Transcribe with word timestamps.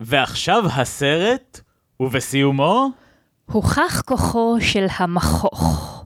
ועכשיו 0.00 0.64
הסרט, 0.76 1.60
ובסיומו... 2.00 2.88
הוכח 3.46 4.02
כוחו 4.06 4.56
של 4.60 4.86
המכוך. 4.96 6.04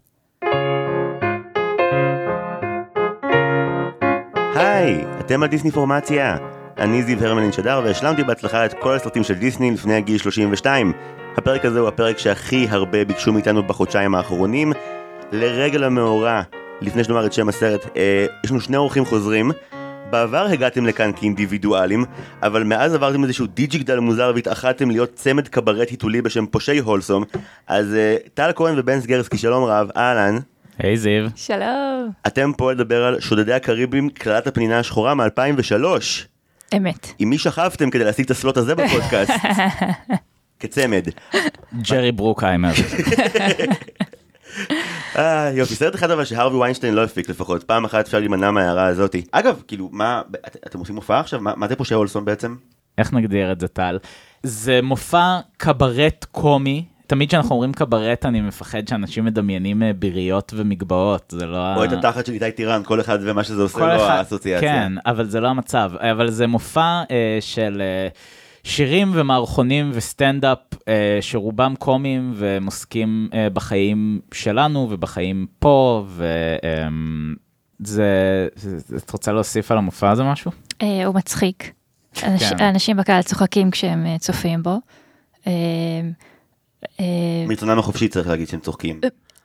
היי, 4.54 5.04
אתם 5.20 5.42
על 5.42 5.48
דיסני 5.48 5.70
פורמציה. 5.70 6.36
אני 6.78 7.02
זיו 7.02 7.24
הרמלין 7.24 7.52
שדר 7.52 7.80
והשלמתי 7.84 8.22
בהצלחה 8.22 8.66
את 8.66 8.74
כל 8.80 8.94
הסרטים 8.94 9.22
של 9.22 9.34
דיסני 9.34 9.70
לפני 9.70 9.94
הגיל 9.94 10.18
32. 10.18 10.92
הפרק 11.36 11.64
הזה 11.64 11.80
הוא 11.80 11.88
הפרק 11.88 12.18
שהכי 12.18 12.66
הרבה 12.70 13.04
ביקשו 13.04 13.32
מאיתנו 13.32 13.62
בחודשיים 13.62 14.14
האחרונים. 14.14 14.72
לרגל 15.32 15.84
המאורע, 15.84 16.42
לפני 16.80 17.04
שנאמר 17.04 17.26
את 17.26 17.32
שם 17.32 17.48
הסרט, 17.48 17.86
אה, 17.96 18.26
יש 18.44 18.50
לנו 18.50 18.60
שני 18.60 18.76
אורחים 18.76 19.04
חוזרים. 19.04 19.50
בעבר 20.10 20.46
הגעתם 20.46 20.86
לכאן 20.86 21.10
כאינדיבידואלים, 21.16 22.04
אבל 22.42 22.62
מאז 22.62 22.94
עברתם 22.94 23.24
איזשהו 23.24 23.46
דיג'יגדל 23.46 23.98
מוזר 23.98 24.32
והתאחדתם 24.34 24.90
להיות 24.90 25.14
צמד 25.14 25.48
קברט 25.48 25.90
היתולי 25.90 26.22
בשם 26.22 26.46
פושעי 26.46 26.78
הולסום. 26.78 27.24
אז 27.66 27.94
אה, 27.94 28.16
טל 28.34 28.50
כהן 28.54 28.74
ובן 28.78 29.00
סגרסקי, 29.00 29.38
שלום 29.38 29.64
רב, 29.64 29.88
אהלן. 29.96 30.38
היי 30.78 30.96
זיו. 30.96 31.24
שלום. 31.36 32.10
אתם 32.26 32.52
פה 32.56 32.72
לדבר 32.72 33.04
על 33.04 33.20
שודדי 33.20 33.52
הקריבים, 33.52 34.10
קללת 34.10 34.46
הפנינה 34.46 34.78
השחורה 34.78 35.14
מ-2003. 35.14 35.84
אמת. 36.76 37.12
עם 37.18 37.30
מי 37.30 37.38
שכבתם 37.38 37.90
כדי 37.90 38.04
להשיג 38.04 38.24
את 38.24 38.30
הסלוט 38.30 38.56
הזה 38.56 38.74
בפודקאסט? 38.74 39.32
כצמד. 40.60 41.08
ג'רי 41.82 42.12
ברוקהיימר. 42.12 42.72
אה, 45.16 45.50
יופי, 45.54 45.74
סרט 45.74 45.94
אחד 45.94 46.10
אבל 46.10 46.24
שהרווי 46.24 46.58
ויינשטיין 46.60 46.94
לא 46.94 47.04
הפיק 47.04 47.28
לפחות, 47.28 47.62
פעם 47.62 47.84
אחת 47.84 48.04
אפשר 48.04 48.18
להימנע 48.18 48.50
מההערה 48.50 48.86
הזאתי. 48.86 49.24
אגב, 49.32 49.62
כאילו, 49.68 49.88
מה, 49.92 50.22
את- 50.46 50.56
אתם 50.66 50.78
עושים 50.78 50.96
הופעה 50.96 51.20
עכשיו? 51.20 51.40
מה 51.40 51.68
זה 51.68 51.76
פושע 51.76 51.94
אולסון 51.94 52.24
בעצם? 52.24 52.54
איך 52.98 53.12
נגדיר 53.12 53.52
את 53.52 53.60
זה 53.60 53.68
טל? 53.68 53.98
זה 54.42 54.80
מופע 54.82 55.38
קברט 55.56 56.26
קומי. 56.32 56.84
תמיד 57.06 57.28
כשאנחנו 57.28 57.54
אומרים 57.54 57.72
קברט 57.72 58.26
אני 58.26 58.40
מפחד 58.40 58.88
שאנשים 58.88 59.24
מדמיינים 59.24 59.82
אה, 59.82 59.92
ביריות 59.92 60.52
ומגבעות, 60.56 61.34
זה 61.38 61.46
לא... 61.46 61.56
ה- 61.56 61.76
או 61.76 61.84
את 61.84 61.92
התחת 61.92 62.26
של 62.26 62.32
איתי 62.32 62.52
טירן, 62.52 62.82
כל 62.84 63.00
אחד 63.00 63.18
ומה 63.22 63.44
שזה 63.44 63.62
עושה 63.62 63.78
לו 63.78 63.96
אחד- 63.96 64.16
האסוציאציה. 64.18 64.68
כן, 64.72 64.92
אבל 65.06 65.26
זה 65.28 65.40
לא 65.40 65.48
המצב. 65.48 65.92
אבל 65.98 66.30
זה 66.30 66.46
מופע 66.46 67.02
אה, 67.10 67.38
של 67.40 67.82
אה, 67.82 68.08
שירים 68.64 69.10
ומערכונים 69.14 69.90
וסטנדאפ 69.94 70.58
אה, 70.88 71.18
שרובם 71.20 71.74
קומיים 71.78 72.32
והם 72.34 72.66
עוסקים 72.66 73.28
אה, 73.34 73.50
בחיים 73.50 74.20
שלנו 74.34 74.88
ובחיים 74.90 75.46
פה, 75.58 76.06
וזה... 77.80 78.04
את 78.96 79.10
רוצה 79.10 79.32
להוסיף 79.32 79.70
על 79.70 79.78
המופע 79.78 80.10
הזה 80.10 80.24
משהו? 80.24 80.50
אה, 80.82 81.06
הוא 81.06 81.14
מצחיק. 81.14 81.72
אנש, 82.22 82.42
כן. 82.42 82.64
האנשים 82.64 82.96
בקהל 82.96 83.22
צוחקים 83.22 83.70
כשהם 83.70 84.06
אה, 84.06 84.18
צופים 84.18 84.62
בו. 84.62 84.80
אה, 85.46 85.52
אה, 87.00 87.44
מרצונם 87.48 87.78
החופשי 87.78 88.08
צריך 88.08 88.28
להגיד 88.28 88.48
שהם 88.48 88.60
צוחקים. 88.60 89.00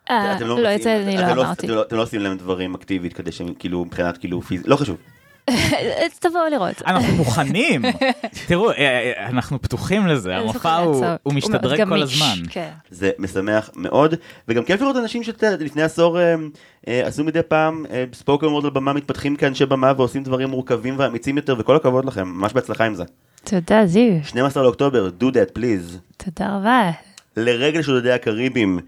אה, 0.10 0.38
אתם 0.38 0.48
לא, 0.48 1.82
אתם 1.82 1.98
עושים 1.98 2.22
להם 2.22 2.38
דברים 2.38 2.76
אקטיבית 2.76 3.14
כדי 3.14 3.32
שהם 3.32 3.54
כאילו 3.54 3.86
מבחינת 3.86 4.18
כאילו 4.18 4.42
פיזי, 4.42 4.64
לא 4.68 4.76
חשוב. 4.76 4.98
תבואו 6.20 6.44
לראות. 6.52 6.82
אנחנו 6.88 7.16
מוכנים. 7.16 7.82
תראו, 8.48 8.72
אה, 8.72 8.76
אה, 8.78 9.28
אנחנו 9.28 9.62
פתוחים 9.62 10.08
לזה, 10.08 10.38
המופע 10.38 10.76
הוא 11.24 11.34
משתדרג 11.34 11.84
מאוד 11.84 12.00
כל 12.00 12.04
הזמן. 12.04 12.36
כן. 12.50 12.70
זה 12.90 13.12
משמח 13.20 13.70
מאוד, 13.76 14.16
וגם 14.48 14.64
כיף 14.64 14.82
לראות 14.82 14.96
אנשים 14.96 15.24
שלפני 15.24 15.82
עשור 15.82 16.20
אה, 16.20 17.08
עשו 17.08 17.24
מדי 17.24 17.42
פעם 17.48 17.86
ספוקר 18.14 18.52
וורד 18.52 18.66
על 18.66 18.72
במה, 18.72 18.94
מתפתחים 18.94 19.36
כאנשי 19.36 19.66
במה 19.66 19.94
ועושים 19.98 20.24
דברים 20.24 20.50
מורכבים 20.50 20.96
ואמיצים 20.98 21.38
יותר, 21.38 21.56
וכל 21.60 21.76
הכבוד 21.76 22.06
לכם, 22.06 22.28
ממש 22.28 22.54
בהצלחה 22.54 22.86
עם 22.86 22.96
זה. 22.96 23.04
תודה 23.44 23.86
זיו. 23.86 24.14
12 24.24 24.64
לאוקטובר, 24.64 25.10
do 25.20 25.24
that 25.24 25.58
please. 25.58 25.98
תודה 26.18 26.58
רבה. 26.58 26.92
לרגל 27.38 27.82
שודדי 27.82 28.12
הקריבים, 28.12 28.80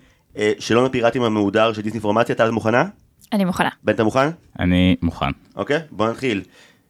שלום 0.59 0.86
הפיראטים 0.86 1.23
המהודר 1.23 1.73
של 1.73 1.81
דיסני 1.81 2.00
פורמציה, 2.00 2.36
טל 2.36 2.50
מוכנה? 2.52 2.86
אני 3.34 3.46
מוכנה. 3.46 3.69
בן 3.84 3.94
אתה 3.94 4.03
מוכן? 4.03 4.30
אני 4.59 4.96
מוכן. 5.02 5.31
אוקיי, 5.56 5.80
בוא 5.92 6.09
נתחיל. 6.09 6.42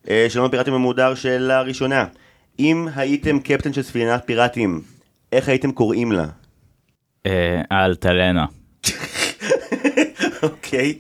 אה, 0.10 0.26
שלום 0.30 0.46
הפיראטים 0.46 0.74
המהודר, 0.74 1.16
שאלה 1.16 1.62
ראשונה. 1.62 2.06
אם 2.60 2.88
הייתם 2.96 3.40
קפטן 3.40 3.74
של 3.74 3.82
ספינת 3.82 4.24
פיראטים, 4.26 4.82
איך 5.32 5.50
הייתם 5.50 5.72
קוראים 5.72 6.12
לה? 6.12 6.26
אה, 7.26 7.62
האלטלנה. 7.72 8.46
אוקיי. 10.44 10.98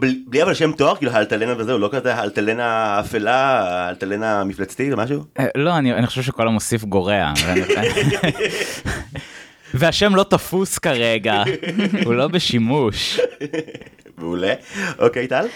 בלי 0.00 0.18
בלי 0.26 0.42
אבל 0.42 0.54
שם 0.54 0.72
תואר, 0.72 0.96
כאילו 0.96 1.12
האלטלנה 1.12 1.54
וזהו, 1.58 1.78
לא 1.78 1.88
כזה 1.92 2.14
האלטלנה 2.14 2.66
האפלה, 2.66 3.60
האלטלנה 3.60 4.40
המפלצתית 4.40 4.92
או 4.92 4.96
משהו? 4.96 5.24
אה, 5.38 5.46
לא, 5.56 5.78
אני, 5.78 5.92
אני 5.92 6.06
חושב 6.06 6.22
שכל 6.22 6.48
המוסיף 6.48 6.84
גורע. 6.84 7.32
והשם 9.74 10.14
לא 10.14 10.22
תפוס 10.22 10.78
כרגע, 10.78 11.42
הוא 12.04 12.14
לא 12.14 12.28
בשימוש. 12.28 13.20
מעולה. 14.18 14.54
אוקיי, 14.98 15.26
טל? 15.26 15.46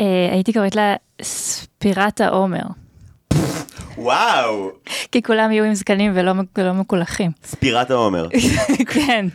אה, 0.00 0.28
הייתי 0.32 0.52
קוראת 0.52 0.74
לה 0.74 0.94
ספירת 1.22 2.20
העומר. 2.20 2.62
וואו! 3.98 4.70
כי 5.12 5.22
כולם 5.22 5.52
יהיו 5.52 5.64
עם 5.64 5.74
זקנים 5.74 6.12
ולא 6.14 6.72
מקולחים. 6.74 7.30
ספירת 7.44 7.90
העומר. 7.90 8.28
כן. 8.94 9.26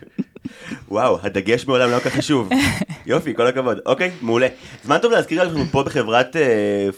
וואו, 0.87 1.17
הדגש 1.23 1.67
מעולם 1.67 1.91
לא 1.91 1.99
כל 1.99 2.09
כך 2.09 2.15
חשוב. 2.15 2.49
יופי, 3.05 3.35
כל 3.35 3.47
הכבוד. 3.47 3.77
אוקיי, 3.85 4.11
מעולה. 4.21 4.47
זמן 4.83 4.97
טוב 4.97 5.11
להזכיר 5.11 5.43
שאנחנו 5.43 5.65
פה 5.65 5.83
בחברת 5.83 6.35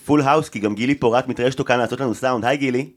full 0.06 0.22
house, 0.22 0.50
כי 0.50 0.60
גם 0.60 0.76
גילי 0.76 0.96
פורט 0.96 1.28
מתארחת 1.28 1.68
כאן 1.68 1.80
לעשות 1.80 2.00
לנו 2.00 2.16
סאונד. 2.16 2.46
היי 2.46 2.58
גילי. 2.58 2.90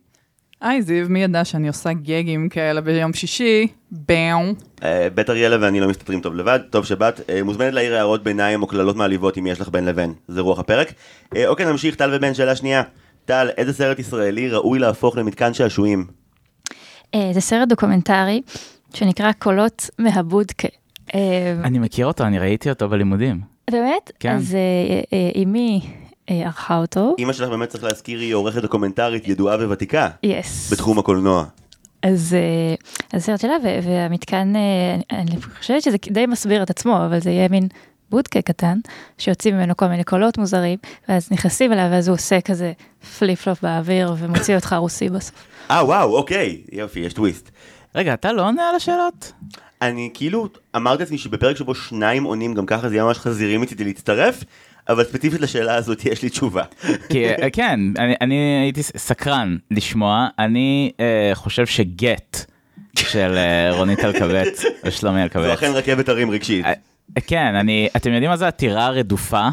היי 0.64 0.82
זיו, 0.82 1.06
מי 1.08 1.22
ידע 1.22 1.44
שאני 1.44 1.68
עושה 1.68 1.92
גגים 1.92 2.48
כאלה 2.48 2.80
ביום 2.80 3.12
שישי? 3.12 3.66
בום. 3.90 4.54
אה, 4.82 5.08
בית 5.14 5.30
אריאלה 5.30 5.56
ואני 5.60 5.80
לא 5.80 5.88
מסתדרים 5.88 6.20
טוב 6.20 6.34
לבד, 6.34 6.58
טוב 6.70 6.84
שבאת. 6.84 7.20
אה, 7.30 7.42
מוזמנת 7.42 7.74
להעיר 7.74 7.94
הערות 7.94 8.24
ביניים 8.24 8.62
או 8.62 8.66
קללות 8.66 8.96
מעליבות 8.96 9.38
אם 9.38 9.46
יש 9.46 9.60
לך 9.60 9.68
בין 9.68 9.84
לבין, 9.84 10.12
זה 10.28 10.40
רוח 10.40 10.58
הפרק. 10.58 10.92
אה, 11.36 11.48
אוקיי, 11.48 11.66
נמשיך, 11.66 11.94
טל 11.94 12.10
ובן, 12.12 12.34
שאלה 12.34 12.56
שנייה. 12.56 12.82
טל, 13.24 13.48
איזה 13.56 13.72
סרט 13.72 13.98
ישראלי 13.98 14.48
ראוי 14.48 14.78
להפוך 14.78 15.16
למתקן 15.16 15.54
שעשועים? 15.54 16.06
זה 17.32 17.40
סרט 17.40 17.68
דוקומנטרי 17.68 18.42
שנקרא 18.94 19.32
קולות 19.32 19.90
מהבודקה. 19.98 20.68
אני 21.64 21.78
מכיר 21.78 22.06
אותו, 22.06 22.24
אני 22.24 22.38
ראיתי 22.38 22.70
אותו 22.70 22.88
בלימודים. 22.88 23.40
באמת? 23.70 24.12
כן. 24.20 24.34
אז 24.34 24.54
אה, 24.54 25.30
ערכה 26.26 26.76
אותו. 26.76 27.14
אימא 27.18 27.32
שלך 27.32 27.48
באמת 27.48 27.68
צריך 27.68 27.84
להזכיר, 27.84 28.20
היא 28.20 28.34
עורכת 28.34 28.62
דוקומנטרית 28.62 29.28
ידועה 29.28 29.56
וותיקה 29.56 30.08
yes. 30.22 30.72
בתחום 30.72 30.98
הקולנוע. 30.98 31.44
אז 32.02 32.34
אה, 32.34 32.74
אז 33.12 33.22
הסרט 33.22 33.40
שלה 33.40 33.56
והמתקן, 33.82 34.56
אה, 34.56 34.94
אני 34.94 35.32
אני 35.32 35.42
חושבת 35.58 35.82
שזה 35.82 35.96
די 36.10 36.26
מסביר 36.26 36.62
את 36.62 36.70
עצמו, 36.70 36.96
אבל 36.96 37.20
זה 37.20 37.30
יהיה 37.30 37.48
מין 37.48 37.68
בודקה 38.10 38.42
קטן, 38.42 38.78
שיוצאים 39.18 39.54
ממנו 39.54 39.76
כל 39.76 39.86
מיני 39.86 40.04
קולות 40.04 40.38
מוזרים, 40.38 40.78
ואז 41.08 41.32
נכנסים 41.32 41.72
אליו 41.72 41.88
ואז 41.90 42.08
הוא 42.08 42.14
עושה 42.14 42.40
כזה 42.40 42.72
flip 43.18 43.42
flop 43.42 43.62
באוויר 43.62 44.14
ומוציא 44.18 44.56
אותך 44.56 44.76
רוסי 44.78 45.08
בסוף. 45.08 45.34
אה, 45.70 45.84
וואו, 45.84 46.16
אוקיי, 46.16 46.62
יופי, 46.72 47.00
יש 47.00 47.12
טוויסט. 47.12 47.50
רגע, 47.94 48.14
אתה 48.14 48.32
לא 48.32 48.46
עונה 48.46 48.68
על 48.68 48.74
השאלות? 48.74 49.32
אני 49.82 50.10
כאילו 50.14 50.48
אמרתי 50.76 51.02
לעצמי 51.02 51.18
שבפרק 51.18 51.56
שבו 51.56 51.74
שניים 51.74 52.24
עונים 52.24 52.54
גם 52.54 52.66
ככה 52.66 52.88
זה 52.88 52.94
יהיה 52.94 53.04
ממש 53.04 53.18
חזירי 53.18 53.56
מצידי 53.56 53.84
להצטרף, 53.84 54.44
אבל 54.88 55.04
ספציפית 55.04 55.40
לשאלה 55.40 55.74
הזאת 55.74 56.04
יש 56.04 56.22
לי 56.22 56.30
תשובה. 56.30 56.62
כי 57.08 57.28
אה, 57.28 57.50
כן, 57.50 57.80
אני, 57.98 58.14
אני 58.20 58.34
הייתי 58.62 58.82
סקרן 58.82 59.56
לשמוע, 59.70 60.28
אני 60.38 60.90
אה, 61.00 61.30
חושב 61.34 61.66
שגט 61.66 62.44
של 62.98 63.36
אה, 63.36 63.76
רונית 63.76 64.04
אלקבץ 64.04 64.64
ושלומי 64.84 65.18
זו 65.18 65.22
אלקבץ. 65.22 65.50
אכן 65.50 65.72
רכבת 65.74 66.08
הרים 66.08 66.30
רגשית. 66.30 66.66
כן, 67.26 67.54
אני, 67.54 67.88
אתם 67.96 68.12
יודעים 68.12 68.30
מה 68.30 68.36
זה 68.36 68.48
הטירה 68.48 68.86
הרדופה? 68.86 69.48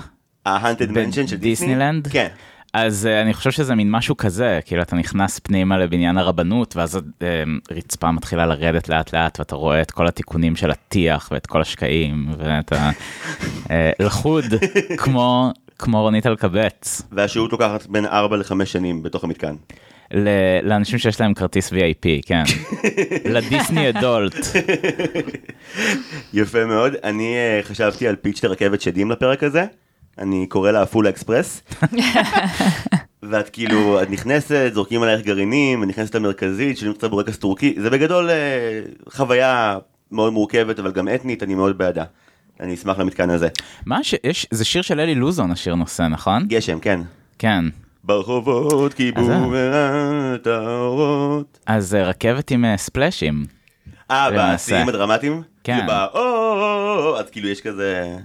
ה-Hunted 0.46 0.90
Mansion 0.90 1.14
של 1.14 1.22
דיסני? 1.22 1.38
דיסנילנד? 1.38 2.08
כן. 2.08 2.28
אז 2.74 3.08
uh, 3.12 3.22
אני 3.22 3.34
חושב 3.34 3.52
שזה 3.52 3.76
מין 3.76 3.92
משהו 3.92 4.18
כזה, 4.18 4.60
כאילו 4.66 4.82
אתה 4.82 4.96
נכנס 4.96 5.40
פנימה 5.40 5.78
לבניין 5.78 6.18
הרבנות, 6.18 6.76
ואז 6.76 7.00
הרצפה 7.72 8.12
מתחילה 8.12 8.46
לרדת 8.46 8.90
לאט 8.90 9.14
לאט, 9.14 9.40
ואתה 9.40 9.56
רואה 9.56 9.82
את 9.82 9.92
כל 9.92 10.08
התיקונים 10.08 10.56
של 10.56 10.72
הטיח 10.72 11.30
ואת 11.32 11.48
כל 11.48 11.62
השקעים, 11.62 12.34
ואתה 12.38 12.90
uh, 13.64 13.70
לחוד 14.00 14.46
כמו, 14.98 15.52
כמו 15.78 16.02
רונית 16.02 16.28
אלקבץ, 16.28 17.02
והשהות 17.12 17.52
לוקחת 17.52 17.86
בין 17.86 18.06
4 18.06 18.38
ל-5 18.38 18.66
שנים 18.66 19.04
בתוך 19.04 19.24
המתקן. 19.24 19.56
לאנשים 20.64 21.00
שיש 21.00 21.22
להם 21.22 21.34
כרטיס 21.34 21.74
VIP, 21.74 22.26
כן. 22.26 22.44
לדיסני 23.34 23.90
adult. 23.90 24.36
יפה 26.34 26.66
מאוד. 26.66 26.94
אני 27.04 27.36
אה, 27.36 27.60
חשבתי 27.64 28.08
על 28.08 28.16
פיץ' 28.16 28.44
לרכבת 28.44 28.82
שדים 28.82 29.12
לפרק 29.12 29.44
הזה. 29.44 29.66
אני 30.18 30.46
קורא 30.48 30.72
לה 30.72 30.86
פול 30.86 31.10
אקספרס. 31.10 31.62
ואת 33.30 33.50
כאילו, 33.50 34.02
את 34.02 34.10
נכנסת, 34.10 34.72
זורקים 34.74 35.04
עלייך 35.04 35.22
גרעינים, 35.22 35.82
ונכנסת 35.82 36.16
למרכזית, 36.16 36.78
שנים 36.78 36.94
קצת 36.94 37.10
בורקס 37.10 37.38
טורקי. 37.38 37.76
זה 37.82 37.90
בגדול 37.90 38.30
אה, 38.30 38.82
חוויה 39.10 39.78
מאוד 40.12 40.34
מורכבת, 40.34 40.80
אבל 40.80 40.92
גם 40.92 41.08
אתנית, 41.16 41.44
אני 41.44 41.56
מאוד 41.56 41.78
בעדה. 41.78 42.04
אני 42.60 42.74
אשמח 42.74 43.00
למתקן 43.00 43.30
הזה. 43.30 43.48
מה 43.86 44.04
שיש, 44.04 44.48
זה 44.52 44.66
שיר 44.66 44.82
של 44.82 45.00
אלי 45.00 45.16
לוזון 45.16 45.52
השיר 45.52 45.76
נושא, 45.76 46.04
נכון? 46.04 46.46
גשם, 46.48 46.80
כן. 46.80 47.00
כן. 47.40 47.66
ברחובות 48.04 48.94
כיבו 48.94 49.22
אז 49.22 49.26
זהו. 49.28 49.50
מעט 49.50 50.48
האורות. 50.48 51.60
אז 51.66 51.96
אה, 51.96 52.04
רכבת 52.04 52.52
עם 52.52 52.66
אה, 52.66 52.78
ספלאשים. 52.78 53.46
אה. 54.12 54.56
בשיאים 54.56 54.90
הדרמטיים? 54.90 55.42
כן. 55.64 55.86
אז 57.20 57.30
כאילו 57.32 57.48
יש 57.48 57.62
כזה. 57.62 58.18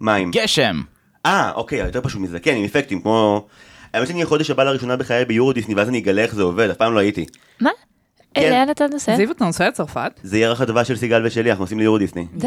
מים. 0.00 0.30
גשם. 0.30 0.82
אה, 1.28 1.50
אוקיי, 1.54 1.78
יותר 1.78 2.00
פשוט 2.00 2.20
מזה. 2.20 2.40
כן, 2.40 2.54
עם 2.56 2.64
אפקטים, 2.64 3.00
כמו... 3.00 3.46
האמת 3.94 4.08
שאני 4.08 4.22
החודש 4.22 4.50
הבא 4.50 4.64
לראשונה 4.64 4.96
בחיי 4.96 5.24
ביורו 5.24 5.52
דיסני, 5.52 5.74
ואז 5.74 5.88
אני 5.88 5.98
אגלה 5.98 6.22
איך 6.22 6.34
זה 6.34 6.42
עובד, 6.42 6.70
אף 6.70 6.76
פעם 6.76 6.94
לא 6.94 6.98
הייתי. 6.98 7.26
מה? 7.60 7.70
כן. 8.34 8.40
אה, 8.42 8.50
לאן 8.50 8.70
אתה 8.70 8.86
נוסע? 8.92 9.16
זיו, 9.16 9.30
אתה 9.30 9.44
נוסע 9.44 9.68
לצרפת? 9.68 10.20
זה 10.22 10.38
ירח 10.38 10.60
הדבש 10.60 10.88
של 10.88 10.96
סיגל 10.96 11.26
ושלי, 11.26 11.50
אנחנו 11.50 11.64
נוסעים 11.64 11.80
ליורו 11.80 11.98
דיסני. 11.98 12.26
די. 12.36 12.46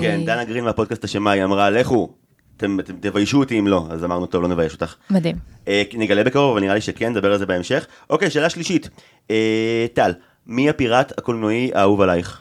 כן, 0.00 0.20
דנה 0.24 0.44
גרין 0.44 0.64
מהפודקאסט 0.64 1.04
אשמה, 1.04 1.30
היא 1.30 1.44
אמרה, 1.44 1.70
לכו, 1.70 2.08
אתם 2.56 2.76
תביישו 3.00 3.38
אותי 3.38 3.58
אם 3.58 3.66
לא, 3.66 3.86
אז 3.90 4.04
אמרנו, 4.04 4.26
טוב, 4.26 4.42
לא 4.42 4.48
נבייש 4.48 4.72
אותך. 4.72 4.94
מדהים. 5.10 5.36
אה, 5.68 5.82
נגלה 5.94 6.24
בקרוב, 6.24 6.50
אבל 6.52 6.60
נראה 6.60 6.74
לי 6.74 6.80
שכן, 6.80 7.10
נדבר 7.12 7.32
על 7.32 7.38
זה 7.38 7.46
בהמשך. 7.46 7.86
אוקיי, 8.10 8.30
שאלה 8.30 8.50
שלישית. 8.50 8.88
אה, 9.30 9.86
טל, 9.94 10.12
מי 10.46 10.70
הפיראט 10.70 11.18
הקולנועי 11.18 11.70
האהוב 11.74 12.00
עלייך? 12.00 12.40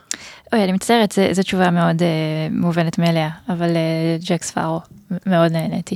אוי, 0.53 0.63
אני 0.63 0.71
מצטערת, 0.71 1.13
זו- 1.31 1.43
תשובה 1.43 1.71
מאוד 1.71 2.01
מובנת 2.51 2.97
מאליה, 2.99 3.29
אבל 3.49 3.69
ג'ק 4.27 4.43
ספארו, 4.43 4.79
מאוד 5.25 5.51
נהניתי. 5.51 5.95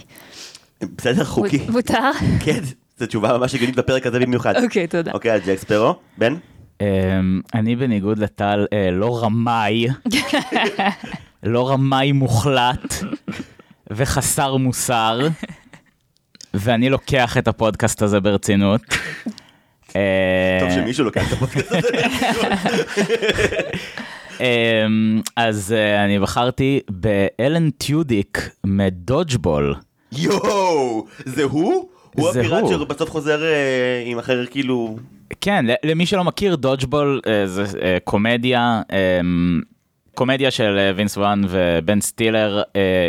בסדר, 0.98 1.24
חוקי. 1.26 1.66
מותר? 1.70 2.12
כן, 2.46 2.60
זו 2.98 3.06
תשובה 3.06 3.38
ממש 3.38 3.56
הגיונית 3.56 3.76
בפרק 3.76 4.08
הזה 4.08 4.20
במיוחד. 4.20 4.64
אוקיי, 4.64 4.88
תודה. 4.88 5.12
אוקיי, 5.12 5.34
אז 5.34 5.42
ג'ק 5.46 5.58
ספרו, 5.60 5.96
בן? 6.18 6.36
אמ, 6.82 6.86
אני 7.54 7.76
בניגוד 7.76 8.20
לטל 8.20 8.66
אה, 8.74 8.92
לא 8.92 9.24
רמאי, 9.24 9.88
לא 11.44 11.70
רמאי 11.70 12.12
מוחלט 12.12 12.94
וחסר 13.92 14.58
מוסר, 14.58 15.28
ואני 16.54 16.90
לוקח 16.90 17.38
את 17.38 17.48
הפודקאסט 17.48 18.02
הזה 18.02 18.20
ברצינות. 18.20 18.82
טוב 20.60 20.70
שמישהו 20.76 21.06
לוקח 21.06 21.28
את 21.28 21.34
הפודקאסט 21.34 21.72
הזה. 21.72 21.88
אמ, 21.98 22.04
אז 25.36 25.74
אה, 25.78 26.06
אני 26.06 26.20
בחרתי 26.20 26.80
באלן 26.90 27.70
טיודיק 27.70 28.50
מדודג'בול. 28.66 29.76
יואו, 30.12 31.06
זה 31.26 31.44
הוא? 31.44 31.90
הוא 32.16 32.30
הפיראט. 32.30 32.64
שבסוף 32.68 33.10
חוזר 33.10 33.44
אה, 33.44 34.04
עם 34.06 34.20
אחר 34.20 34.46
כאילו... 34.46 34.98
כן, 35.42 35.66
למי 35.84 36.06
שלא 36.06 36.24
מכיר, 36.24 36.56
דודג'בול 36.56 37.22
אה, 37.28 37.48
זה 37.48 37.98
קומדיה, 38.04 38.82
אה, 38.92 39.20
קומדיה 40.16 40.52
של 40.52 40.92
וינס 40.96 41.18
ווהן 41.18 41.42
ובן 41.50 42.02
סטילר, 42.02 42.62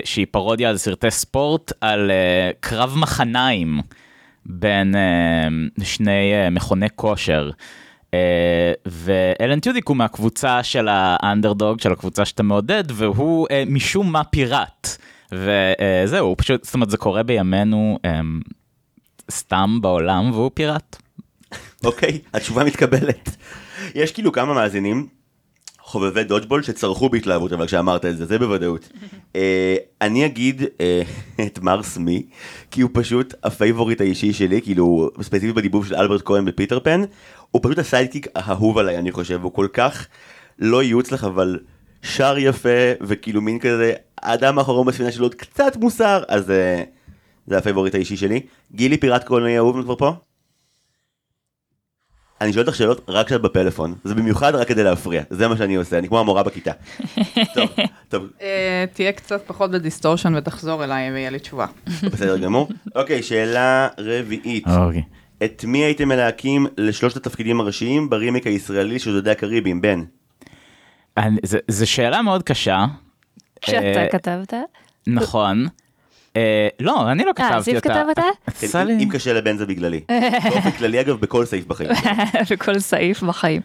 שהיא 0.05 0.27
פרודיה 0.31 0.71
על 0.71 0.77
סרטי 0.77 1.11
ספורט, 1.11 1.73
על 1.81 2.11
קרב 2.61 2.95
מחניים 2.99 3.81
בין 4.47 4.95
שני 5.83 6.33
מכוני 6.51 6.87
כושר. 6.95 7.51
אה, 8.15 8.73
ואלן 8.87 9.61
טיודיק 9.61 9.89
הוא 9.89 9.97
מהקבוצה 9.97 10.63
של 10.63 10.89
האנדרדוג, 10.91 11.81
של 11.81 11.93
הקבוצה 11.93 12.25
שאתה 12.25 12.43
מעודד, 12.43 12.85
והוא 12.95 13.47
אה, 13.51 13.63
משום 13.67 14.13
מה 14.13 14.25
פיראט. 14.25 14.97
וזהו, 15.33 16.27
הוא 16.27 16.35
פשוט, 16.39 16.65
זאת 16.65 16.75
אומרת, 16.75 16.91
זה 16.91 16.97
קורה 16.97 17.23
בימינו 17.23 17.99
אה, 18.05 18.21
סתם 19.31 19.79
בעולם, 19.81 20.31
והוא 20.33 20.51
פיראט. 20.55 20.97
אוקיי, 21.85 22.19
התשובה 22.35 22.65
מתקבלת. 22.65 23.37
יש 23.95 24.13
כאילו 24.13 24.33
כמה 24.33 24.55
מאזינים, 24.55 25.07
חובבי 25.91 26.25
דודג'בול, 26.25 26.63
שצרחו 26.63 27.09
בהתלהבות, 27.09 27.53
אבל 27.53 27.67
כשאמרת 27.67 28.05
את 28.05 28.17
זה, 28.17 28.27
זה 28.27 28.39
בוודאות. 28.39 28.89
אה, 29.37 29.77
אני 30.01 30.27
אגיד 30.27 30.63
אה, 30.81 31.03
את 31.47 31.59
מר 31.59 31.83
סמי, 31.83 32.27
כי 32.71 32.81
הוא 32.81 32.91
פשוט 32.95 33.35
ה 33.43 33.49
favorite 33.49 34.01
האישי 34.01 34.33
שלי, 34.33 34.63
כאילו, 34.63 35.11
ספציפית 35.23 35.55
בדיבוב 35.55 35.87
של 35.87 35.95
אלברט 35.95 36.23
כהן 36.25 36.45
בפיטר 36.45 36.81
פן, 36.81 37.01
הוא 37.51 37.63
פשוט 37.63 37.79
ה 37.79 37.84
sidekick 37.84 38.27
האהוב 38.35 38.79
עליי, 38.79 38.99
אני 38.99 39.13
חושב, 39.13 39.43
הוא 39.43 39.53
כל 39.53 39.67
כך 39.73 40.07
לא 40.59 40.83
יוצלח, 40.83 41.25
אבל 41.25 41.59
שר 42.03 42.35
יפה, 42.39 42.69
וכאילו 43.01 43.41
מין 43.41 43.59
כזה, 43.59 43.93
האדם 44.23 44.59
האחרון 44.59 44.87
בספינה 44.87 45.13
שלו 45.13 45.25
עוד 45.25 45.35
קצת 45.35 45.77
מוסר, 45.77 46.23
אז 46.29 46.51
אה, 46.51 46.83
זה 47.47 47.59
ה 47.59 47.63
favorite 47.63 47.95
האישי 47.95 48.17
שלי. 48.17 48.41
גילי 48.73 48.97
פיראט 48.99 49.25
קולנועי 49.25 49.59
אהוב 49.59 49.83
כבר 49.83 49.97
פה? 49.97 50.15
אני 52.41 52.53
שואל 52.53 52.65
אותך 52.67 52.77
שאלות 52.77 53.05
רק 53.09 53.27
כשאת 53.27 53.43
בפלאפון, 53.43 53.95
זה 54.05 54.15
במיוחד 54.15 54.55
רק 54.55 54.69
כדי 54.69 54.85
להפריע, 54.85 55.23
זה 55.31 55.49
מה 55.49 55.57
שאני 55.57 55.75
עושה, 55.75 55.99
אני 55.99 56.09
כמו 56.09 56.21
המורה 56.21 56.43
בכיתה. 56.43 56.73
טוב, 57.55 57.69
טוב, 58.09 58.27
אה, 58.41 58.85
תהיה 58.93 59.13
קצת 59.13 59.43
פחות 59.47 59.71
ב 59.71 59.76
distortion 59.76 60.35
ותחזור 60.35 60.85
אליי 60.85 61.13
ויהיה 61.13 61.31
לי 61.31 61.39
תשובה. 61.39 61.67
בסדר 61.87 62.39
גמור. 62.39 62.69
אוקיי, 62.95 63.23
שאלה 63.23 63.89
רביעית. 63.99 64.65
אוקיי. 64.67 65.03
את 65.45 65.65
מי 65.65 65.79
הייתם 65.79 66.09
מלהקים 66.09 66.67
לשלושת 66.77 67.17
התפקידים 67.17 67.61
הראשיים 67.61 68.11
ברימיק 68.11 68.47
הישראלי 68.47 68.99
של 68.99 69.13
שודדי 69.13 69.31
הקאריביים, 69.31 69.81
בן? 69.81 70.05
זו 71.69 71.91
שאלה 71.91 72.23
מאוד 72.23 72.43
קשה. 72.43 72.87
שאתה 73.65 74.01
אה, 74.01 74.09
כתבת? 74.13 74.55
נכון. 75.07 75.67
אה, 76.37 76.69
לא, 76.81 77.11
אני 77.13 77.25
לא 77.25 77.33
כתבתי 77.37 77.53
אותה. 77.55 77.59
אה, 77.59 77.63
זיו 77.63 77.81
כתב 77.81 78.05
אותה? 78.09 78.23
כן, 78.73 78.89
אם 78.89 79.09
קשה 79.13 79.33
לבן 79.33 79.57
זה 79.57 79.67
בגללי. 79.67 80.01
באופן 80.51 80.71
כללי 80.71 81.01
אגב, 81.01 81.21
בכל 81.21 81.45
סעיף 81.45 81.67
בחיים. 81.67 81.91
בכל 82.51 82.79
סעיף 82.79 83.23
בחיים. 83.23 83.63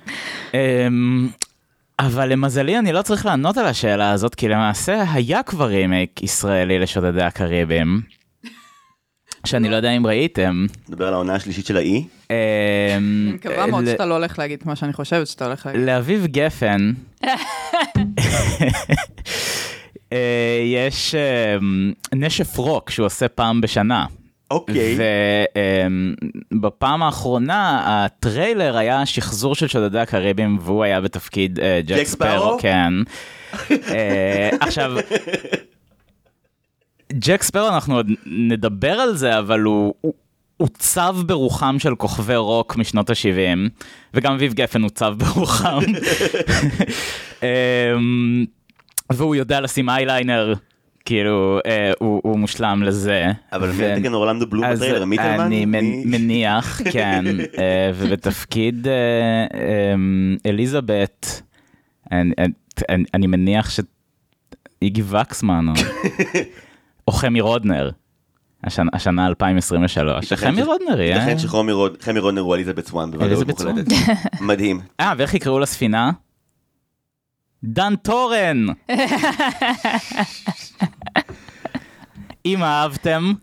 אמ, 0.54 1.30
אבל 2.00 2.30
למזלי 2.30 2.80
אני 2.80 2.92
לא 2.92 3.02
צריך 3.02 3.26
לענות 3.26 3.58
על 3.58 3.66
השאלה 3.66 4.12
הזאת, 4.12 4.36
כי 4.36 4.48
למעשה 4.48 5.04
היה 5.14 5.44
כבר 5.44 5.66
רימייק 5.66 6.24
ישראלי 6.24 6.80
לשודדי 6.80 7.24
הקריבים, 7.24 8.02
שאני 9.46 9.70
לא 9.70 9.76
יודע 9.76 9.92
אם 9.92 10.08
ראיתם. 10.08 10.66
נדבר 10.90 11.08
על 11.08 11.14
העונה 11.14 11.36
השלישית 11.36 11.66
של 11.66 11.78
האי. 11.78 11.98
אמ, 12.30 12.36
אני 13.28 13.32
מקווה 13.34 13.66
מאוד 13.68 13.84
ל- 13.84 13.92
שאתה 13.92 14.06
לא 14.06 14.14
הולך 14.14 14.40
להגיד 14.40 14.60
מה 14.66 14.76
שאני 14.76 14.94
חושבת 14.94 15.28
שאתה 15.28 15.46
הולך 15.46 15.66
להגיד. 15.66 15.82
לאביב 15.82 16.26
גפן 16.26 16.92
אה, 20.14 20.18
יש 20.66 21.16
אמ, 21.16 21.92
נשף 22.16 22.58
רוק 22.58 22.90
שהוא 22.90 23.06
עושה 23.06 23.28
פעם 23.28 23.62
בשנה. 23.62 24.06
אוקיי. 24.52 24.98
ובפעם 26.54 27.04
האחרונה 27.04 27.82
הטריילר 27.86 28.78
היה 28.78 29.06
שחזור 29.06 29.56
של 29.56 29.68
שודדי 29.68 30.00
הקריבים 30.00 30.58
והוא 30.62 30.84
היה 30.84 31.02
בתפקיד 31.02 31.60
אה, 31.60 31.80
ג'ק 31.86 32.04
ספארו? 32.04 32.58
כן. 32.62 32.94
אה, 33.72 34.50
עכשיו, 34.60 34.92
ג'ק 37.16 37.44
ספארו 37.44 37.68
אנחנו 37.68 37.96
עוד 37.96 38.12
נדבר 38.26 38.92
על 38.92 39.16
זה 39.16 39.40
אבל 39.40 39.60
הוא. 39.62 39.94
הוא 40.02 40.14
עוצב 40.58 41.16
ברוחם 41.26 41.76
של 41.80 41.96
כוכבי 41.96 42.36
רוק 42.36 42.76
משנות 42.76 43.10
ה-70 43.10 43.70
וגם 44.14 44.34
אביב 44.34 44.54
גפן 44.54 44.82
עוצב 44.84 45.16
ברוחם 45.24 45.80
אמ, 47.44 48.46
והוא 49.12 49.36
יודע 49.36 49.62
לשים 49.62 49.90
אייליינר 49.90 50.54
כאילו 51.06 51.60
אה, 51.66 51.92
הוא, 52.00 52.22
הוא 52.24 52.40
מושלם 52.40 52.84
לזה 52.84 53.26
אבל 53.54 53.70
ו- 53.74 53.94
מי 53.96 54.02
תקן 54.02 54.14
אורלנדו 54.14 54.48
בלום 54.48 54.66
בטריילר? 54.74 55.06
מיטלמן? 55.06 55.40
אני 55.40 55.66
מניח, 56.06 56.82
כן, 56.94 57.26
אה, 57.58 57.92
ובתפקיד 57.96 58.88
אה, 58.88 58.94
אמ, 59.94 60.38
אליזבת, 60.46 61.42
אני- 62.12 62.32
אני- 62.90 63.04
אני 63.14 63.28
מניח 63.28 63.70
שאיגי 63.70 65.02
וקסמן, 65.02 65.66
או- 67.08 67.14
חמי 67.14 67.42
רודנר, 67.42 67.90
השנה- 68.64 68.90
השנה 68.94 69.28
2023, 69.28 70.26
שחמי 70.26 70.64
רודנר 70.64 71.02
יהיה, 71.02 71.16
ייתכן 71.16 71.40
שחמי 71.40 71.72
רוד- 71.72 71.98
חמי 72.02 72.20
רודנר 72.20 72.42
הוא 72.42 72.56
אליזבת 72.56 72.88
סוואן 72.88 73.12
בוודאות. 73.12 73.48
מוחלטת. 73.48 73.86
מדהים. 74.42 74.80
אה, 75.00 75.14
ואיך 75.18 75.34
יקראו 75.34 75.60
לספינה? 75.60 76.12
דן 77.64 77.96
טורן! 77.96 78.66
אם 82.46 82.64
אהבתם, 82.64 83.34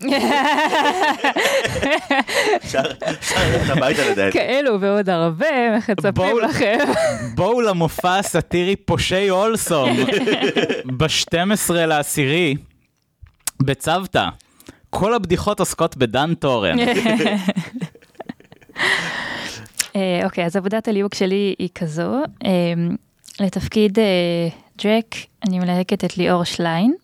אפשר 2.57 2.81
אפשר 3.11 3.37
ללכת 3.53 3.71
הביתה 3.77 4.11
לדעתי. 4.11 4.39
כאלו 4.39 4.81
ועוד 4.81 5.09
הרבה, 5.09 5.47
איך 5.75 5.91
מצפים 5.91 6.39
לכם. 6.43 6.79
בואו 7.35 7.61
למופע 7.61 8.19
הסאטירי 8.19 8.77
פושעי 8.77 9.31
אולסום 9.31 9.91
ב-12 10.99 11.35
לעשירי 11.73 12.55
בצוותא. 13.65 14.29
כל 14.91 15.15
הבדיחות 15.15 15.61
עוסקות 15.61 15.97
בדן 15.97 16.35
טורן. 16.35 16.77
אה, 19.97 20.21
אוקיי, 20.25 20.47
אז 20.47 20.57
עבודת 20.57 20.89
הליהוק 20.89 21.15
שלי 21.15 21.55
היא 21.59 21.69
כזו. 21.75 22.23
אה, 22.45 22.51
לתפקיד 23.41 23.99
אה, 23.99 24.49
ג'ק, 24.79 25.15
אני 25.49 25.59
מלהקת 25.59 26.05
את 26.05 26.17
ליאור 26.17 26.45
שליין. 26.45 26.95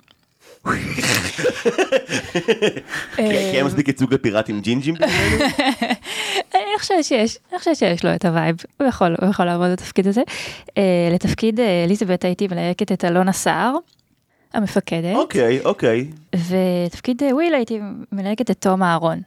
כי 3.16 3.56
אין 3.56 3.66
מספיק 3.66 3.88
ייצוג 3.88 4.14
לפיראטים 4.14 4.60
ג'ינג'ים? 4.60 4.94
אני 6.54 6.78
חושבת 6.78 7.04
שיש, 7.04 7.38
אני 7.50 7.58
חושבת 7.58 7.76
שיש 7.76 8.04
לו 8.04 8.14
את 8.14 8.24
ה 8.25 8.30
vibe, 8.30 8.56
הוא 8.80 8.88
יכול, 8.88 9.16
הוא 9.20 9.30
יכול 9.30 9.46
לעבוד 9.46 9.70
בתפקיד 9.70 10.06
הזה. 10.06 10.22
אה, 10.78 11.08
לתפקיד 11.12 11.60
אליזבת 11.60 12.24
הייתי 12.24 12.48
מלהקת 12.48 12.92
את 12.92 13.04
אלונה 13.04 13.32
סער, 13.32 13.76
המפקדת, 14.54 15.16
אוקיי, 15.16 15.60
אוקיי. 15.64 16.10
ותפקיד 16.34 17.22
אה, 17.22 17.34
וויל 17.34 17.54
הייתי 17.54 17.80
מלהקת 18.12 18.50
את 18.50 18.60
תום 18.60 18.82
אהרון. 18.82 19.20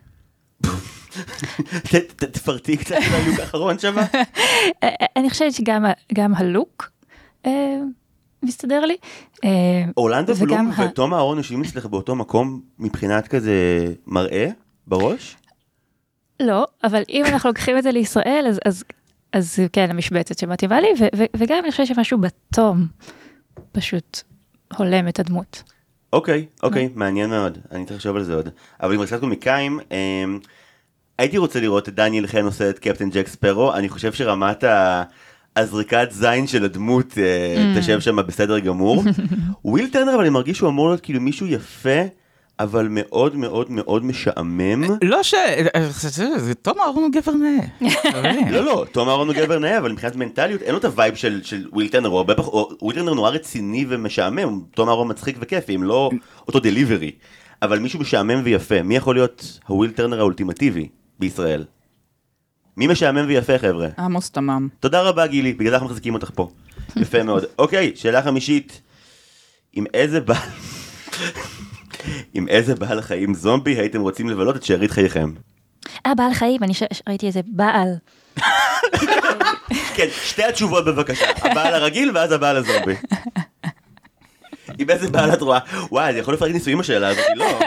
תפרטי 2.31 2.77
קצת 2.77 2.95
על 2.95 3.21
הלוק 3.21 3.39
האחרון 3.39 3.79
שווה. 3.79 4.05
אה, 4.13 4.23
אה, 4.83 5.05
אני 5.15 5.29
חושבת 5.29 5.53
שגם 5.53 6.35
הלוק 6.35 6.91
מסתדר 8.43 8.85
לי. 8.85 8.95
אורלנדו 9.97 10.35
בלום 10.35 10.71
ותום 10.79 11.13
אהרון 11.13 11.37
יושבים 11.37 11.61
אצלך 11.61 11.85
באותו 11.85 12.15
מקום 12.15 12.61
מבחינת 12.79 13.27
כזה 13.27 13.85
מראה 14.07 14.47
בראש? 14.87 15.37
לא, 16.39 16.67
אבל 16.83 17.03
אם 17.09 17.25
אנחנו 17.25 17.49
לוקחים 17.49 17.77
את 17.77 17.83
זה 17.83 17.91
לישראל, 17.91 18.45
אז, 18.49 18.59
אז, 18.65 18.83
אז 19.33 19.59
כן, 19.73 19.89
המשבצת 19.89 20.37
שמתאימה 20.37 20.81
לי, 20.81 20.87
ו, 20.99 21.03
ו, 21.17 21.23
וגם 21.37 21.59
אני 21.63 21.71
חושבת 21.71 21.87
שמשהו 21.87 22.17
בתום 22.17 22.87
פשוט 23.71 24.21
הולם 24.77 25.07
את 25.07 25.19
הדמות. 25.19 25.63
אוקיי, 26.13 26.45
אוקיי, 26.63 26.89
מעניין 26.95 27.29
מאוד, 27.29 27.57
אני 27.71 27.85
צריך 27.85 27.95
לחשוב 27.97 28.15
על 28.15 28.23
זה 28.23 28.35
עוד. 28.35 28.49
אבל 28.83 28.93
עם 28.93 29.05
קצת 29.05 29.19
קומיקאים, 29.19 29.79
אמ, 29.91 30.39
הייתי 31.19 31.37
רוצה 31.37 31.59
לראות 31.59 31.89
את 31.89 31.95
דניאל 31.95 32.27
חן 32.27 32.45
עושה 32.45 32.69
את 32.69 32.79
קפטן 32.79 33.09
ג'ק 33.09 33.27
ספרו, 33.27 33.73
אני 33.73 33.89
חושב 33.89 34.13
שרמת 34.13 34.63
ה- 34.63 35.03
הזריקת 35.55 36.07
זין 36.11 36.47
של 36.47 36.65
הדמות 36.65 37.17
אה, 37.17 37.73
תשב 37.79 37.99
שם 37.99 38.15
בסדר 38.15 38.59
גמור. 38.59 39.03
וויל 39.65 39.89
טרנר, 39.89 40.11
אבל 40.15 40.21
אני 40.21 40.29
מרגיש 40.29 40.57
שהוא 40.57 40.69
אמור 40.69 40.87
להיות 40.89 41.01
כאילו 41.01 41.21
מישהו 41.21 41.47
יפה, 41.47 41.99
אבל 42.63 42.87
מאוד 42.89 43.35
מאוד 43.35 43.67
מאוד 43.71 44.05
משעמם. 44.05 44.83
לא 45.03 45.23
ש... 45.23 45.33
זה 46.37 46.53
תום 46.55 46.79
אהרון 46.81 47.03
הוא 47.03 47.11
גבר 47.11 47.31
נאה. 47.31 47.91
לא, 48.51 48.63
לא, 48.65 48.85
תום 48.91 49.09
אהרון 49.09 49.27
הוא 49.27 49.35
גבר 49.35 49.59
נאה, 49.59 49.77
אבל 49.77 49.91
מבחינת 49.91 50.15
מנטליות 50.15 50.61
אין 50.61 50.71
לו 50.71 50.77
את 50.77 50.85
ה 50.85 50.91
vibe 50.91 51.15
של, 51.15 51.41
של 51.43 51.67
וויל 51.73 51.87
טרנר, 51.87 52.07
הוא 52.09 52.17
הרבה 52.17 52.35
פחות, 52.35 52.53
הוא- 52.53 52.77
וויל 52.81 52.95
טרנר 52.97 53.13
נורא 53.13 53.29
רציני 53.29 53.85
ומשעמם, 53.89 54.61
תום 54.75 54.89
אהרון 54.89 55.09
מצחיק 55.09 55.37
וכיפי, 55.39 55.75
אם 55.75 55.83
לא 55.83 56.09
אותו 56.47 56.59
delivery. 56.59 57.11
אבל 57.61 57.79
מישהו 57.79 57.99
משעמם 57.99 58.41
ויפה, 58.43 58.81
מי 58.81 58.95
יכול 58.95 59.15
להיות 59.15 59.59
הוויל 59.67 59.91
טרנר 59.91 60.19
האולטימטיבי 60.19 60.87
בישראל? 61.19 61.63
מי 62.77 62.87
משעמם 62.87 63.25
ויפה 63.27 63.57
חבר'ה? 63.57 63.87
עמוס 63.97 64.29
תמם. 64.31 64.67
תודה 64.79 65.01
רבה 65.01 65.27
גילי, 65.27 65.53
בגלל 65.53 65.69
זה 65.69 65.75
אנחנו 65.75 65.87
מחזיקים 65.87 66.13
אותך 66.13 66.29
פה. 66.35 66.49
יפה 66.95 67.23
מאוד. 67.23 67.43
אוקיי, 67.59 67.91
שאלה 67.95 68.21
חמישית. 68.21 68.81
עם 69.73 69.85
איזה 69.93 70.19
בעל... 70.19 70.37
עם 72.33 72.47
איזה 72.47 72.75
בעל 72.75 73.01
חיים 73.01 73.33
זומבי 73.33 73.71
הייתם 73.71 74.01
רוצים 74.01 74.29
לבלות 74.29 74.55
את 74.55 74.63
שארית 74.63 74.91
חייכם? 74.91 75.33
אה, 76.05 76.15
בעל 76.15 76.33
חיים, 76.33 76.63
אני. 76.63 76.73
ראיתי 77.09 77.27
איזה 77.27 77.39
בעל. 77.47 77.89
כן, 79.95 80.07
שתי 80.23 80.43
התשובות 80.43 80.85
בבקשה, 80.85 81.25
הבעל 81.37 81.73
הרגיל 81.73 82.11
ואז 82.17 82.31
הבעל 82.31 82.57
הזומבי. 82.57 82.95
עם 84.79 84.89
איזה 84.89 85.09
בעל 85.09 85.33
את 85.33 85.41
רואה? 85.41 85.59
וואי, 85.91 86.09
אני 86.09 86.19
יכול 86.19 86.33
לפרק 86.33 86.51
ניסויים 86.51 86.79
בשאלה 86.79 87.07
הזאת, 87.07 87.25
לא. 87.35 87.59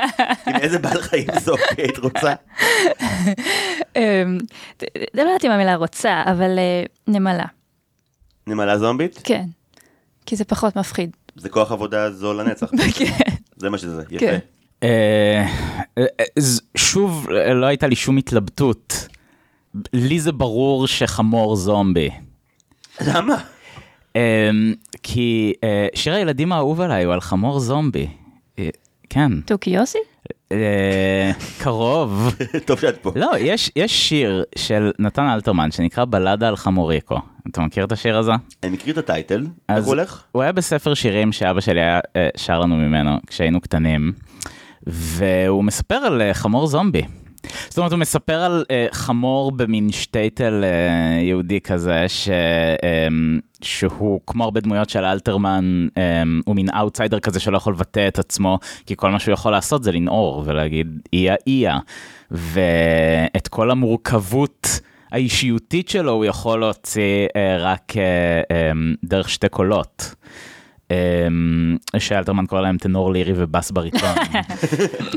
עם 0.47 0.57
איזה 0.57 0.79
בעל 0.79 1.03
חיים 1.03 1.26
זומבי 1.41 1.62
היית 1.79 1.99
רוצה? 1.99 2.35
אמ, 3.97 4.38
לא 5.14 5.23
יודעת 5.23 5.45
אם 5.45 5.50
המילה 5.50 5.75
רוצה, 5.75 6.23
אבל 6.26 6.59
אה, 6.59 6.85
נמלה. 7.09 7.45
נמלה 8.47 8.79
זומבית? 8.79 9.21
כן. 9.25 9.45
כי 10.26 10.37
זה 10.37 10.45
פחות 10.45 10.76
מפחיד. 10.76 11.11
זה 11.37 11.49
כוח 11.49 11.73
עבודה 11.73 12.11
זול 12.11 12.41
לנצח. 12.41 12.67
כן. 12.99 13.34
זה 13.56 13.70
מה 13.70 13.78
שזה, 13.78 14.02
יפה. 14.11 14.18
כן. 14.18 14.38
אה, 14.82 15.46
אה, 15.99 16.04
ז- 16.38 16.61
שוב, 16.76 17.28
אה, 17.30 17.54
לא 17.54 17.66
הייתה 17.66 17.87
לי 17.87 17.96
שום 17.96 18.16
התלבטות. 18.16 19.08
לי 19.92 20.20
זה 20.20 20.32
ברור 20.32 20.87
שחמור 20.87 21.56
זומבי. 21.56 22.11
למה? 23.06 23.34
אה, 24.16 24.50
כי 25.02 25.52
אה, 25.64 25.87
שיר 25.94 26.14
הילדים 26.14 26.52
האהוב 26.52 26.80
עליי 26.80 27.04
הוא 27.04 27.14
על 27.14 27.20
חמור 27.20 27.61
זומבי. 27.61 28.06
אה, 28.58 28.68
כן. 29.11 29.40
תוכי 29.40 29.70
יוסי? 29.70 29.99
אה, 29.99 30.34
קרוב. 31.59 32.35
טוב 32.67 32.81
שאת 32.81 32.97
פה. 32.97 33.13
לא, 33.17 33.31
יש, 33.39 33.71
יש 33.77 34.09
שיר 34.09 34.45
של 34.59 34.91
נתן 34.99 35.27
אלתרמן 35.27 35.71
שנקרא 35.71 36.05
בלדה 36.05 36.49
על 36.49 36.57
חמוריקו. 36.57 37.19
אתה 37.51 37.61
מכיר 37.61 37.85
את 37.85 37.93
השיר 37.93 38.19
הזה? 38.19 38.33
אני 38.63 38.73
מכיר 38.73 38.93
את 38.93 38.99
ה 38.99 39.05
title, 39.05 39.47
איך 39.69 39.85
הוא 39.85 39.87
הולך? 39.87 40.23
הוא 40.33 40.43
היה 40.43 40.53
בספר 40.53 40.95
שירים 40.95 41.33
שאבא 41.33 41.61
שלי 41.61 41.81
היה 41.81 42.01
אה, 42.17 42.29
שר 42.37 42.61
לנו 42.61 42.77
ממנו 42.77 43.17
כשהיינו 43.27 43.61
קטנים, 43.61 44.13
והוא 44.87 45.65
מספר 45.65 45.95
על 45.95 46.23
אה, 46.23 46.35
חמור 46.35 46.67
זומבי. 46.67 47.03
זאת 47.69 47.79
אומרת, 47.79 47.93
הוא 47.93 48.01
מספר 48.01 48.35
על 48.35 48.65
אה, 48.71 48.87
חמור 48.93 49.53
במין 49.53 49.93
שטייטל 49.93 50.65
אה, 50.65 51.23
יהודי 51.23 51.61
כזה, 51.61 52.05
ש, 52.09 52.29
אה, 52.29 53.09
שהוא 53.63 54.21
כמו 54.27 54.45
הרבה 54.45 54.61
דמויות 54.61 54.91
של 54.91 55.05
אלתרמן, 55.05 55.87
אה, 55.99 56.23
הוא 56.45 56.57
מין 56.57 56.67
אאוטסיידר 56.71 57.21
כזה 57.21 57.41
שלא 57.41 57.57
יכול 57.57 57.73
לבטא 57.73 58.09
את 58.09 58.19
עצמו, 58.19 58.59
כי 58.87 58.97
כל 58.97 59.11
מה 59.11 59.19
שהוא 59.19 59.33
יכול 59.33 59.53
לעשות 59.53 59.85
זה 59.85 59.93
לנעור 59.93 60.43
ולהגיד 60.47 61.01
איה 61.13 61.35
איה. 61.47 61.79
ואת 62.31 63.49
כל 63.49 63.71
המורכבות 63.71 64.81
האישיותית 65.13 65.89
שלו 65.89 66.13
הוא 66.13 66.25
יכול 66.25 66.61
להוציא 66.61 67.27
אה, 67.37 67.57
רק 67.59 67.93
אה, 67.97 68.03
אה, 68.57 68.73
דרך 69.05 69.29
שתי 69.29 69.49
קולות. 69.49 70.15
אה, 71.95 72.01
שאלתרמן 72.01 72.47
קורא 72.47 72.61
להם 72.61 72.79
טנור 72.79 73.13
לירי 73.13 73.33
ובס 73.37 73.71
בריטון. 73.71 74.15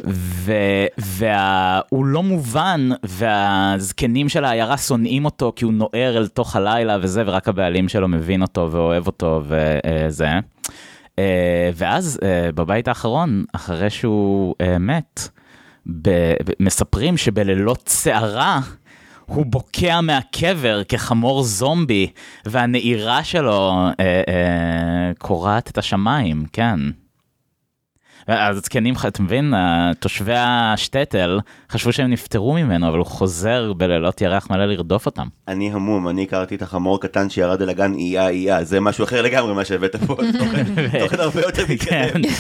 והוא 0.98 2.06
לא 2.06 2.24
מובן 2.24 2.90
והזקנים 3.04 4.30
של 4.30 4.46
העיירה 4.46 4.78
שונאים 4.78 5.26
אותו 5.26 5.54
כי 5.56 5.66
הוא 5.66 5.74
נוער 5.74 6.18
אל 6.18 6.28
תוך 6.28 6.56
הלילה 6.56 6.98
וזה 7.02 7.24
ורק 7.26 7.48
הבעלים 7.48 7.90
שלו 7.90 8.08
מבין 8.08 8.42
אותו 8.42 8.70
ואוהב 8.72 9.08
אותו 9.08 9.44
וזה. 9.48 10.28
אה, 11.20 11.70
ואז 11.76 12.20
אה, 12.24 12.52
בבית 12.52 12.88
האחרון 12.88 13.44
אחרי 13.54 13.90
שהוא 13.90 14.56
אה, 14.62 14.78
מת 14.78 15.30
מספרים 16.60 17.18
שבלילות 17.18 17.90
סערה 17.90 18.60
הוא 19.28 19.46
בוקע 19.46 20.02
מהקבר 20.02 20.84
כחמור 20.84 21.44
זומבי 21.44 22.08
והנעירה 22.46 23.24
שלו 23.24 23.74
אה, 24.00 24.22
אה, 24.28 25.12
קורעת 25.18 25.70
את 25.70 25.78
השמיים, 25.78 26.46
כן. 26.54 26.80
אז 28.28 28.58
הזקנים, 28.58 28.94
אתה 29.08 29.24
מבין, 29.24 29.54
אה, 29.54 29.92
תושבי 30.00 30.34
השטטל 30.36 31.40
חשבו 31.72 31.94
שהם 31.94 32.10
נפטרו 32.12 32.54
ממנו, 32.54 32.88
אבל 32.90 32.98
הוא 32.98 33.06
חוזר 33.06 33.74
בלילות 33.74 34.22
ירח 34.22 34.50
מלא 34.52 34.66
לרדוף 34.66 35.06
אותם. 35.06 35.28
אני 35.48 35.72
המום, 35.74 36.08
אני 36.10 36.24
הכרתי 36.24 36.56
את 36.56 36.62
החמור 36.62 36.96
הקטן 36.96 37.30
שירד 37.30 37.62
אל 37.62 37.70
הגן 37.70 37.94
איה 37.94 38.30
איה, 38.30 38.64
זה 38.64 38.80
משהו 38.80 39.04
אחר 39.04 39.22
לגמרי 39.22 39.54
מה 39.54 39.66
שהבאת 39.66 39.96
פה, 39.96 40.16
תוכן- 41.00 41.20
הרבה 41.20 41.42
יותר 41.42 41.64
מתקדם. 41.70 42.22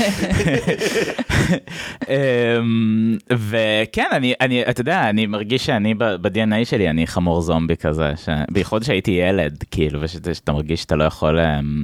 אמ, 2.09 3.17
וכן, 3.33 4.05
אני, 4.41 4.63
אתה 4.69 4.81
יודע, 4.81 5.09
אני 5.09 5.25
מרגיש 5.25 5.65
שאני 5.65 5.93
ב-DNA 5.93 6.65
שלי, 6.65 6.89
אני 6.89 7.07
חמור 7.07 7.41
זומבי 7.41 7.75
כזה, 7.75 8.11
בייחוד 8.51 8.83
שהייתי 8.83 9.11
ילד, 9.11 9.63
כאילו, 9.71 9.99
ושאתה 10.01 10.33
שאתה 10.33 10.51
מרגיש 10.51 10.81
שאתה 10.81 10.95
לא 10.95 11.03
יכול, 11.03 11.39
אמ, 11.39 11.83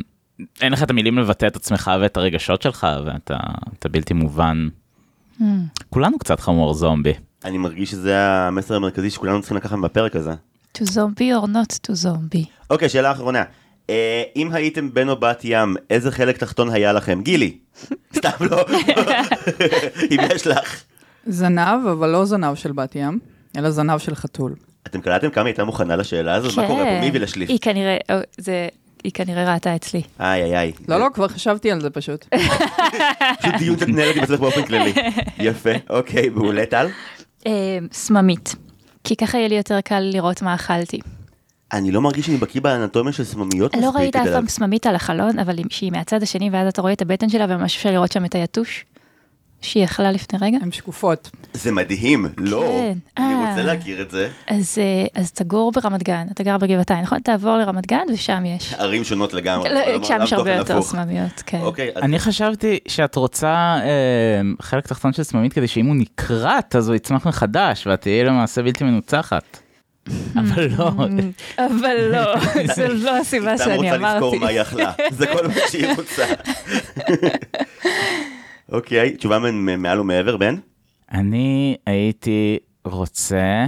אין 0.61 0.73
לך 0.73 0.83
את 0.83 0.89
המילים 0.89 1.17
לבטא 1.17 1.45
את 1.45 1.55
עצמך 1.55 1.91
ואת 2.01 2.17
הרגשות 2.17 2.61
שלך, 2.61 2.87
ואתה 3.05 3.37
אתה 3.79 3.89
בלתי 3.89 4.13
מובן. 4.13 4.67
כולנו 5.89 6.19
קצת 6.19 6.39
חמור 6.39 6.73
זומבי. 6.73 7.13
אני 7.45 7.57
מרגיש 7.57 7.91
שזה 7.91 8.19
המסר 8.19 8.75
המרכזי 8.75 9.09
שכולנו 9.09 9.39
צריכים 9.39 9.57
לקחת 9.57 9.77
בפרק 9.79 10.15
הזה. 10.15 10.31
To 10.77 10.81
zombie 10.81 11.43
or 11.43 11.47
not 11.47 11.87
to 11.87 11.91
zombie. 12.05 12.45
אוקיי, 12.69 12.89
שאלה 12.89 13.11
אחרונה. 13.11 13.43
אה, 13.89 14.23
אם 14.35 14.53
הייתם 14.53 14.93
בן 14.93 15.09
או 15.09 15.15
בת 15.15 15.41
ים, 15.43 15.75
איזה 15.89 16.11
חלק 16.11 16.37
תחתון 16.37 16.69
היה 16.69 16.93
לכם? 16.93 17.21
גילי. 17.23 17.57
סתם 18.17 18.29
לא. 18.41 18.65
אם 20.11 20.17
יש 20.35 20.47
לך. 20.47 20.83
זנב, 21.25 21.87
אבל 21.91 22.09
לא 22.09 22.25
זנב 22.25 22.55
של 22.55 22.71
בת 22.71 22.95
ים, 22.95 23.19
אלא 23.57 23.71
זנב 23.71 23.97
של 23.97 24.15
חתול. 24.15 24.55
אתם 24.87 25.01
קלטתם 25.01 25.29
כמה 25.29 25.43
היא 25.43 25.51
הייתה 25.51 25.63
מוכנה 25.63 25.95
לשאלה 25.95 26.33
הזאת? 26.35 26.57
מה 26.57 26.67
קורה 26.67 26.83
פה? 26.83 26.99
מי 26.99 27.07
הביא 27.07 27.19
לשליף? 27.19 27.49
היא 27.49 27.59
כנראה, 27.61 27.97
או, 28.09 28.15
זה, 28.37 28.67
היא 29.03 29.11
כנראה 29.11 29.53
ראתה 29.53 29.75
אצלי. 29.75 30.01
איי 30.19 30.43
איי 30.43 30.57
איי. 30.57 30.71
לא, 30.87 30.99
לא, 30.99 31.07
כבר 31.13 31.27
חשבתי 31.27 31.71
על 31.71 31.81
זה 31.81 31.89
פשוט. 31.89 32.25
פשוט 33.41 33.55
דיון 33.59 33.79
שאת 33.79 33.87
מנהלת 33.87 34.15
עם 34.15 34.23
עצמך 34.23 34.39
באופן 34.39 34.65
כללי. 34.65 34.93
יפה, 35.39 35.69
אוקיי, 35.89 36.29
מעולה 36.29 36.65
טל. 36.65 36.87
אה, 37.47 37.77
סממית. 37.91 38.55
כי 39.03 39.15
ככה 39.15 39.37
יהיה 39.37 39.47
לי 39.47 39.55
יותר 39.55 39.81
קל 39.81 39.99
לראות 39.99 40.41
מה 40.41 40.55
אכלתי. 40.55 40.99
אני 41.73 41.91
לא 41.91 42.01
מרגיש 42.01 42.25
שאני 42.25 42.37
בקיא 42.37 42.61
באנטומיה 42.61 43.13
של 43.13 43.23
סממיות 43.23 43.75
לא 43.75 43.81
מספיק 43.81 43.95
ראית 43.95 44.15
אף 44.15 44.27
פעם. 44.27 44.47
סממית 44.47 44.87
על 44.87 44.95
החלון, 44.95 45.39
אבל 45.39 45.55
שהיא 45.69 45.91
מהצד 45.91 46.23
השני 46.23 46.49
ואז 46.49 46.67
אתה 46.67 46.81
רואה 46.81 46.93
את 46.93 47.01
הבטן 47.01 47.29
שלה 47.29 47.45
וממש 47.49 47.75
אפשר 47.77 47.91
לראות 47.91 48.11
שם 48.11 48.25
את 48.25 48.35
היתוש? 48.35 48.85
שהיא 49.63 49.83
אכלה 49.83 50.11
לפני 50.11 50.39
רגע? 50.41 50.57
הן 50.61 50.71
שקופות. 50.71 51.29
זה 51.53 51.71
מדהים, 51.71 52.25
לא. 52.37 52.59
כן, 52.67 52.97
אני 53.17 53.33
אה. 53.33 53.49
רוצה 53.49 53.63
להכיר 53.63 54.01
את 54.01 54.11
זה. 54.11 54.29
אז, 54.47 54.77
אה, 54.77 55.21
אז 55.21 55.31
תגור 55.31 55.71
ברמת 55.71 56.03
גן, 56.03 56.27
אתה 56.31 56.43
גר 56.43 56.57
בגבעתיים, 56.57 57.01
נכון? 57.01 57.19
תעבור 57.19 57.57
לרמת 57.57 57.87
גן 57.87 58.05
ושם 58.13 58.43
יש. 58.45 58.73
ערים 58.73 59.03
שונות 59.03 59.33
לגמרי. 59.33 59.69
לא, 59.69 60.03
שם 60.03 60.17
יש 60.23 60.33
הרבה 60.33 60.55
יותר? 60.55 60.81
סממיות, 60.81 61.43
כן. 61.45 61.61
אוקיי, 61.61 61.91
אז 61.95 62.03
אני 62.03 62.19
חשבתי 62.19 62.79
שאת 62.87 63.15
רוצה 63.15 63.79
אה, 63.83 64.41
חלק 64.61 64.87
תחתון 64.87 65.13
של 65.13 65.23
סממית 65.23 65.53
כדי 65.53 65.67
שאם 65.67 65.85
הוא 65.85 65.95
נקרט 65.95 66.75
אז 66.75 66.87
הוא 66.87 66.95
יצמח 66.95 67.27
מחדש 67.27 67.87
ואת 67.87 68.01
תהיי 68.01 68.23
למעשה 68.23 68.63
בלתי 68.63 68.83
מנוצחת. 68.83 69.59
אבל 70.39 70.67
לא, 70.77 70.91
אבל 71.67 71.97
לא, 72.11 72.35
זו 72.75 72.87
לא 72.87 73.17
הסיבה 73.17 73.49
היא 73.51 73.57
סתם 73.57 73.65
שאני 73.65 73.77
רוצה 73.77 73.97
לזכור 73.97 74.29
אמרתי. 74.29 74.37
מה 74.37 74.47
היא 74.47 74.61
אכלה. 74.61 74.91
זה 75.11 75.27
כל 75.27 75.47
מה 75.47 75.53
שהיא 75.69 75.87
רוצה. 75.97 76.25
אוקיי, 78.71 79.15
תשובה 79.17 79.39
מ- 79.39 79.81
מעל 79.81 79.99
ומעבר, 79.99 80.37
בן? 80.37 80.55
אני 81.11 81.75
הייתי 81.87 82.57
רוצה 82.85 83.65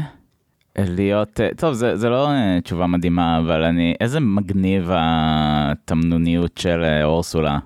להיות, 0.78 1.40
אה, 1.42 1.50
טוב, 1.58 1.74
זה, 1.74 1.96
זה 1.98 2.10
לא 2.10 2.30
אה, 2.30 2.58
תשובה 2.64 2.88
מדהימה, 2.88 3.38
אבל 3.40 3.64
אני, 3.64 3.94
איזה 4.02 4.20
מגניב 4.20 4.90
התמנוניות 4.94 6.58
של 6.58 6.84
אה, 6.84 7.04
אורסולה. 7.04 7.60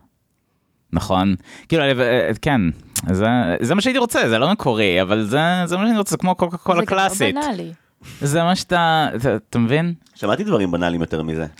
נכון? 0.94 1.36
כאילו, 1.70 1.84
אני- 1.84 1.94
כן, 2.42 2.62
זה, 3.12 3.28
זה 3.62 3.76
מה 3.76 3.82
שהייתי 3.82 4.00
רוצה, 4.00 4.30
זה 4.30 4.38
לא 4.38 4.52
מקורי, 4.52 5.02
אבל 5.02 5.24
זה, 5.24 5.40
זה 5.66 5.78
מה 5.78 5.88
שאני 5.88 5.98
רוצה, 5.98 6.12
זה 6.12 6.18
כמו 6.18 6.36
קוקה 6.36 6.58
קולה 6.58 6.86
קלאסית. 6.86 7.18
זה 7.36 7.42
גם 7.42 7.42
לא 7.42 7.48
בנאלי. 7.48 7.72
זה 8.22 8.44
מה 8.44 8.56
שאתה, 8.56 9.08
אתה, 9.16 9.36
אתה 9.36 9.60
מבין? 9.60 9.94
שמעתי 10.16 10.44
דברים 10.44 10.72
בנאליים 10.72 11.02
יותר 11.02 11.24
מזה. 11.24 11.46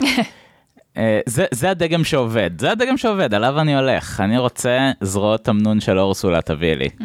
אה, 1.00 1.20
זה, 1.26 1.44
זה 1.50 1.70
הדגם 1.70 2.04
שעובד, 2.04 2.50
זה 2.60 2.70
הדגם 2.70 2.96
שעובד, 2.96 3.34
עליו 3.34 3.60
אני 3.60 3.76
הולך. 3.76 4.20
אני 4.20 4.38
רוצה 4.38 4.90
זרועות 5.00 5.44
תמנון 5.44 5.80
של 5.80 5.98
אורסולה, 5.98 6.42
תביא 6.42 6.74
לי. 6.74 6.88
Mm. 6.98 7.02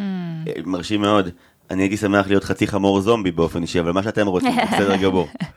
אה, 0.48 0.54
מרשים 0.66 1.02
מאוד. 1.02 1.30
אני 1.72 1.84
הייתי 1.84 1.98
שמח 1.98 2.28
להיות 2.28 2.44
חצי 2.44 2.68
חמור 2.68 3.02
זומבי 3.02 3.32
באופן 3.32 3.62
אישי, 3.62 3.80
אבל 3.80 3.92
מה 3.92 4.04
שאתם 4.04 4.28
רוצים, 4.28 4.56
בסדר 4.74 4.96
גמור. 4.96 5.28
אני 5.42 5.48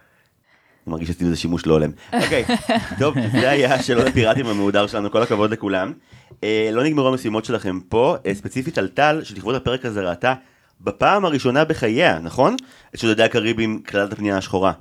מרגיש 0.92 1.08
שעשיתי 1.08 1.24
בזה 1.24 1.36
שימוש 1.36 1.66
לא 1.66 1.72
הולם. 1.72 1.90
אוקיי, 2.12 2.44
טוב, 2.98 3.14
זה 3.32 3.50
היה 3.50 3.74
השאלון 3.74 4.06
הפיראטים 4.06 4.46
המהודר 4.46 4.86
שלנו, 4.86 5.10
כל 5.10 5.22
הכבוד 5.22 5.50
לכולם. 5.50 5.92
אה, 6.44 6.70
לא 6.72 6.84
נגמרו 6.84 7.08
המשימות 7.08 7.44
שלכם 7.44 7.80
פה, 7.88 8.16
אה, 8.26 8.34
ספציפית 8.34 8.78
על 8.78 8.88
טל, 8.88 9.20
שלכבוד 9.24 9.54
הפרק 9.54 9.84
הזה 9.84 10.10
ראתה 10.10 10.34
בפעם 10.80 11.24
הראשונה 11.24 11.64
בחייה, 11.64 12.18
נכון? 12.18 12.56
את 12.94 12.98
שודדי 12.98 13.22
הקריבים, 13.22 13.82
כללת 13.82 14.12
הפנייה 14.12 14.36
השחורה. 14.36 14.72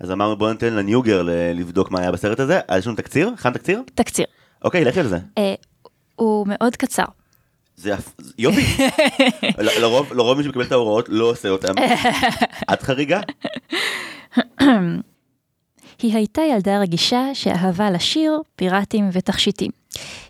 אז 0.00 0.10
אמרנו 0.10 0.36
בוא 0.36 0.50
ניתן 0.52 0.74
לניוגר 0.74 1.22
לבדוק 1.54 1.90
מה 1.90 2.00
היה 2.00 2.12
בסרט 2.12 2.40
הזה, 2.40 2.60
אז 2.68 2.78
יש 2.78 2.86
לנו 2.86 2.96
תקציר? 2.96 3.30
הכנת 3.38 3.54
תקציר? 3.56 3.82
תקציר. 3.94 4.26
אוקיי, 4.64 4.84
לכי 4.84 5.00
על 5.00 5.08
זה. 5.08 5.18
אה, 5.38 5.54
הוא 6.16 6.46
מאוד 6.48 6.76
קצר. 6.76 7.04
זה 7.76 7.94
יופי. 8.38 8.86
לרוב 10.12 10.38
מי 10.38 10.44
שמקבל 10.44 10.64
את 10.64 10.72
ההוראות 10.72 11.08
לא 11.08 11.24
עושה 11.24 11.48
אותם. 11.48 11.74
את 12.72 12.82
חריגה? 12.82 13.20
היא 16.02 16.14
הייתה 16.14 16.42
ילדה 16.42 16.78
רגישה 16.78 17.24
שאהבה 17.34 17.90
לשיר, 17.90 18.40
פיראטים 18.56 19.08
ותכשיטים. 19.12 19.70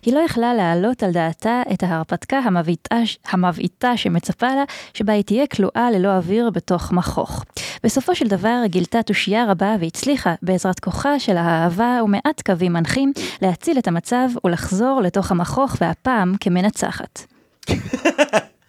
היא 0.05 0.13
לא 0.13 0.19
יכלה 0.19 0.53
להעלות 0.53 1.03
על 1.03 1.11
דעתה 1.11 1.61
את 1.73 1.83
ההרפתקה 1.83 2.39
המבעיטה, 2.39 2.95
המבעיטה 3.25 3.97
שמצפה 3.97 4.47
לה, 4.47 4.63
שבה 4.93 5.13
היא 5.13 5.23
תהיה 5.23 5.47
כלואה 5.47 5.91
ללא 5.91 6.09
אוויר 6.17 6.49
בתוך 6.49 6.91
מכוך. 6.91 7.45
בסופו 7.83 8.15
של 8.15 8.27
דבר 8.27 8.61
גילתה 8.65 9.03
תושייה 9.03 9.45
רבה 9.51 9.75
והצליחה, 9.79 10.35
בעזרת 10.41 10.79
כוחה 10.79 11.19
של 11.19 11.37
האהבה 11.37 11.99
ומעט 12.03 12.41
קווים 12.45 12.73
מנחים, 12.73 13.13
להציל 13.41 13.77
את 13.77 13.87
המצב 13.87 14.29
ולחזור 14.45 15.01
לתוך 15.01 15.31
המכוך, 15.31 15.75
והפעם 15.81 16.35
כמנצחת. 16.39 17.19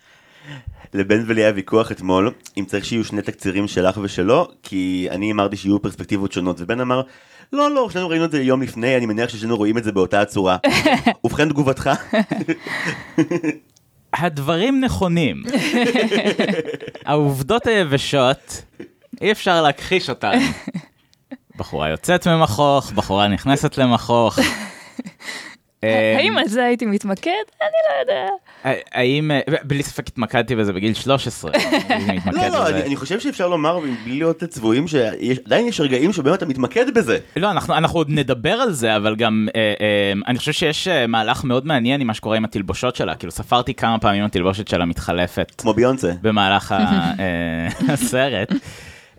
לבן 0.95 1.25
ולי 1.27 1.45
היה 1.45 1.53
ויכוח 1.55 1.93
אתמול, 1.93 2.31
אם 2.59 2.65
צריך 2.65 2.85
שיהיו 2.85 3.05
שני 3.05 3.23
תקצירים 3.23 3.69
שלך 3.69 4.01
ושלו, 4.03 4.49
כי 4.63 5.09
אני 5.11 5.33
אמרתי 5.33 5.57
שיהיו 5.57 5.83
פרספקטיבות 5.83 6.33
שונות, 6.33 6.57
ובן 6.61 6.81
אמר, 6.81 7.03
לא, 7.53 7.71
לא, 7.71 7.91
שנינו 7.91 8.09
ראינו 8.09 8.25
את 8.25 8.31
זה 8.31 8.43
יום 8.43 8.63
לפני, 8.63 8.97
אני 8.97 9.07
מניח 9.07 9.29
ששנינו 9.31 9.57
רואים 9.57 9.79
את 9.79 9.85
זה 9.85 9.93
באותה 9.93 10.21
הצורה. 10.21 10.57
ובכן 11.25 11.49
תגובתך? 11.49 11.91
הדברים 14.13 14.81
נכונים. 14.81 15.43
העובדות 17.07 17.67
היבשות, 17.67 18.63
אי 19.21 19.33
אפשר 19.33 19.63
להכחיש 19.63 20.11
אותן. 20.11 20.39
בחורה 21.57 21.89
יוצאת 21.89 22.27
ממכוך, 22.27 22.93
בחורה 22.93 23.29
נכנסת 23.29 23.79
למכוך. 23.79 24.39
אה, 25.85 26.17
האם 26.19 26.39
על 26.39 26.49
זה 26.49 26.65
הייתי 26.65 26.87
מתמקד? 26.87 27.31
אני 27.63 27.71
לא 27.89 28.01
יודע. 28.01 28.27
האם, 28.93 29.31
אה, 29.31 29.41
בלי 29.63 29.83
ספק 29.83 30.09
התמקדתי 30.09 30.57
בזה 30.57 30.73
בגיל 30.73 30.95
13. 30.95 31.51
אני 31.91 32.17
מתמקד 32.17 32.39
לא, 32.39 32.49
לא. 32.49 32.69
אני, 32.69 32.97
חושב 32.97 33.21
שאפשר 33.21 33.49
לומר, 33.49 33.79
בלי 33.79 33.95
להיות 34.07 34.45
צבועים, 34.45 34.89
שעדיין 34.89 35.67
יש 35.69 35.81
רגעים 35.81 36.13
שבהם 36.13 36.35
אתה 36.35 36.47
מתמקד 36.47 36.95
בזה. 36.95 37.19
לא, 37.37 37.51
אנחנו, 37.51 37.99
עוד 37.99 38.11
נדבר 38.11 38.53
על 38.53 38.73
זה, 38.73 38.97
אבל 38.97 39.17
גם 39.17 39.49
אה, 39.57 39.75
אה, 39.81 40.13
אני 40.27 40.39
חושב 40.39 40.53
שיש 40.53 40.89
אה, 40.89 41.07
מהלך 41.07 41.45
מאוד 41.45 41.67
מעניין 41.67 42.01
עם 42.01 42.07
מה 42.07 42.15
שקורה 42.15 42.37
עם 42.37 42.45
התלבושות 42.45 42.97
שלה. 42.97 43.15
כאילו, 43.15 43.33
ספרתי 43.33 43.75
כמה 43.75 43.99
פעמים 43.99 44.25
התלבושת 44.25 44.69
שלה 44.69 44.85
מתחלפת 44.85 45.53
כמו 45.59 45.75
ביונסה. 45.75 46.13
במהלך 46.23 46.73
אה, 46.79 47.69
הסרט. 47.89 48.53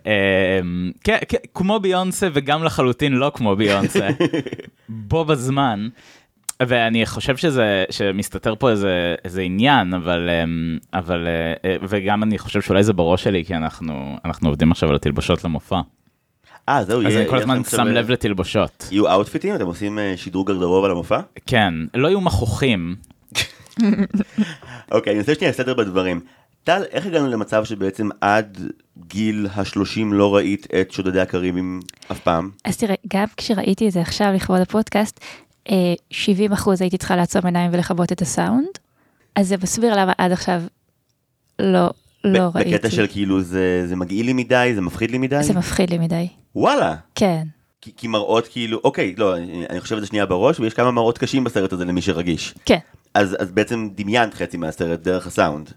אה, 0.06 0.60
כן, 1.04 1.18
כן, 1.28 1.38
כמו 1.54 1.80
ביונסה 1.80 2.28
וגם 2.32 2.64
לחלוטין 2.64 3.12
לא 3.12 3.32
כמו 3.34 3.56
ביונסה, 3.56 4.08
בו 4.88 5.24
בזמן. 5.24 5.88
ואני 6.68 7.06
חושב 7.06 7.36
שזה, 7.36 7.84
שמסתתר 7.90 8.54
פה 8.54 8.70
איזה, 8.70 9.14
איזה 9.24 9.42
עניין, 9.42 9.94
אבל, 9.94 10.30
אמ, 10.30 10.78
אבל, 10.94 11.26
אה, 11.26 11.70
אה, 11.70 11.76
וגם 11.88 12.22
אני 12.22 12.38
חושב 12.38 12.60
שאולי 12.62 12.82
זה 12.82 12.92
בראש 12.92 13.24
שלי, 13.24 13.44
כי 13.44 13.54
אנחנו, 13.54 14.16
אנחנו 14.24 14.48
עובדים 14.48 14.72
עכשיו 14.72 14.88
על 14.88 14.96
התלבושות 14.96 15.44
למופע. 15.44 15.80
אה, 16.68 16.84
זהו, 16.84 17.00
אז 17.00 17.06
יהיה- 17.06 17.20
אני 17.20 17.28
כל 17.28 17.38
הזמן 17.38 17.64
שם 17.64 17.86
לב 17.86 18.10
לתלבושות. 18.10 18.88
יהיו 18.90 19.10
אאוטפיטים? 19.12 19.54
אתם 19.54 19.66
עושים 19.66 19.98
אה, 19.98 20.12
שדרוג 20.16 20.46
גרדרוב 20.46 20.84
על 20.84 20.90
המופע? 20.90 21.20
כן, 21.46 21.74
לא 21.94 22.08
יהיו 22.08 22.20
מכוחים. 22.20 22.96
אוקיי, 24.92 25.12
אני 25.12 25.20
רוצה 25.20 25.34
שנייה 25.34 25.52
סדר 25.52 25.74
בדברים. 25.74 26.20
טל, 26.64 26.82
איך 26.90 27.06
הגענו 27.06 27.28
למצב 27.28 27.64
שבעצם 27.64 28.08
עד 28.20 28.58
גיל 29.06 29.46
השלושים 29.56 30.12
לא 30.12 30.36
ראית 30.36 30.66
את 30.80 30.92
שודדי 30.92 31.20
הקריבים 31.20 31.80
אף 32.12 32.18
פעם? 32.20 32.50
אז 32.64 32.76
תראה, 32.76 32.94
גם 33.08 33.24
כשראיתי 33.36 33.88
את 33.88 33.92
זה 33.92 34.00
עכשיו 34.00 34.32
לכבוד 34.34 34.60
הפודקאסט, 34.60 35.20
אה, 35.20 35.26
70 36.10 36.52
אחוז 36.52 36.80
הייתי 36.82 36.98
צריכה 36.98 37.16
לעצום 37.16 37.42
עיניים 37.44 37.70
ולכבות 37.74 38.12
את 38.12 38.22
הסאונד, 38.22 38.68
אז 39.36 39.48
זה 39.48 39.56
מסביר 39.62 39.94
למה 40.00 40.12
עד 40.18 40.32
עכשיו 40.32 40.62
לא, 41.58 41.90
לא 42.24 42.48
ב- 42.50 42.56
ראיתי. 42.56 42.70
בקטע 42.74 42.90
של 42.90 43.06
כאילו 43.10 43.42
זה, 43.42 43.84
זה 43.86 43.96
מגעיל 43.96 44.26
לי 44.26 44.32
מדי, 44.32 44.72
זה 44.74 44.80
מפחיד 44.80 45.10
לי 45.10 45.18
מדי? 45.18 45.42
זה 45.42 45.52
מפחיד 45.54 45.90
לי 45.90 45.98
מדי. 45.98 46.28
וואלה. 46.56 46.94
כן. 47.14 47.46
כי, 47.80 47.92
כי 47.96 48.08
מראות 48.08 48.48
כאילו, 48.48 48.80
אוקיי, 48.84 49.14
לא, 49.18 49.36
אני, 49.36 49.66
אני 49.70 49.80
חושב 49.80 49.94
את 49.96 50.00
זה 50.00 50.06
שנייה 50.06 50.26
בראש, 50.26 50.60
ויש 50.60 50.74
כמה 50.74 50.90
מראות 50.90 51.18
קשים 51.18 51.44
בסרט 51.44 51.72
הזה 51.72 51.84
למי 51.84 52.02
שרגיש. 52.02 52.54
כן. 52.64 52.78
אז, 53.14 53.36
אז 53.38 53.50
בעצם 53.52 53.88
דמיינת 53.94 54.34
חצי 54.34 54.56
מהסרט 54.56 55.00
דרך 55.00 55.26
הסאונד. 55.26 55.70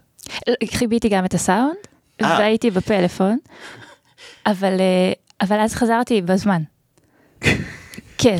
חיביתי 0.72 1.08
גם 1.08 1.24
את 1.24 1.34
הסאונד, 1.34 1.76
אה. 2.22 2.36
והייתי 2.38 2.70
בפלאפון, 2.70 3.38
אבל, 4.46 4.80
אה, 4.80 5.12
אבל 5.40 5.60
אז 5.60 5.74
חזרתי 5.74 6.22
בזמן. 6.22 6.62
כן, 8.18 8.38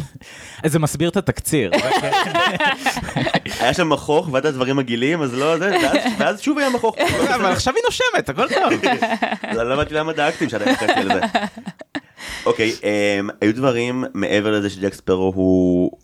אז 0.63 0.73
זה 0.73 0.79
מסביר 0.79 1.09
את 1.09 1.17
התקציר. 1.17 1.71
היה 3.61 3.75
שם 3.75 3.89
מכוך, 3.89 4.29
ואת 4.33 4.45
הדברים 4.45 4.77
מגעילים, 4.77 5.23
אז 5.23 5.35
לא 5.35 5.59
זה, 5.59 5.77
ואז, 6.19 6.41
שוב 6.41 6.59
היה 6.59 6.71
מכוך. 6.71 6.97
אבל 7.35 7.47
עכשיו 7.47 7.75
היא 7.75 7.83
נושמת, 7.85 8.29
הכל 8.29 8.49
טוב. 8.49 8.93
לא 9.55 9.63
לא 9.63 9.75
הבנתי 9.75 9.95
למה 9.95 10.13
דאגתם 10.13 10.49
שעדיין 10.49 10.77
חצי 10.77 10.93
על 10.93 11.09
זה. 11.09 11.21
אוקיי, 12.47 12.73
אמ, 12.83 13.29
היו 13.41 13.55
דברים 13.55 14.05
מעבר 14.15 14.53
לזה 14.53 14.71
שג'ק 14.71 14.95
ספרו 14.95 15.33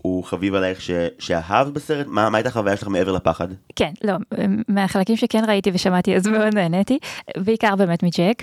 הוא, 0.02 0.24
חביב 0.24 0.54
עלייך 0.54 0.80
שאהב 1.18 1.68
בסרט? 1.68 2.06
מה, 2.06 2.30
מה 2.30 2.38
הייתה 2.38 2.48
החוויה 2.48 2.76
שלך 2.76 2.88
מעבר 2.88 3.12
לפחד? 3.12 3.48
כן, 3.76 3.90
לא, 4.04 4.14
מהחלקים 4.68 5.16
שכן 5.16 5.44
ראיתי 5.48 5.70
ושמעתי 5.74 6.16
אז 6.16 6.26
מאוד 6.26 6.54
נהניתי, 6.54 6.98
בעיקר 7.36 7.76
באמת 7.76 8.02
מג'ק. 8.02 8.42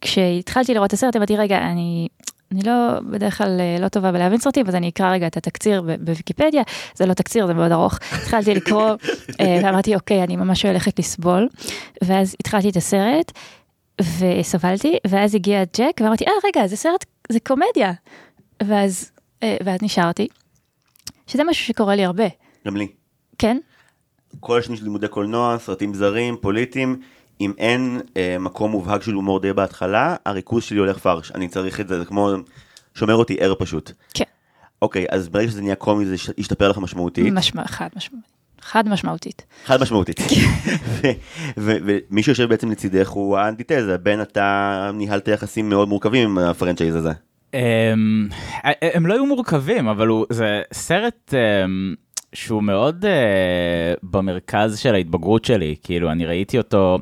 כשהתחלתי 0.00 0.74
לראות 0.74 0.88
את 0.88 0.92
הסרט 0.92 1.16
אמרתי 1.16 1.36
רגע 1.36 1.58
אני. 1.58 2.08
אני 2.52 2.62
לא 2.62 3.00
בדרך 3.10 3.38
כלל 3.38 3.60
אה, 3.60 3.76
לא 3.80 3.88
טובה 3.88 4.12
בלהבין 4.12 4.38
סרטים 4.38 4.66
אז 4.68 4.74
אני 4.74 4.88
אקרא 4.88 5.12
רגע 5.12 5.26
את 5.26 5.36
התקציר 5.36 5.82
בוויקיפדיה. 6.00 6.62
זה 6.94 7.06
לא 7.06 7.14
תקציר 7.14 7.46
זה 7.46 7.54
מאוד 7.54 7.72
ארוך. 7.72 7.98
התחלתי 8.12 8.54
לקרוא 8.54 8.90
אה, 9.40 9.58
ואמרתי 9.62 9.94
אוקיי 9.94 10.22
אני 10.22 10.36
ממש 10.36 10.64
הולכת 10.64 10.98
לסבול. 10.98 11.48
ואז 12.04 12.36
התחלתי 12.40 12.70
את 12.70 12.76
הסרט 12.76 13.32
וסבלתי 14.00 14.98
ואז 15.06 15.34
הגיע 15.34 15.64
ג'ק 15.64 16.00
ואמרתי 16.00 16.24
אה 16.24 16.32
רגע 16.44 16.66
זה 16.66 16.76
סרט 16.76 17.04
זה 17.28 17.40
קומדיה. 17.40 17.92
ואז 18.62 19.10
אה, 19.42 19.56
ואז 19.64 19.82
נשארתי. 19.82 20.28
שזה 21.26 21.44
משהו 21.44 21.66
שקורה 21.66 21.96
לי 21.96 22.04
הרבה. 22.04 22.26
גם 22.66 22.76
לי. 22.76 22.88
כן? 23.38 23.58
כל 24.40 24.58
השנים 24.58 24.76
של 24.76 24.84
לימודי 24.84 25.08
קולנוע, 25.08 25.58
סרטים 25.58 25.94
זרים, 25.94 26.36
פוליטיים, 26.40 27.00
אם 27.42 27.52
אין 27.58 28.00
אה, 28.16 28.36
מקום 28.40 28.70
מובהק 28.70 29.02
של 29.02 29.12
הומור 29.12 29.40
די 29.40 29.52
בהתחלה, 29.52 30.16
הריכוז 30.26 30.64
שלי 30.64 30.78
הולך 30.78 30.98
פרש. 30.98 31.32
אני 31.34 31.48
צריך 31.48 31.80
את 31.80 31.88
זה, 31.88 31.98
זה 31.98 32.04
כמו 32.04 32.30
שומר 32.94 33.14
אותי 33.14 33.36
ער 33.40 33.54
פשוט. 33.58 33.92
כן. 34.14 34.24
אוקיי, 34.82 35.06
אז 35.10 35.28
ברגע 35.28 35.50
שזה 35.50 35.62
נהיה 35.62 35.74
קומי 35.74 36.04
זה 36.04 36.16
ישתפר 36.38 36.68
לך 36.68 36.78
משמעותית. 36.78 37.32
משמע, 37.32 37.66
חד 37.66 37.88
משמעותית. 37.96 38.32
חד 38.62 38.88
משמעותית. 38.88 39.42
חד 39.64 39.80
משמעותית. 39.80 40.20
ו- 41.56 41.76
ומי 41.84 42.22
שיושב 42.22 42.48
בעצם 42.48 42.70
לצידך 42.70 43.08
הוא 43.08 43.38
האנטיתזה, 43.38 43.98
בן 43.98 44.20
אתה 44.20 44.90
ניהלת 44.94 45.28
יחסים 45.28 45.68
מאוד 45.68 45.88
מורכבים 45.88 46.28
עם 46.30 46.38
הפרנצ'ייז 46.38 46.96
הזה. 46.96 47.12
אמ, 47.54 48.28
הם 48.94 49.06
לא 49.06 49.14
היו 49.14 49.26
מורכבים, 49.26 49.88
אבל 49.88 50.06
הוא, 50.06 50.26
זה 50.30 50.62
סרט 50.72 51.34
אמ, 51.34 51.94
שהוא 52.32 52.62
מאוד 52.62 53.04
אה, 53.04 53.94
במרכז 54.02 54.78
של 54.78 54.94
ההתבגרות 54.94 55.44
שלי, 55.44 55.76
כאילו 55.82 56.12
אני 56.12 56.26
ראיתי 56.26 56.58
אותו, 56.58 56.98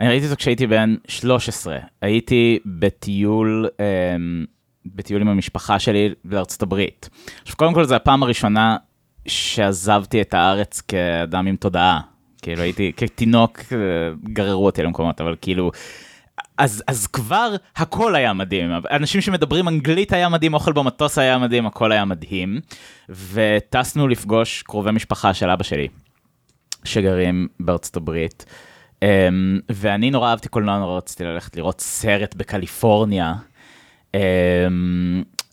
אני 0.00 0.08
ראיתי 0.08 0.26
אותו 0.26 0.36
כשהייתי 0.36 0.66
בן 0.66 0.94
13, 1.08 1.78
הייתי 2.02 2.58
בטיול, 2.66 3.68
אמ, 3.80 4.44
בטיול 4.86 5.20
עם 5.20 5.28
המשפחה 5.28 5.78
שלי 5.78 6.14
בארצות 6.24 6.62
הברית. 6.62 7.08
עכשיו 7.42 7.56
קודם 7.56 7.74
כל 7.74 7.84
זו 7.84 7.94
הפעם 7.94 8.22
הראשונה 8.22 8.76
שעזבתי 9.28 10.20
את 10.20 10.34
הארץ 10.34 10.80
כאדם 10.80 11.46
עם 11.46 11.56
תודעה, 11.56 12.00
כאילו 12.42 12.62
הייתי, 12.62 12.92
כתינוק 12.96 13.58
אה, 13.72 13.76
גררו 14.32 14.66
אותי 14.66 14.82
למקומות, 14.82 15.20
אבל 15.20 15.36
כאילו 15.40 15.70
אז, 16.58 16.82
אז 16.86 17.06
כבר 17.06 17.54
הכל 17.76 18.14
היה 18.14 18.32
מדהים. 18.32 18.70
אנשים 18.90 19.20
שמדברים 19.20 19.68
אנגלית 19.68 20.12
היה 20.12 20.28
מדהים, 20.28 20.54
אוכל 20.54 20.72
במטוס 20.72 21.18
היה 21.18 21.38
מדהים, 21.38 21.66
הכל 21.66 21.92
היה 21.92 22.04
מדהים. 22.04 22.60
וטסנו 23.08 24.08
לפגוש 24.08 24.62
קרובי 24.62 24.90
משפחה 24.90 25.34
של 25.34 25.50
אבא 25.50 25.64
שלי, 25.64 25.88
שגרים 26.84 27.48
בארצות 27.60 27.96
הברית. 27.96 28.44
Um, 28.94 29.06
ואני 29.68 30.10
נורא 30.10 30.30
אהבתי 30.30 30.48
קולנוע, 30.48 30.78
נורא 30.78 30.96
רציתי 30.96 31.24
ללכת 31.24 31.56
לראות 31.56 31.80
סרט 31.80 32.34
בקליפורניה. 32.34 33.34
Um, 34.12 34.18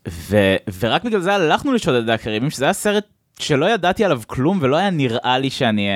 ו, 0.08 0.56
ורק 0.80 1.04
בגלל 1.04 1.20
זה 1.20 1.34
הלכנו 1.34 1.74
לשודדי 1.74 2.12
הקריבים, 2.12 2.50
שזה 2.50 2.66
היה 2.66 2.74
סרט 2.74 3.06
שלא 3.40 3.70
ידעתי 3.70 4.06
עליו 4.06 4.22
כלום 4.28 4.60
ולא 4.62 4.76
היה 4.76 4.90
נראה 4.90 5.38
לי 5.38 5.50
שאני... 5.50 5.90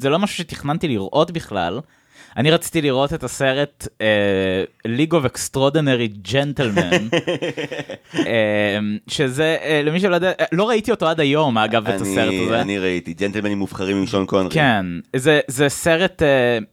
זה 0.00 0.10
לא 0.10 0.18
משהו 0.18 0.36
שתכננתי 0.36 0.88
לראות 0.88 1.30
בכלל. 1.30 1.80
אני 2.38 2.50
רציתי 2.50 2.82
לראות 2.82 3.12
את 3.12 3.24
הסרט 3.24 3.88
uh, 3.98 4.88
League 4.88 5.12
of 5.12 5.26
Extraordinary 5.26 6.28
Gentlemen, 6.28 7.18
uh, 8.14 8.18
שזה, 9.14 9.56
uh, 9.60 9.86
למי 9.86 10.00
שלא 10.00 10.14
יודע, 10.14 10.32
לא 10.52 10.68
ראיתי 10.68 10.90
אותו 10.90 11.08
עד 11.08 11.20
היום, 11.20 11.58
אגב, 11.58 11.88
את 11.88 12.00
הסרט 12.00 12.34
הזה. 12.46 12.60
אני 12.60 12.78
ראיתי, 12.78 13.14
ג'נטלמנים 13.14 13.58
מובחרים 13.58 13.96
עם 13.96 14.06
שון 14.06 14.26
קונרי. 14.26 14.50
כן, 14.50 14.86
זה, 15.16 15.40
זה 15.46 15.68
סרט, 15.68 16.22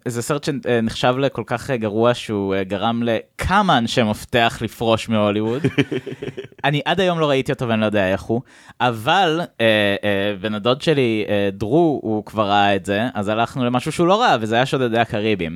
זה 0.08 0.22
סרט 0.22 0.44
שנחשב 0.44 1.16
לכל 1.18 1.44
כך 1.46 1.72
גרוע 1.72 2.14
שהוא 2.14 2.56
גרם 2.68 3.04
לכמה 3.04 3.78
אנשי 3.78 4.04
מפתח 4.04 4.58
לפרוש 4.62 5.10
מהוליווד. 5.10 5.62
אני 6.64 6.82
עד 6.86 7.00
היום 7.00 7.20
לא 7.20 7.30
ראיתי 7.30 7.52
אותו 7.52 7.68
ואני 7.68 7.82
לא 7.82 7.86
יודע 7.86 8.12
איך 8.12 8.22
הוא, 8.22 8.42
אבל 8.82 9.42
בן 10.42 10.56
הדוד 10.56 10.82
שלי, 10.82 11.26
דרו, 11.52 12.00
הוא 12.04 12.26
כבר 12.26 12.50
ראה 12.50 12.76
את 12.76 12.86
זה, 12.86 13.08
אז 13.14 13.28
הלכנו 13.28 13.66
למשהו 13.66 13.92
שהוא 13.92 14.08
לא 14.08 14.22
ראה, 14.22 14.38
וזה 14.42 14.56
היה 14.56 14.66
שודדי 14.66 15.00
הקריבים. 15.00 15.55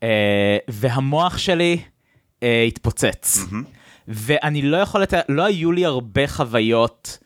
Uh, 0.00 0.02
והמוח 0.68 1.38
שלי 1.38 1.78
uh, 2.40 2.44
התפוצץ. 2.66 3.38
ואני 4.08 4.62
לא 4.62 4.76
יכול 4.76 5.02
לתאר, 5.02 5.20
לא 5.28 5.44
היו 5.44 5.72
לי 5.72 5.84
הרבה 5.84 6.26
חוויות 6.26 7.18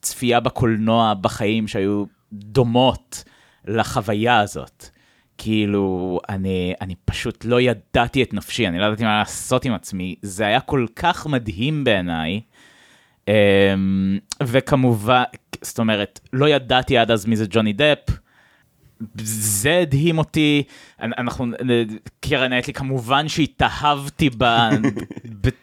צפייה 0.00 0.40
בקולנוע 0.40 1.14
בחיים 1.14 1.68
שהיו 1.68 2.04
דומות 2.32 3.24
לחוויה 3.64 4.40
הזאת. 4.40 4.86
כאילו, 5.38 6.20
אני, 6.28 6.74
אני 6.80 6.94
פשוט 7.04 7.44
לא 7.44 7.60
ידעתי 7.60 8.22
את 8.22 8.34
נפשי, 8.34 8.68
אני 8.68 8.78
לא 8.78 8.84
ידעתי 8.84 9.04
מה 9.04 9.18
לעשות 9.18 9.64
עם 9.64 9.72
עצמי, 9.72 10.14
זה 10.22 10.46
היה 10.46 10.60
כל 10.60 10.86
כך 10.96 11.26
מדהים 11.26 11.84
בעיניי. 11.84 12.40
Um, 13.20 13.32
וכמובן, 14.42 15.22
זאת 15.62 15.78
אומרת, 15.78 16.20
לא 16.32 16.48
ידעתי 16.48 16.98
עד 16.98 17.10
אז 17.10 17.26
מי 17.26 17.36
זה 17.36 17.44
ג'וני 17.50 17.72
דפ, 17.72 18.18
זה 19.24 19.78
הדהים 19.78 20.18
אותי, 20.18 20.62
אנחנו, 21.00 21.46
קרן 22.20 22.58
אתלי 22.58 22.72
כמובן 22.72 23.28
שהתאהבתי 23.28 24.30
בה 24.30 24.68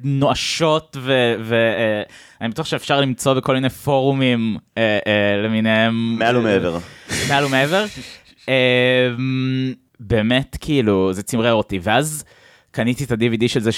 נואשות 0.00 0.96
ואני 1.44 2.50
בטוח 2.50 2.66
שאפשר 2.66 3.00
למצוא 3.00 3.34
בכל 3.34 3.54
מיני 3.54 3.70
פורומים 3.70 4.56
אה, 4.78 4.98
אה, 5.06 5.42
למיניהם. 5.44 6.16
מעל 6.18 6.36
ומעבר. 6.36 6.78
מעל 7.28 7.44
ומעבר. 7.44 7.84
אה, 8.48 9.08
באמת 10.00 10.56
כאילו 10.60 11.12
זה 11.12 11.22
צמרר 11.22 11.52
אותי 11.52 11.78
ואז 11.82 12.24
קניתי 12.70 13.04
את 13.04 13.12
ה-DVD 13.12 13.48
של 13.48 13.60
זה 13.60 13.70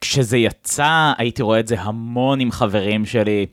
כשזה 0.00 0.38
יצא 0.38 1.12
הייתי 1.18 1.42
רואה 1.42 1.60
את 1.60 1.68
זה 1.68 1.80
המון 1.80 2.40
עם 2.40 2.50
חברים 2.50 3.06
שלי. 3.06 3.46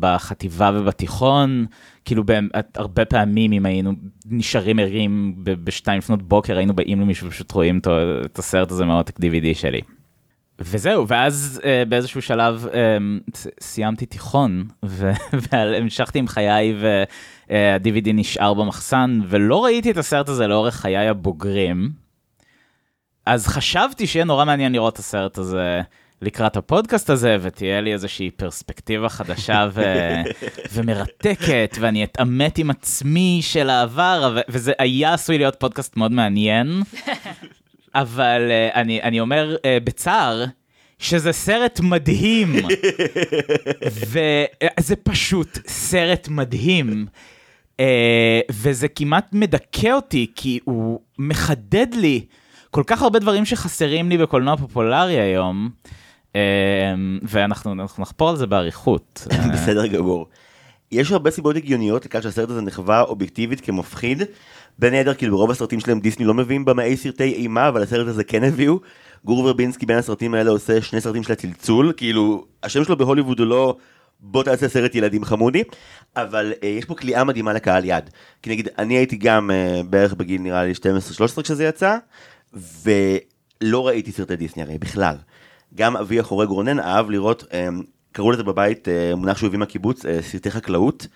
בחטיבה 0.00 0.70
ובתיכון, 0.74 1.66
כאילו 2.04 2.24
הרבה 2.74 3.04
פעמים 3.04 3.52
אם 3.52 3.66
היינו 3.66 3.92
נשארים 4.26 4.78
ערים 4.78 5.34
בשתיים 5.36 5.98
לפנות 5.98 6.22
בוקר 6.22 6.56
היינו 6.56 6.74
באים 6.74 7.00
למישהו 7.00 7.26
ופשוט 7.26 7.52
רואים 7.52 7.80
את 8.24 8.38
הסרט 8.38 8.70
הזה 8.70 8.84
מהעותק 8.84 9.18
DVD 9.18 9.54
שלי. 9.54 9.80
וזהו, 10.58 11.08
ואז 11.08 11.60
uh, 11.62 11.88
באיזשהו 11.88 12.22
שלב 12.22 12.66
uh, 12.70 13.38
סיימתי 13.60 14.06
תיכון 14.06 14.64
והמשכתי 15.32 16.18
עם 16.22 16.28
חיי 16.28 16.74
וה-DVD 16.80 18.12
נשאר 18.14 18.54
במחסן 18.54 19.20
ולא 19.28 19.64
ראיתי 19.64 19.90
את 19.90 19.96
הסרט 19.96 20.28
הזה 20.28 20.46
לאורך 20.46 20.74
חיי 20.74 21.08
הבוגרים. 21.08 21.90
אז 23.26 23.46
חשבתי 23.46 24.06
שיהיה 24.06 24.24
נורא 24.24 24.44
מעניין 24.44 24.72
לראות 24.72 24.94
את 24.94 24.98
הסרט 24.98 25.38
הזה. 25.38 25.80
לקראת 26.22 26.56
הפודקאסט 26.56 27.10
הזה, 27.10 27.36
ותהיה 27.40 27.80
לי 27.80 27.92
איזושהי 27.92 28.30
פרספקטיבה 28.30 29.08
חדשה 29.08 29.68
ו... 29.72 29.82
ומרתקת, 30.72 31.76
ואני 31.80 32.04
אתעמת 32.04 32.58
עם 32.58 32.70
עצמי 32.70 33.40
של 33.42 33.70
העבר, 33.70 34.32
ו... 34.36 34.40
וזה 34.48 34.72
היה 34.78 35.14
עשוי 35.14 35.38
להיות 35.38 35.56
פודקאסט 35.58 35.96
מאוד 35.96 36.12
מעניין, 36.12 36.82
אבל 37.94 38.50
uh, 38.50 38.74
אני, 38.74 39.02
אני 39.02 39.20
אומר 39.20 39.56
uh, 39.56 39.84
בצער, 39.84 40.44
שזה 40.98 41.32
סרט 41.32 41.80
מדהים, 41.80 42.54
וזה 44.10 44.96
פשוט 45.02 45.58
סרט 45.66 46.28
מדהים. 46.28 47.06
Uh, 47.72 47.84
וזה 48.50 48.88
כמעט 48.88 49.32
מדכא 49.32 49.92
אותי, 49.92 50.26
כי 50.34 50.58
הוא 50.64 51.00
מחדד 51.18 51.94
לי 51.94 52.24
כל 52.70 52.82
כך 52.86 53.02
הרבה 53.02 53.18
דברים 53.18 53.44
שחסרים 53.44 54.08
לי 54.08 54.18
בקולנוע 54.18 54.56
פופולרי 54.56 55.20
היום. 55.20 55.70
אמ, 56.34 57.18
ואנחנו 57.22 57.74
נחפור 57.74 58.30
על 58.30 58.36
זה 58.36 58.46
באריכות. 58.46 59.26
בסדר 59.52 59.86
גמור. 59.86 60.26
יש 60.92 61.12
הרבה 61.12 61.30
סיבות 61.30 61.56
הגיוניות 61.56 62.04
לכך 62.04 62.22
שהסרט 62.22 62.50
הזה 62.50 62.60
נחווה 62.60 63.02
אובייקטיבית 63.02 63.60
כמפחיד. 63.60 64.22
בין 64.78 64.94
היתר 64.94 65.14
כאילו 65.14 65.36
ברוב 65.36 65.50
הסרטים 65.50 65.80
שלהם 65.80 66.00
דיסני 66.00 66.24
לא 66.24 66.34
מביאים 66.34 66.64
במאי 66.64 66.96
סרטי 66.96 67.32
אימה 67.32 67.68
אבל 67.68 67.82
הסרט 67.82 68.08
הזה 68.08 68.24
כן 68.24 68.44
הביאו. 68.44 68.78
גור 69.24 69.38
ורבינסקי 69.38 69.86
בין 69.86 69.98
הסרטים 69.98 70.34
האלה 70.34 70.50
עושה 70.50 70.82
שני 70.82 71.00
סרטים 71.00 71.22
של 71.22 71.32
הצלצול 71.32 71.92
כאילו 71.96 72.44
השם 72.62 72.84
שלו 72.84 72.96
בהוליווד 72.96 73.38
הוא 73.38 73.46
לא 73.46 73.76
בוא 74.20 74.42
תעשה 74.42 74.68
סרט 74.68 74.94
ילדים 74.94 75.24
חמודי 75.24 75.62
אבל 76.16 76.52
uh, 76.52 76.66
יש 76.66 76.84
פה 76.84 76.94
כליאה 76.94 77.24
מדהימה 77.24 77.52
לקהל 77.52 77.84
יד. 77.84 78.10
כי 78.42 78.50
נגיד 78.50 78.68
אני 78.78 78.94
הייתי 78.94 79.16
גם 79.16 79.50
uh, 79.50 79.86
בערך 79.86 80.14
בגיל 80.14 80.40
נראה 80.40 80.64
לי 80.64 80.72
12-13 81.38 81.42
כשזה 81.42 81.64
יצא 81.64 81.96
ולא 82.52 83.86
ראיתי 83.86 84.12
סרטי 84.12 84.36
דיסני 84.36 84.62
הרי 84.62 84.78
בכלל. 84.78 85.16
גם 85.76 85.96
אבי 85.96 86.20
החורג 86.20 86.48
רונן 86.48 86.80
אהב 86.80 87.10
לראות, 87.10 87.44
אמ, 87.52 87.82
קראו 88.12 88.30
לזה 88.30 88.42
בבית 88.42 88.88
אה, 88.88 89.14
מונח 89.16 89.38
שהוא 89.38 89.46
הביא 89.46 89.58
מהקיבוץ, 89.58 90.06
אה, 90.06 90.22
סרטי 90.22 90.50
חקלאות, 90.50 91.06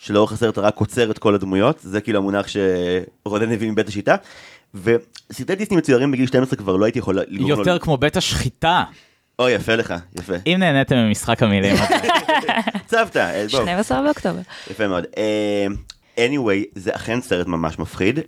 שלאורך 0.00 0.32
הסרט 0.32 0.58
רק 0.58 0.74
קוצר 0.74 1.10
את 1.10 1.18
כל 1.18 1.34
הדמויות, 1.34 1.78
זה 1.82 2.00
כאילו 2.00 2.18
המונח 2.18 2.46
שרונן 2.48 3.52
הביא 3.52 3.70
מבית 3.70 3.88
השיטה. 3.88 4.16
וסרטי 4.74 5.54
דיסני 5.54 5.76
מצוירים 5.76 6.12
בגיל 6.12 6.26
12 6.26 6.58
כבר 6.58 6.76
לא 6.76 6.84
הייתי 6.84 6.98
יכול 6.98 7.18
לגרום 7.28 7.50
יותר 7.50 7.74
לו... 7.74 7.80
כמו 7.80 7.96
בית 7.96 8.16
השחיטה. 8.16 8.84
אוי, 9.38 9.52
יפה 9.52 9.74
לך, 9.74 9.94
יפה. 10.18 10.32
אם 10.46 10.56
נהניתם 10.58 10.96
ממשחק 10.96 11.42
המילים. 11.42 11.76
צוותא, 12.90 13.18
אה, 13.18 13.46
בואו. 13.50 13.62
12 13.62 14.02
באוקטובר. 14.02 14.40
יפה 14.70 14.88
מאוד. 14.88 15.04
Anyway, 16.18 16.64
זה 16.74 16.94
אכן 16.94 17.20
סרט 17.20 17.46
ממש 17.46 17.78
מפחיד, 17.78 18.18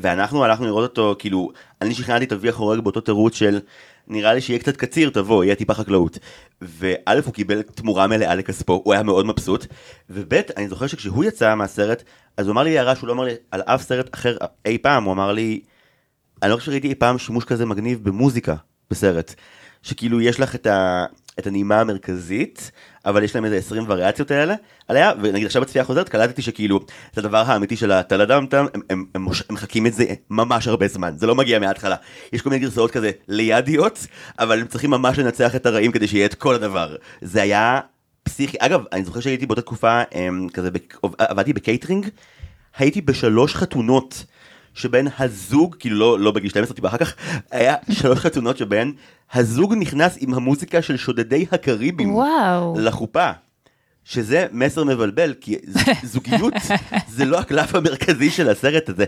ואנחנו 0.00 0.44
הלכנו 0.44 0.66
לראות 0.66 0.90
אותו, 0.90 1.16
כאילו, 1.18 1.50
אני 1.80 1.94
שכנעתי 1.94 2.24
את 2.24 2.32
אבי 2.32 2.48
החורג 2.48 2.80
באותו 2.80 3.00
תירוץ 3.00 3.34
של 3.34 3.60
נראה 4.08 4.34
לי 4.34 4.40
שיהיה 4.40 4.58
קצת 4.58 4.76
קציר, 4.76 5.10
תבוא, 5.10 5.44
יהיה 5.44 5.54
טיפה 5.54 5.74
חקלאות. 5.74 6.18
וא' 6.62 7.20
הוא 7.24 7.34
קיבל 7.34 7.62
תמורה 7.62 8.06
מלאה 8.06 8.34
לכספו, 8.34 8.82
הוא 8.84 8.92
היה 8.92 9.02
מאוד 9.02 9.26
מבסוט. 9.26 9.66
וב' 10.10 10.34
אני 10.56 10.68
זוכר 10.68 10.86
שכשהוא 10.86 11.24
יצא 11.24 11.54
מהסרט, 11.54 12.02
אז 12.36 12.46
הוא 12.46 12.52
אמר 12.52 12.62
לי 12.62 12.78
הערה 12.78 12.96
שהוא 12.96 13.08
לא 13.08 13.12
אמר 13.12 13.24
לי 13.24 13.34
על 13.50 13.60
אף 13.60 13.82
סרט 13.82 14.14
אחר 14.14 14.36
אי 14.66 14.78
פעם, 14.78 15.04
הוא 15.04 15.12
אמר 15.12 15.32
לי, 15.32 15.60
אני 16.42 16.50
לא 16.50 16.56
חושב 16.56 16.66
שראיתי 16.70 16.88
אי 16.88 16.94
פעם 16.94 17.18
שימוש 17.18 17.44
כזה 17.44 17.66
מגניב 17.66 18.04
במוזיקה 18.04 18.54
בסרט. 18.90 19.34
שכאילו 19.82 20.20
יש 20.20 20.40
לך 20.40 20.54
את, 20.54 20.66
ה, 20.66 21.04
את 21.38 21.46
הנעימה 21.46 21.80
המרכזית, 21.80 22.70
אבל 23.04 23.22
יש 23.22 23.34
להם 23.34 23.44
איזה 23.44 23.56
20 23.56 23.84
וריאציות 23.88 24.30
האלה 24.30 24.54
עליה, 24.88 25.12
ונגיד 25.22 25.46
עכשיו 25.46 25.62
בצפייה 25.62 25.84
חוזרת 25.84 26.08
קלטתי 26.08 26.42
שכאילו 26.42 26.80
זה 27.14 27.20
הדבר 27.20 27.42
האמיתי 27.46 27.76
של 27.76 27.92
הטלדם 27.92 28.46
טם, 28.50 28.66
הם, 28.74 28.80
הם, 28.90 29.04
הם, 29.14 29.26
מחכים 29.50 29.86
את 29.86 29.94
זה 29.94 30.04
ממש 30.30 30.68
הרבה 30.68 30.88
זמן, 30.88 31.12
זה 31.16 31.26
לא 31.26 31.34
מגיע 31.34 31.58
מההתחלה. 31.58 31.96
יש 32.32 32.42
כל 32.42 32.50
מיני 32.50 32.62
גרסאות 32.62 32.90
כזה 32.90 33.10
לידיות, 33.28 34.06
אבל 34.38 34.60
הם 34.60 34.66
צריכים 34.66 34.90
ממש 34.90 35.18
לנצח 35.18 35.56
את 35.56 35.66
הרעים 35.66 35.92
כדי 35.92 36.08
שיהיה 36.08 36.26
את 36.26 36.34
כל 36.34 36.54
הדבר. 36.54 36.96
זה 37.20 37.42
היה 37.42 37.80
פסיכי, 38.22 38.56
אגב, 38.60 38.84
אני 38.92 39.04
זוכר 39.04 39.20
שהייתי 39.20 39.46
באותה 39.46 39.62
תקופה, 39.62 40.02
הם, 40.12 40.48
כזה, 40.52 40.70
עבדתי 41.18 41.52
בקייטרינג, 41.52 42.08
הייתי 42.78 43.00
בשלוש 43.00 43.54
חתונות. 43.54 44.24
שבהן 44.74 45.08
הזוג, 45.18 45.76
כאילו 45.78 45.96
לא, 45.98 46.18
לא 46.18 46.30
בגיל 46.30 46.50
12, 46.50 46.74
טיפה 46.74 46.88
אחר 46.88 46.98
כך, 46.98 47.14
היה 47.50 47.74
שלוש 47.90 48.18
חתונות 48.18 48.58
שבהן 48.58 48.92
הזוג 49.32 49.74
נכנס 49.74 50.16
עם 50.20 50.34
המוזיקה 50.34 50.82
של 50.82 50.96
שודדי 50.96 51.46
הקאריביים 51.52 52.14
וואו. 52.14 52.74
לחופה. 52.78 53.30
שזה 54.04 54.46
מסר 54.52 54.84
מבלבל, 54.84 55.34
כי 55.40 55.56
זוגיות 56.12 56.54
זה 57.08 57.24
לא 57.24 57.38
הקלף 57.38 57.74
המרכזי 57.74 58.30
של 58.30 58.48
הסרט 58.48 58.88
הזה. 58.88 59.04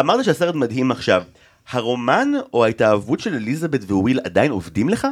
אמרת 0.00 0.24
שהסרט 0.24 0.54
מדהים 0.54 0.90
עכשיו. 0.90 1.22
הרומן 1.70 2.32
או 2.52 2.64
ההתאהבות 2.64 3.20
של 3.20 3.34
אליזבת 3.34 3.80
וויל 3.90 4.20
עדיין 4.24 4.50
עובדים 4.50 4.88
לך? 4.88 5.06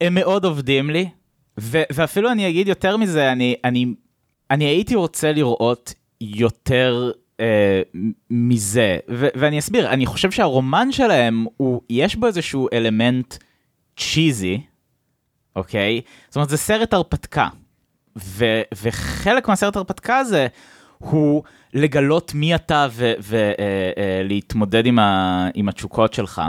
הם 0.00 0.14
מאוד 0.14 0.44
עובדים 0.44 0.90
לי, 0.90 1.08
ו- 1.60 1.82
ואפילו 1.92 2.30
אני 2.30 2.48
אגיד 2.48 2.68
יותר 2.68 2.96
מזה, 2.96 3.32
אני, 3.32 3.54
אני, 3.64 3.86
אני 4.50 4.64
הייתי 4.64 4.94
רוצה 4.94 5.32
לראות 5.32 5.94
יותר 6.20 7.10
מזה, 8.30 8.98
ו- 9.10 9.28
ואני 9.34 9.58
אסביר, 9.58 9.90
אני 9.90 10.06
חושב 10.06 10.30
שהרומן 10.30 10.92
שלהם, 10.92 11.46
הוא, 11.56 11.80
יש 11.90 12.16
בו 12.16 12.26
איזשהו 12.26 12.68
אלמנט 12.72 13.34
צ'יזי, 13.96 14.60
אוקיי? 15.56 16.00
זאת 16.28 16.36
אומרת, 16.36 16.48
זה 16.48 16.56
סרט 16.56 16.92
הרפתקה, 16.94 17.48
ו- 18.18 18.62
וחלק 18.82 19.48
מהסרט 19.48 19.76
הרפתקה 19.76 20.18
הזה 20.18 20.46
הוא 20.98 21.42
לגלות 21.74 22.34
מי 22.34 22.54
אתה 22.54 22.86
ולהתמודד 24.24 24.86
עם, 24.86 24.98
ה- 24.98 25.48
עם 25.54 25.68
התשוקות 25.68 26.14
שלך. 26.14 26.42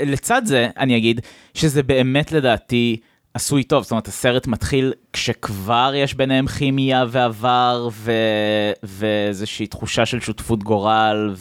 לצד 0.00 0.42
זה, 0.44 0.68
אני 0.76 0.96
אגיד 0.96 1.20
שזה 1.54 1.82
באמת 1.82 2.32
לדעתי 2.32 2.96
עשוי 3.34 3.62
טוב, 3.62 3.82
זאת 3.82 3.90
אומרת, 3.90 4.08
הסרט 4.08 4.46
מתחיל 4.46 4.92
כשכבר 5.12 5.92
יש 5.94 6.14
ביניהם 6.14 6.46
כימיה 6.46 7.04
ועבר 7.08 7.88
ו... 7.92 8.12
ואיזושהי 8.82 9.66
תחושה 9.66 10.06
של 10.06 10.20
שותפות 10.20 10.62
גורל, 10.62 11.34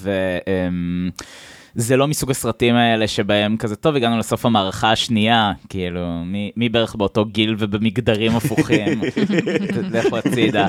וזה 1.75 1.97
לא 1.97 2.07
מסוג 2.07 2.31
הסרטים 2.31 2.75
האלה 2.75 3.07
שבהם 3.07 3.57
כזה, 3.57 3.75
טוב, 3.75 3.95
הגענו 3.95 4.17
לסוף 4.17 4.45
המערכה 4.45 4.91
השנייה, 4.91 5.51
כאילו, 5.69 6.23
מי, 6.25 6.51
מי 6.55 6.69
בערך 6.69 6.95
באותו 6.95 7.25
גיל 7.25 7.55
ובמגדרים 7.59 8.35
הפוכים, 8.35 9.01
לכו 9.93 10.17
הצידה. 10.17 10.65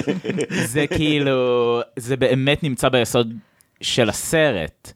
זה 0.64 0.86
כאילו, 0.86 1.80
זה 1.96 2.16
באמת 2.16 2.62
נמצא 2.62 2.88
ביסוד 2.88 3.34
של 3.80 4.08
הסרט. 4.08 4.92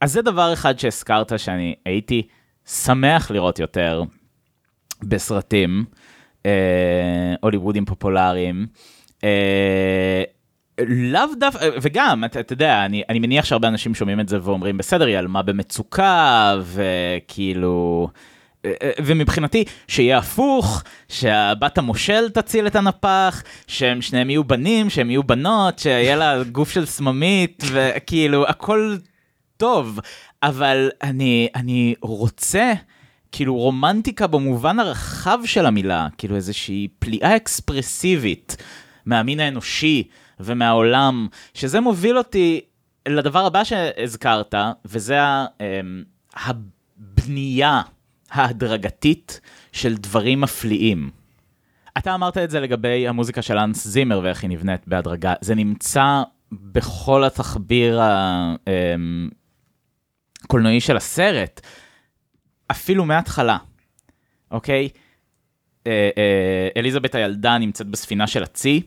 אז 0.00 0.12
זה 0.12 0.22
דבר 0.22 0.52
אחד 0.52 0.78
שהזכרת 0.78 1.38
שאני 1.38 1.74
הייתי 1.84 2.22
שמח 2.66 3.30
לראות 3.30 3.58
יותר 3.58 4.02
בסרטים 5.02 5.84
אה, 6.46 7.34
הוליוודים 7.40 7.84
פופולריים. 7.84 8.66
אה, 9.24 10.22
לאו 10.86 11.34
דווקא, 11.38 11.68
וגם, 11.82 12.24
אתה, 12.24 12.40
אתה 12.40 12.52
יודע, 12.52 12.84
אני, 12.84 13.02
אני 13.08 13.18
מניח 13.18 13.44
שהרבה 13.44 13.68
אנשים 13.68 13.94
שומעים 13.94 14.20
את 14.20 14.28
זה 14.28 14.38
ואומרים, 14.42 14.76
בסדר, 14.78 15.06
היא 15.06 15.18
עלמה 15.18 15.42
במצוקה, 15.42 16.54
וכאילו... 16.64 18.08
אה, 18.64 18.72
אה, 18.82 18.90
ומבחינתי, 19.04 19.64
שיהיה 19.88 20.18
הפוך, 20.18 20.82
שהבת 21.08 21.78
המושל 21.78 22.30
תציל 22.30 22.66
את 22.66 22.76
הנפח, 22.76 23.42
שהם 23.66 24.02
שניהם 24.02 24.30
יהיו 24.30 24.44
בנים, 24.44 24.90
שהם 24.90 25.10
יהיו 25.10 25.22
בנות, 25.22 25.78
שיהיה 25.78 26.16
לה 26.16 26.42
גוף 26.52 26.70
של 26.70 26.86
סממית, 26.86 27.62
וכאילו, 27.72 28.48
הכל 28.48 28.96
טוב, 29.56 30.00
אבל 30.42 30.90
אני, 31.02 31.48
אני 31.54 31.94
רוצה, 32.02 32.72
כאילו, 33.32 33.56
רומנטיקה 33.56 34.26
במובן 34.26 34.78
הרחב 34.78 35.38
של 35.44 35.66
המילה, 35.66 36.08
כאילו 36.18 36.36
איזושהי 36.36 36.88
פליאה 36.98 37.36
אקספרסיבית 37.36 38.56
מהמין 39.06 39.40
האנושי 39.40 40.08
ומהעולם, 40.40 41.28
שזה 41.54 41.80
מוביל 41.80 42.18
אותי 42.18 42.60
לדבר 43.08 43.46
הבא 43.46 43.64
שהזכרת, 43.64 44.54
וזה 44.84 45.18
אמ, 45.60 46.04
הבנייה 46.34 47.82
ההדרגתית 48.30 49.40
של 49.72 49.96
דברים 49.96 50.40
מפליאים. 50.40 51.10
אתה 51.98 52.14
אמרת 52.14 52.38
את 52.38 52.50
זה 52.50 52.60
לגבי 52.60 53.08
המוזיקה 53.08 53.42
של 53.42 53.58
אנס 53.58 53.86
זימר 53.86 54.20
ואיך 54.24 54.42
היא 54.42 54.50
נבנית 54.50 54.88
בהדרגה. 54.88 55.34
זה 55.40 55.54
נמצא 55.54 56.22
בכל 56.52 57.24
התחביר 57.24 58.00
הקולנועי 60.44 60.80
של 60.80 60.96
הסרט, 60.96 61.60
אפילו 62.70 63.04
מההתחלה, 63.04 63.56
אוקיי? 64.50 64.88
אה, 65.86 66.10
אה, 66.18 66.68
אליזבת 66.76 67.14
הילדה 67.14 67.58
נמצאת 67.58 67.86
בספינה 67.86 68.26
של 68.26 68.42
הצי. 68.42 68.82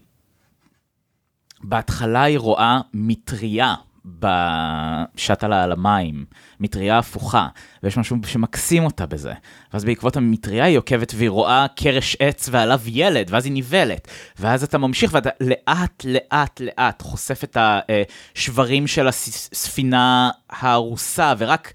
בהתחלה 1.64 2.24
היא 2.24 2.40
רואה 2.40 2.80
מטריה 2.94 3.76
בשאטלה 4.06 5.64
על 5.64 5.72
המים, 5.72 6.26
מטריה 6.60 6.98
הפוכה, 6.98 7.48
ויש 7.84 7.98
משהו 7.98 8.18
שמקסים 8.26 8.86
אותה 8.86 9.06
בזה. 9.06 9.34
ואז 9.74 9.86
בעקבות 9.86 10.18
המטריה 10.18 10.66
היא 10.66 10.78
עוקבת 10.78 11.14
והיא 11.16 11.30
רואה 11.30 11.66
קרש 11.76 12.18
עץ 12.20 12.50
ועליו 12.52 12.80
ילד, 12.86 13.28
ואז 13.30 13.46
היא 13.46 13.54
נבלת. 13.54 14.08
ואז 14.40 14.64
אתה 14.64 14.78
ממשיך 14.78 15.14
ואתה 15.14 15.30
לאט 15.42 16.06
לאט 16.06 16.60
לאט 16.60 17.02
חושף 17.02 17.44
את 17.44 17.58
השברים 18.36 18.88
של 18.88 19.08
הספינה 19.08 20.30
ההרוסה, 20.50 21.34
ורק 21.38 21.74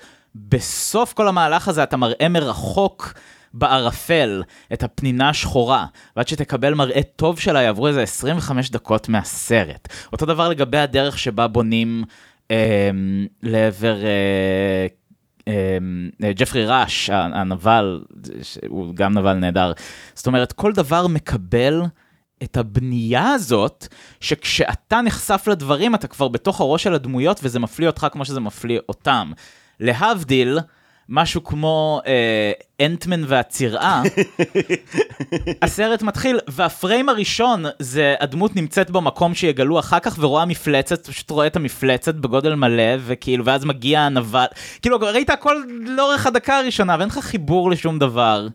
בסוף 0.49 1.13
כל 1.13 1.29
המהלך 1.29 1.69
הזה 1.69 1.83
אתה 1.83 1.97
מראה 1.97 2.29
מרחוק 2.29 3.15
בערפל 3.55 4.43
את 4.73 4.83
הפנינה 4.83 5.29
השחורה, 5.29 5.87
ועד 6.17 6.29
שתקבל 6.29 6.75
מראה 6.75 7.03
טוב 7.17 7.41
שלה 7.41 7.63
יעברו 7.63 7.89
איזה 7.89 8.03
25 8.03 8.71
דקות 8.71 9.09
מהסרט. 9.09 9.89
אותו 10.13 10.27
דבר 10.27 10.49
לגבי 10.49 10.79
הדרך 10.79 11.19
שבה 11.19 11.49
בונים 11.49 12.05
אה, 12.51 12.91
לעבר... 13.43 13.97
אה, 14.05 14.87
אה, 15.49 16.33
ג'פרי 16.33 16.67
ראש, 16.67 17.11
הנבל, 17.11 18.05
הוא 18.69 18.95
גם 18.95 19.19
נבל 19.19 19.35
נהדר. 19.35 19.73
זאת 20.15 20.27
אומרת, 20.27 20.53
כל 20.53 20.73
דבר 20.73 21.07
מקבל 21.07 21.83
את 22.43 22.57
הבנייה 22.57 23.31
הזאת, 23.31 23.87
שכשאתה 24.21 25.01
נחשף 25.01 25.45
לדברים, 25.51 25.95
אתה 25.95 26.09
כבר 26.09 26.29
בתוך 26.29 26.61
הראש 26.61 26.83
של 26.83 26.95
הדמויות, 26.95 27.41
וזה 27.43 27.59
מפליא 27.59 27.87
אותך 27.87 28.07
כמו 28.13 28.25
שזה 28.25 28.41
מפליא 28.41 28.79
אותם. 28.89 29.33
להבדיל, 29.81 30.59
משהו 31.09 31.45
כמו 31.45 32.01
אה, 32.07 32.53
אנטמן 32.87 33.23
והצירעה, 33.27 34.03
הסרט 35.63 36.03
מתחיל, 36.03 36.39
והפריים 36.49 37.09
הראשון 37.09 37.65
זה 37.79 38.15
הדמות 38.21 38.57
נמצאת 38.57 38.91
במקום 38.91 39.35
שיגלו 39.35 39.79
אחר 39.79 39.99
כך 39.99 40.17
ורואה 40.21 40.45
מפלצת, 40.45 41.07
פשוט 41.07 41.31
רואה 41.31 41.47
את 41.47 41.57
המפלצת 41.57 42.15
בגודל 42.15 42.55
מלא, 42.55 42.97
וכאילו, 43.07 43.45
ואז 43.45 43.65
מגיע 43.65 44.01
הנבל, 44.01 44.47
כאילו, 44.83 44.99
ראית 45.01 45.31
הכל 45.31 45.57
לאורך 45.81 46.27
הדקה 46.27 46.59
הראשונה, 46.59 46.97
ואין 46.99 47.09
לך 47.09 47.19
חיבור 47.19 47.71
לשום 47.71 47.99
דבר. 47.99 48.49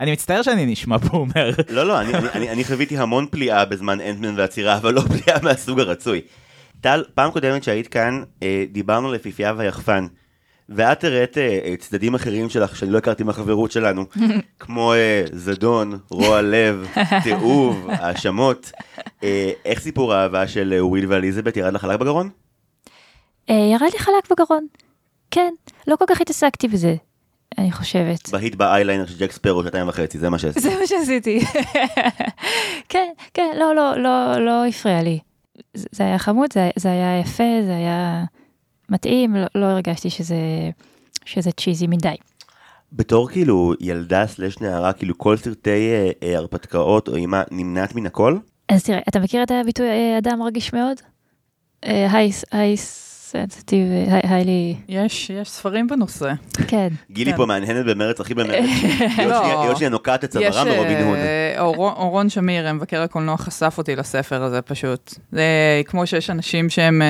אני 0.00 0.12
מצטער 0.12 0.42
שאני 0.42 0.66
נשמע 0.66 0.96
בומר. 0.96 1.50
לא, 1.68 1.86
לא, 1.86 2.00
אני, 2.00 2.14
אני, 2.14 2.28
אני, 2.34 2.50
אני 2.50 2.64
חוויתי 2.64 2.98
המון 2.98 3.26
פליאה 3.30 3.64
בזמן 3.64 4.00
אנטמן 4.00 4.34
והצירה, 4.38 4.76
אבל 4.76 4.94
לא 4.94 5.00
פליאה 5.00 5.38
מהסוג 5.42 5.80
הרצוי. 5.80 6.20
טל, 6.80 7.04
פעם 7.14 7.30
קודמת 7.30 7.64
שהיית 7.64 7.88
כאן, 7.88 8.22
אה, 8.42 8.64
דיברנו 8.72 9.12
לפיפייה 9.12 9.52
ויחפן. 9.56 10.06
ואת 10.68 11.04
הראית 11.04 11.38
אה, 11.38 11.74
צדדים 11.78 12.14
אחרים 12.14 12.48
שלך 12.48 12.76
שאני 12.76 12.90
לא 12.90 12.98
הכרתי 12.98 13.24
מהחברות 13.24 13.72
שלנו, 13.72 14.04
כמו 14.60 14.92
אה, 14.92 15.24
זדון, 15.32 15.98
רוע 16.10 16.42
לב, 16.42 16.86
תיעוב, 17.22 17.86
האשמות. 18.00 18.72
אה, 19.22 19.52
איך 19.64 19.80
סיפור 19.80 20.14
האהבה 20.14 20.48
של 20.48 20.74
וויל 20.80 21.06
ואליזבת 21.08 21.56
ירד 21.56 21.72
לך 21.72 21.80
חלק 21.80 22.00
בגרון? 22.00 22.30
ירד 23.48 23.88
לי 23.92 23.98
חלק 23.98 24.30
בגרון, 24.30 24.66
כן, 25.30 25.54
לא 25.86 25.96
כל 25.96 26.04
כך 26.08 26.20
התעסקתי 26.20 26.68
בזה. 26.68 26.94
אני 27.58 27.72
חושבת. 27.72 28.28
בהיט 28.28 28.54
באייליינר 28.54 29.06
של 29.06 29.18
ג'ק 29.18 29.32
ספרו 29.32 29.62
שעתיים 29.62 29.88
וחצי, 29.88 30.18
זה 30.18 30.30
מה 30.30 30.38
שעשיתי. 30.38 30.60
זה 30.60 30.80
מה 30.80 30.86
שעשיתי. 30.86 31.40
כן, 32.88 33.12
כן, 33.34 33.56
לא, 33.58 33.74
לא, 33.74 33.96
לא, 33.96 34.38
לא 34.38 34.66
הפריע 34.66 35.02
לי. 35.02 35.18
זה 35.74 36.04
היה 36.04 36.18
חמוד, 36.18 36.50
זה 36.76 36.88
היה 36.88 37.20
יפה, 37.20 37.62
זה 37.66 37.76
היה... 37.76 38.24
מתאים, 38.88 39.34
לא, 39.34 39.46
לא 39.54 39.66
הרגשתי 39.66 40.10
שזה, 40.10 40.36
שזה 41.24 41.50
צ'יזי 41.52 41.86
מדי. 41.86 42.16
בתור 42.92 43.28
כאילו 43.28 43.74
ילדה 43.80 44.26
סלש 44.26 44.60
נערה, 44.60 44.92
כאילו 44.92 45.18
כל 45.18 45.36
סרטי 45.36 45.70
אה, 45.70 46.10
אה, 46.22 46.36
הרפתקאות 46.36 47.08
או 47.08 47.16
אימה 47.16 47.42
נמנעת 47.50 47.94
מן 47.94 48.06
הכל? 48.06 48.38
אז 48.68 48.84
תראה, 48.84 48.98
אתה 49.08 49.20
מכיר 49.20 49.42
את 49.42 49.50
הביטוי 49.50 49.86
אה, 49.86 50.18
אדם 50.18 50.42
רגיש 50.42 50.72
מאוד? 50.72 50.96
היי 52.52 52.76
סנסיטיב, 52.76 53.88
היילי... 54.22 54.76
יש, 54.88 55.30
יש 55.30 55.50
ספרים 55.50 55.86
בנושא. 55.86 56.32
כן. 56.68 56.88
גילי 57.10 57.36
פה 57.36 57.46
מהנהנת 57.46 57.86
במרץ, 57.86 58.20
הכי 58.20 58.34
במרץ. 58.34 58.64
היות 59.18 59.76
שניה 59.76 59.90
נוקעת 59.90 60.24
את 60.24 60.30
צווארה 60.30 60.64
מרובין 60.64 61.04
הוד. 61.04 61.18
אורון 61.76 62.28
שמיר, 62.28 62.72
מבקר 62.72 63.02
הקולנוע, 63.02 63.36
חשף 63.36 63.74
אותי 63.78 63.96
לספר 63.96 64.42
הזה 64.42 64.62
פשוט. 64.62 65.14
זה 65.32 65.42
כמו 65.86 66.06
שיש 66.06 66.30
אנשים 66.30 66.70
שהם... 66.70 67.02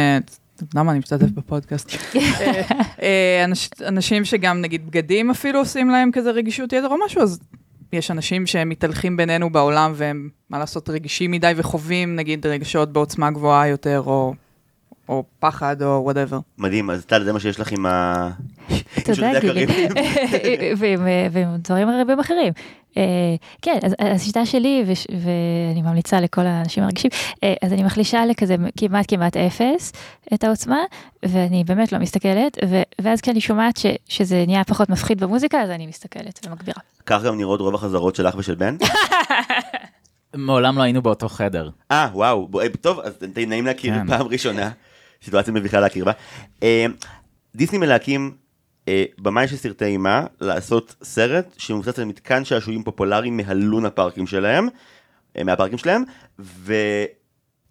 למה 0.74 0.90
אני 0.90 0.98
משתתף 0.98 1.30
בפודקאסט? 1.34 1.90
אה, 2.16 2.62
אה, 3.02 3.44
אנשים 3.88 4.24
שגם 4.24 4.60
נגיד 4.60 4.86
בגדים 4.86 5.30
אפילו 5.30 5.58
עושים 5.58 5.90
להם 5.90 6.10
כזה 6.12 6.30
רגישות 6.30 6.72
יתר 6.72 6.88
או 6.88 6.96
משהו, 7.06 7.22
אז 7.22 7.38
יש 7.92 8.10
אנשים 8.10 8.46
שהם 8.46 8.68
מתהלכים 8.68 9.16
בינינו 9.16 9.50
בעולם 9.50 9.92
והם, 9.94 10.28
מה 10.50 10.58
לעשות, 10.58 10.90
רגישים 10.90 11.30
מדי 11.30 11.52
וחווים 11.56 12.16
נגיד 12.16 12.46
רגשות 12.46 12.92
בעוצמה 12.92 13.30
גבוהה 13.30 13.68
יותר, 13.68 14.02
או 14.06 14.34
או 15.08 15.24
פחד, 15.38 15.82
או 15.82 16.00
whatever. 16.04 16.38
מדהים, 16.58 16.90
אז 16.90 17.04
טל, 17.04 17.24
זה 17.24 17.32
מה 17.32 17.40
שיש 17.40 17.60
לך 17.60 17.72
עם 17.72 17.86
ה... 17.86 18.30
תודה, 19.04 19.40
גילי. 19.40 19.66
ועם 21.32 21.56
דברים 21.56 21.88
רבים 21.88 22.20
אחרים. 22.20 22.52
אה, 22.96 23.02
כן, 23.62 23.78
אז 23.82 23.94
השיטה 23.98 24.46
שלי, 24.46 24.84
ואני 25.08 25.82
ממליצה 25.82 26.20
לכל 26.20 26.46
האנשים 26.46 26.82
הרגישים, 26.84 27.10
אה, 27.44 27.54
אז 27.62 27.72
אני 27.72 27.82
מחלישה 27.82 28.26
לכזה 28.26 28.56
כמעט 28.78 29.04
כמעט 29.08 29.36
אפס 29.36 29.92
את 30.34 30.44
העוצמה, 30.44 30.78
ואני 31.22 31.64
באמת 31.64 31.92
לא 31.92 31.98
מסתכלת, 31.98 32.58
ואז 33.00 33.20
כשאני 33.20 33.40
שומעת 33.40 33.78
שזה 34.08 34.44
נהיה 34.46 34.64
פחות 34.64 34.88
מפחיד 34.88 35.20
במוזיקה, 35.20 35.62
אז 35.62 35.70
אני 35.70 35.86
מסתכלת 35.86 36.46
ומגבירה. 36.46 36.80
כך 37.06 37.22
גם 37.22 37.36
נראות 37.36 37.60
רוב 37.60 37.74
החזרות 37.74 38.16
שלך 38.16 38.34
ושל 38.38 38.54
בן? 38.54 38.76
מעולם 40.34 40.78
לא 40.78 40.82
היינו 40.82 41.02
באותו 41.02 41.28
חדר. 41.28 41.70
אה, 41.90 42.08
וואו, 42.12 42.48
טוב, 42.80 43.00
אז 43.00 43.12
נעים 43.46 43.66
להכיר 43.66 43.94
כן. 43.94 44.06
פעם 44.06 44.26
ראשונה. 44.26 44.70
סיטואציה 45.24 45.52
מביכה 45.52 45.80
להכיר 45.80 46.04
בה. 46.04 46.12
אה, 46.62 46.86
דיסני 47.56 47.78
מלהקים 47.78 48.32
אה, 48.32 48.45
במאי 49.18 49.48
של 49.48 49.56
סרטי 49.56 49.84
אימה 49.84 50.24
לעשות 50.40 50.94
סרט 51.02 51.54
שמבוסס 51.58 51.98
על 51.98 52.04
מתקן 52.04 52.44
שעשועים 52.44 52.82
פופולרי 52.82 53.30
מהלונה 53.30 53.90
פארקים 53.90 54.26
שלהם, 54.26 54.68
אה, 55.38 55.44
מהפארקים 55.44 55.78
שלהם, 55.78 56.02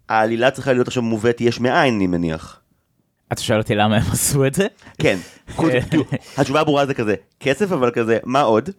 והעלילה 0.08 0.50
צריכה 0.50 0.72
להיות 0.72 0.86
עכשיו 0.86 1.02
מובאת 1.02 1.40
יש 1.40 1.60
מאין 1.60 1.94
אני 1.94 2.06
מניח. 2.06 2.60
אתה 3.32 3.42
שואל 3.42 3.58
אותי 3.58 3.74
למה 3.74 3.96
הם 3.96 4.12
עשו 4.12 4.46
את 4.46 4.54
זה? 4.54 4.66
כן, 4.98 5.18
התשובה 6.38 6.60
הברורה 6.60 6.86
זה 6.86 6.94
כזה, 6.94 7.14
כסף 7.40 7.72
אבל 7.72 7.90
כזה, 7.90 8.18
מה 8.24 8.40
עוד? 8.40 8.70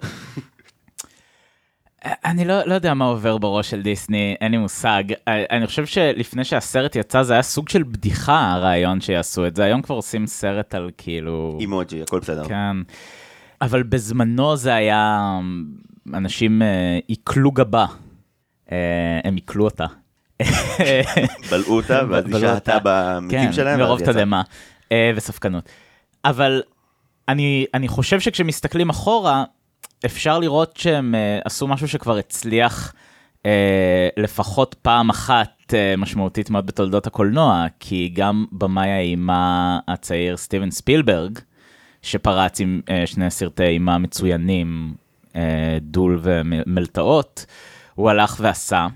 אני 2.05 2.45
לא, 2.45 2.63
לא 2.65 2.73
יודע 2.73 2.93
מה 2.93 3.05
עובר 3.05 3.38
בראש 3.38 3.69
של 3.69 3.81
דיסני, 3.81 4.36
אין 4.41 4.51
לי 4.51 4.57
מושג. 4.57 5.03
אה, 5.27 5.43
אני 5.51 5.67
חושב 5.67 5.86
שלפני 5.86 6.43
שהסרט 6.43 6.95
יצא 6.95 7.23
זה 7.23 7.33
היה 7.33 7.41
סוג 7.41 7.69
של 7.69 7.83
בדיחה 7.83 8.51
הרעיון 8.53 9.01
שיעשו 9.01 9.47
את 9.47 9.55
זה, 9.55 9.63
היום 9.63 9.81
כבר 9.81 9.95
עושים 9.95 10.27
סרט 10.27 10.75
על 10.75 10.91
כאילו... 10.97 11.57
אימוג'י, 11.60 12.01
הכל 12.01 12.19
בסדר. 12.19 12.47
כן. 12.47 12.77
אבל 13.62 13.83
בזמנו 13.83 14.55
זה 14.55 14.75
היה, 14.75 15.39
אנשים 16.13 16.62
אה, 16.62 16.99
עיכלו 17.07 17.51
גבה. 17.51 17.86
אה, 18.71 19.19
הם 19.23 19.36
עיכלו 19.36 19.65
אותה. 19.65 19.86
בלעו 21.51 21.75
אותה, 21.75 22.01
ואז 22.10 22.25
היא 22.25 22.39
שעתה 22.39 22.75
אותה. 22.75 22.79
במתים 22.83 23.39
כן, 23.39 23.53
שלהם. 23.53 23.79
מרוב. 23.79 23.99
תדהמה 23.99 24.41
אה, 24.91 25.12
וספקנות. 25.15 25.69
אבל 26.25 26.62
אני, 27.29 27.65
אני 27.73 27.88
חושב 27.88 28.19
שכשמסתכלים 28.19 28.89
אחורה, 28.89 29.43
אפשר 30.05 30.39
לראות 30.39 30.77
שהם 30.77 31.15
אה, 31.15 31.39
עשו 31.45 31.67
משהו 31.67 31.88
שכבר 31.88 32.17
הצליח 32.17 32.93
אה, 33.45 34.10
לפחות 34.17 34.75
פעם 34.81 35.10
אחת 35.10 35.73
אה, 35.73 35.95
משמעותית 35.97 36.49
מאוד 36.49 36.67
בתולדות 36.67 37.07
הקולנוע, 37.07 37.65
כי 37.79 38.12
גם 38.13 38.45
במאי 38.51 38.89
האימה 38.89 39.79
הצעיר 39.88 40.38
סטיבן 40.38 40.71
ספילברג, 40.71 41.39
שפרץ 42.01 42.60
עם 42.60 42.81
אה, 42.89 43.07
שני 43.07 43.31
סרטי 43.31 43.63
אימה 43.63 43.97
מצוינים, 43.97 44.93
אה, 45.36 45.77
דול 45.81 46.19
ומלטעות, 46.21 47.45
הוא 47.95 48.10
הלך 48.10 48.38
ועשה 48.39 48.88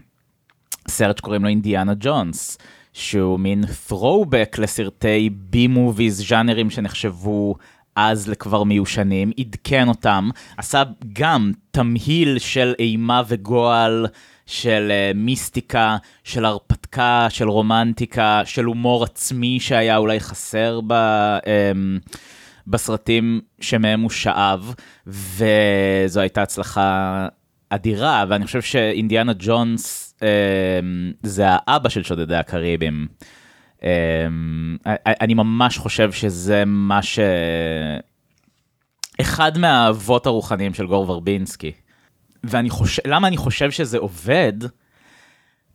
סרט 0.87 1.17
שקוראים 1.17 1.43
לו 1.43 1.49
אינדיאנה 1.49 1.93
ג'ונס, 1.99 2.57
שהוא 2.93 3.39
מין 3.39 3.63
throwback 3.89 4.61
לסרטי 4.61 5.29
בי 5.33 5.67
מוביז, 5.67 6.27
ז'אנרים 6.27 6.69
שנחשבו 6.69 7.55
אז 7.95 8.29
לכבר 8.29 8.63
מיושנים, 8.63 9.31
עדכן 9.39 9.87
אותם, 9.87 10.29
עשה 10.57 10.83
גם 11.13 11.51
תמהיל 11.71 12.39
של 12.39 12.73
אימה 12.79 13.21
וגועל, 13.27 14.07
של 14.45 14.91
uh, 14.91 15.17
מיסטיקה, 15.17 15.97
של 16.23 16.45
הרפתקה, 16.45 17.27
של 17.29 17.49
רומנטיקה, 17.49 18.41
של 18.45 18.65
הומור 18.65 19.03
עצמי 19.03 19.59
שהיה 19.59 19.97
אולי 19.97 20.19
חסר 20.19 20.79
ב... 20.87 20.93
Um, 21.39 22.11
בסרטים 22.67 23.41
שמהם 23.61 24.01
הוא 24.01 24.09
שאב, 24.09 24.73
וזו 25.07 26.19
הייתה 26.19 26.41
הצלחה 26.41 27.27
אדירה, 27.69 28.25
ואני 28.29 28.45
חושב 28.45 28.61
שאינדיאנה 28.61 29.31
ג'ונס 29.39 30.15
אה, 30.23 30.27
זה 31.23 31.45
האבא 31.47 31.89
של 31.89 32.03
שודדי 32.03 32.35
הקריבים. 32.35 33.07
אה, 33.83 34.27
אני 35.21 35.33
ממש 35.33 35.77
חושב 35.77 36.11
שזה 36.11 36.63
מה 36.65 37.01
ש... 37.01 37.19
אחד 39.21 39.57
מהאבות 39.57 40.25
הרוחניים 40.25 40.73
של 40.73 40.87
גור 40.87 41.09
ורבינסקי. 41.09 41.71
ואני 42.43 42.69
חושב, 42.69 43.01
למה 43.07 43.27
אני 43.27 43.37
חושב 43.37 43.71
שזה 43.71 43.97
עובד? 43.97 44.53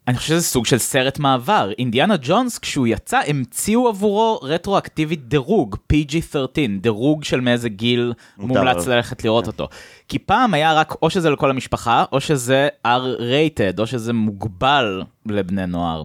אני 0.09 0.16
חושב 0.16 0.29
שזה 0.29 0.42
סוג 0.42 0.66
של 0.66 0.79
סרט 0.79 1.19
מעבר. 1.19 1.71
אינדיאנה 1.79 2.14
ג'ונס, 2.23 2.59
כשהוא 2.59 2.87
יצא, 2.87 3.21
המציאו 3.27 3.88
עבורו 3.88 4.40
רטרואקטיבית 4.42 5.29
דירוג, 5.29 5.77
PG-13, 5.92 6.81
דירוג 6.81 7.25
של 7.25 7.40
מאיזה 7.40 7.69
גיל. 7.69 8.12
מומלץ 8.38 8.87
ללכת 8.87 9.25
לראות 9.25 9.47
אותו. 9.47 9.69
כי 10.09 10.19
פעם 10.19 10.55
היה 10.55 10.75
רק 10.75 10.95
או 11.03 11.11
שזה 11.11 11.31
לכל 11.31 11.51
המשפחה, 11.51 12.05
או 12.12 12.21
שזה 12.21 12.69
R-rated, 12.87 13.79
או 13.79 13.87
שזה 13.87 14.12
מוגבל 14.12 15.03
לבני 15.27 15.66
נוער. 15.66 16.03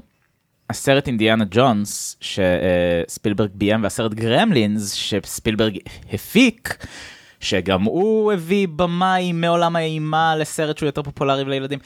הסרט 0.72 1.08
אינדיאנה 1.08 1.46
ג'ונס, 1.52 2.18
שספילברג 2.22 3.50
ביים, 3.54 3.84
והסרט 3.84 4.14
גרמלינס, 4.14 4.94
שספילברג 4.94 5.78
הפיק, 6.14 6.86
שגם 7.40 7.84
הוא 7.84 8.34
הביא 8.34 8.68
במאי 8.76 9.32
מעולם 9.32 9.76
האימה 9.76 10.36
לסרט 10.36 10.78
שהוא 10.78 10.88
יותר 10.88 11.02
פופולרי 11.02 11.46
לילדים, 11.46 11.80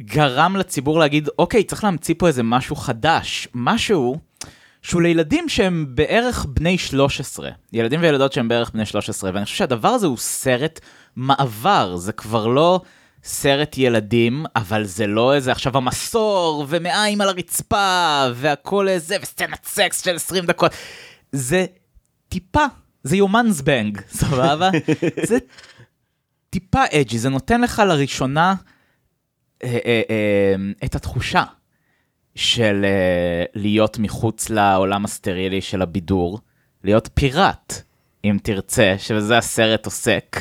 גרם 0.00 0.56
לציבור 0.56 0.98
להגיד, 0.98 1.28
אוקיי, 1.38 1.64
צריך 1.64 1.84
להמציא 1.84 2.14
פה 2.18 2.26
איזה 2.26 2.42
משהו 2.42 2.76
חדש, 2.76 3.48
משהו 3.54 4.16
שהוא 4.82 5.02
לילדים 5.02 5.48
שהם 5.48 5.86
בערך 5.88 6.46
בני 6.48 6.78
13, 6.78 7.50
ילדים 7.72 8.00
וילדות 8.02 8.32
שהם 8.32 8.48
בערך 8.48 8.70
בני 8.70 8.86
13, 8.86 9.30
ואני 9.34 9.44
חושב 9.44 9.56
שהדבר 9.56 9.88
הזה 9.88 10.06
הוא 10.06 10.16
סרט 10.16 10.80
מעבר, 11.16 11.96
זה 11.96 12.12
כבר 12.12 12.46
לא 12.46 12.80
סרט 13.24 13.78
ילדים, 13.78 14.44
אבל 14.56 14.84
זה 14.84 15.06
לא 15.06 15.34
איזה 15.34 15.52
עכשיו 15.52 15.76
המסור, 15.76 16.66
ומעיים 16.68 17.20
על 17.20 17.28
הרצפה, 17.28 18.26
והכל 18.34 18.88
איזה, 18.88 19.16
וסצנת 19.22 19.64
סקס 19.64 20.04
של 20.04 20.16
20 20.16 20.46
דקות. 20.46 20.72
זה 21.32 21.66
טיפה, 22.28 22.64
זה 23.02 23.16
יומן 23.16 23.46
זבנג, 23.50 24.00
סבבה? 24.20 24.70
זה 25.22 25.38
טיפה 26.50 26.82
edgy, 26.92 27.18
זה 27.18 27.28
נותן 27.28 27.60
לך 27.60 27.82
לראשונה 27.86 28.54
אה, 29.64 29.78
אה, 29.84 30.02
אה, 30.10 30.54
את 30.84 30.94
התחושה 30.94 31.44
של 32.34 32.84
להיות 33.54 33.98
מחוץ 33.98 34.50
לעולם 34.50 35.04
הסטרילי 35.04 35.60
של 35.60 35.82
הבידור, 35.82 36.38
להיות 36.84 37.08
פיראט, 37.14 37.82
אם 38.24 38.36
תרצה, 38.42 38.94
שבזה 38.98 39.38
הסרט 39.38 39.86
עוסק. 39.86 40.36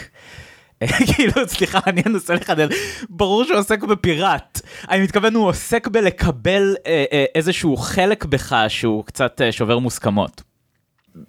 כאילו, 1.15 1.33
סליחה, 1.47 1.79
אני 1.87 2.01
אנסה 2.05 2.33
לחדד. 2.33 2.67
ברור 3.09 3.43
שהוא 3.43 3.57
עוסק 3.57 3.83
בפיראט. 3.83 4.61
אני 4.89 5.03
מתכוון, 5.03 5.35
הוא 5.35 5.47
עוסק 5.47 5.87
בלקבל 5.87 6.75
אה, 6.87 7.05
אה, 7.13 7.25
איזשהו 7.35 7.77
חלק 7.77 8.25
בך 8.25 8.55
שהוא 8.67 9.05
קצת 9.05 9.41
אה, 9.41 9.51
שובר 9.51 9.79
מוסכמות. 9.79 10.41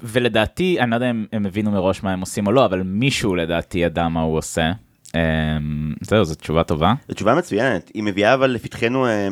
ולדעתי, 0.03 0.81
אני 0.81 0.91
לא 0.91 0.97
יודע 0.97 1.11
אם 1.11 1.27
הם 1.33 1.47
הבינו 1.47 1.71
מראש 1.71 2.03
מה 2.03 2.13
הם 2.13 2.21
עושים 2.21 2.47
או 2.47 2.53
לא, 2.53 2.65
אבל 2.65 2.83
מישהו 2.83 3.35
לדעתי 3.35 3.79
ידע 3.79 4.09
מה 4.09 4.21
הוא 4.21 4.39
עושה. 4.39 4.71
אה, 5.15 5.21
זהו, 6.01 6.25
זו 6.25 6.35
תשובה 6.35 6.65
טובה. 6.65 6.93
זו 7.09 7.15
תשובה 7.15 7.35
מצוינת, 7.35 7.91
היא 7.95 8.03
מביאה 8.03 8.35
אבל 8.35 8.51
לפתחנו 8.51 9.07
אה, 9.07 9.29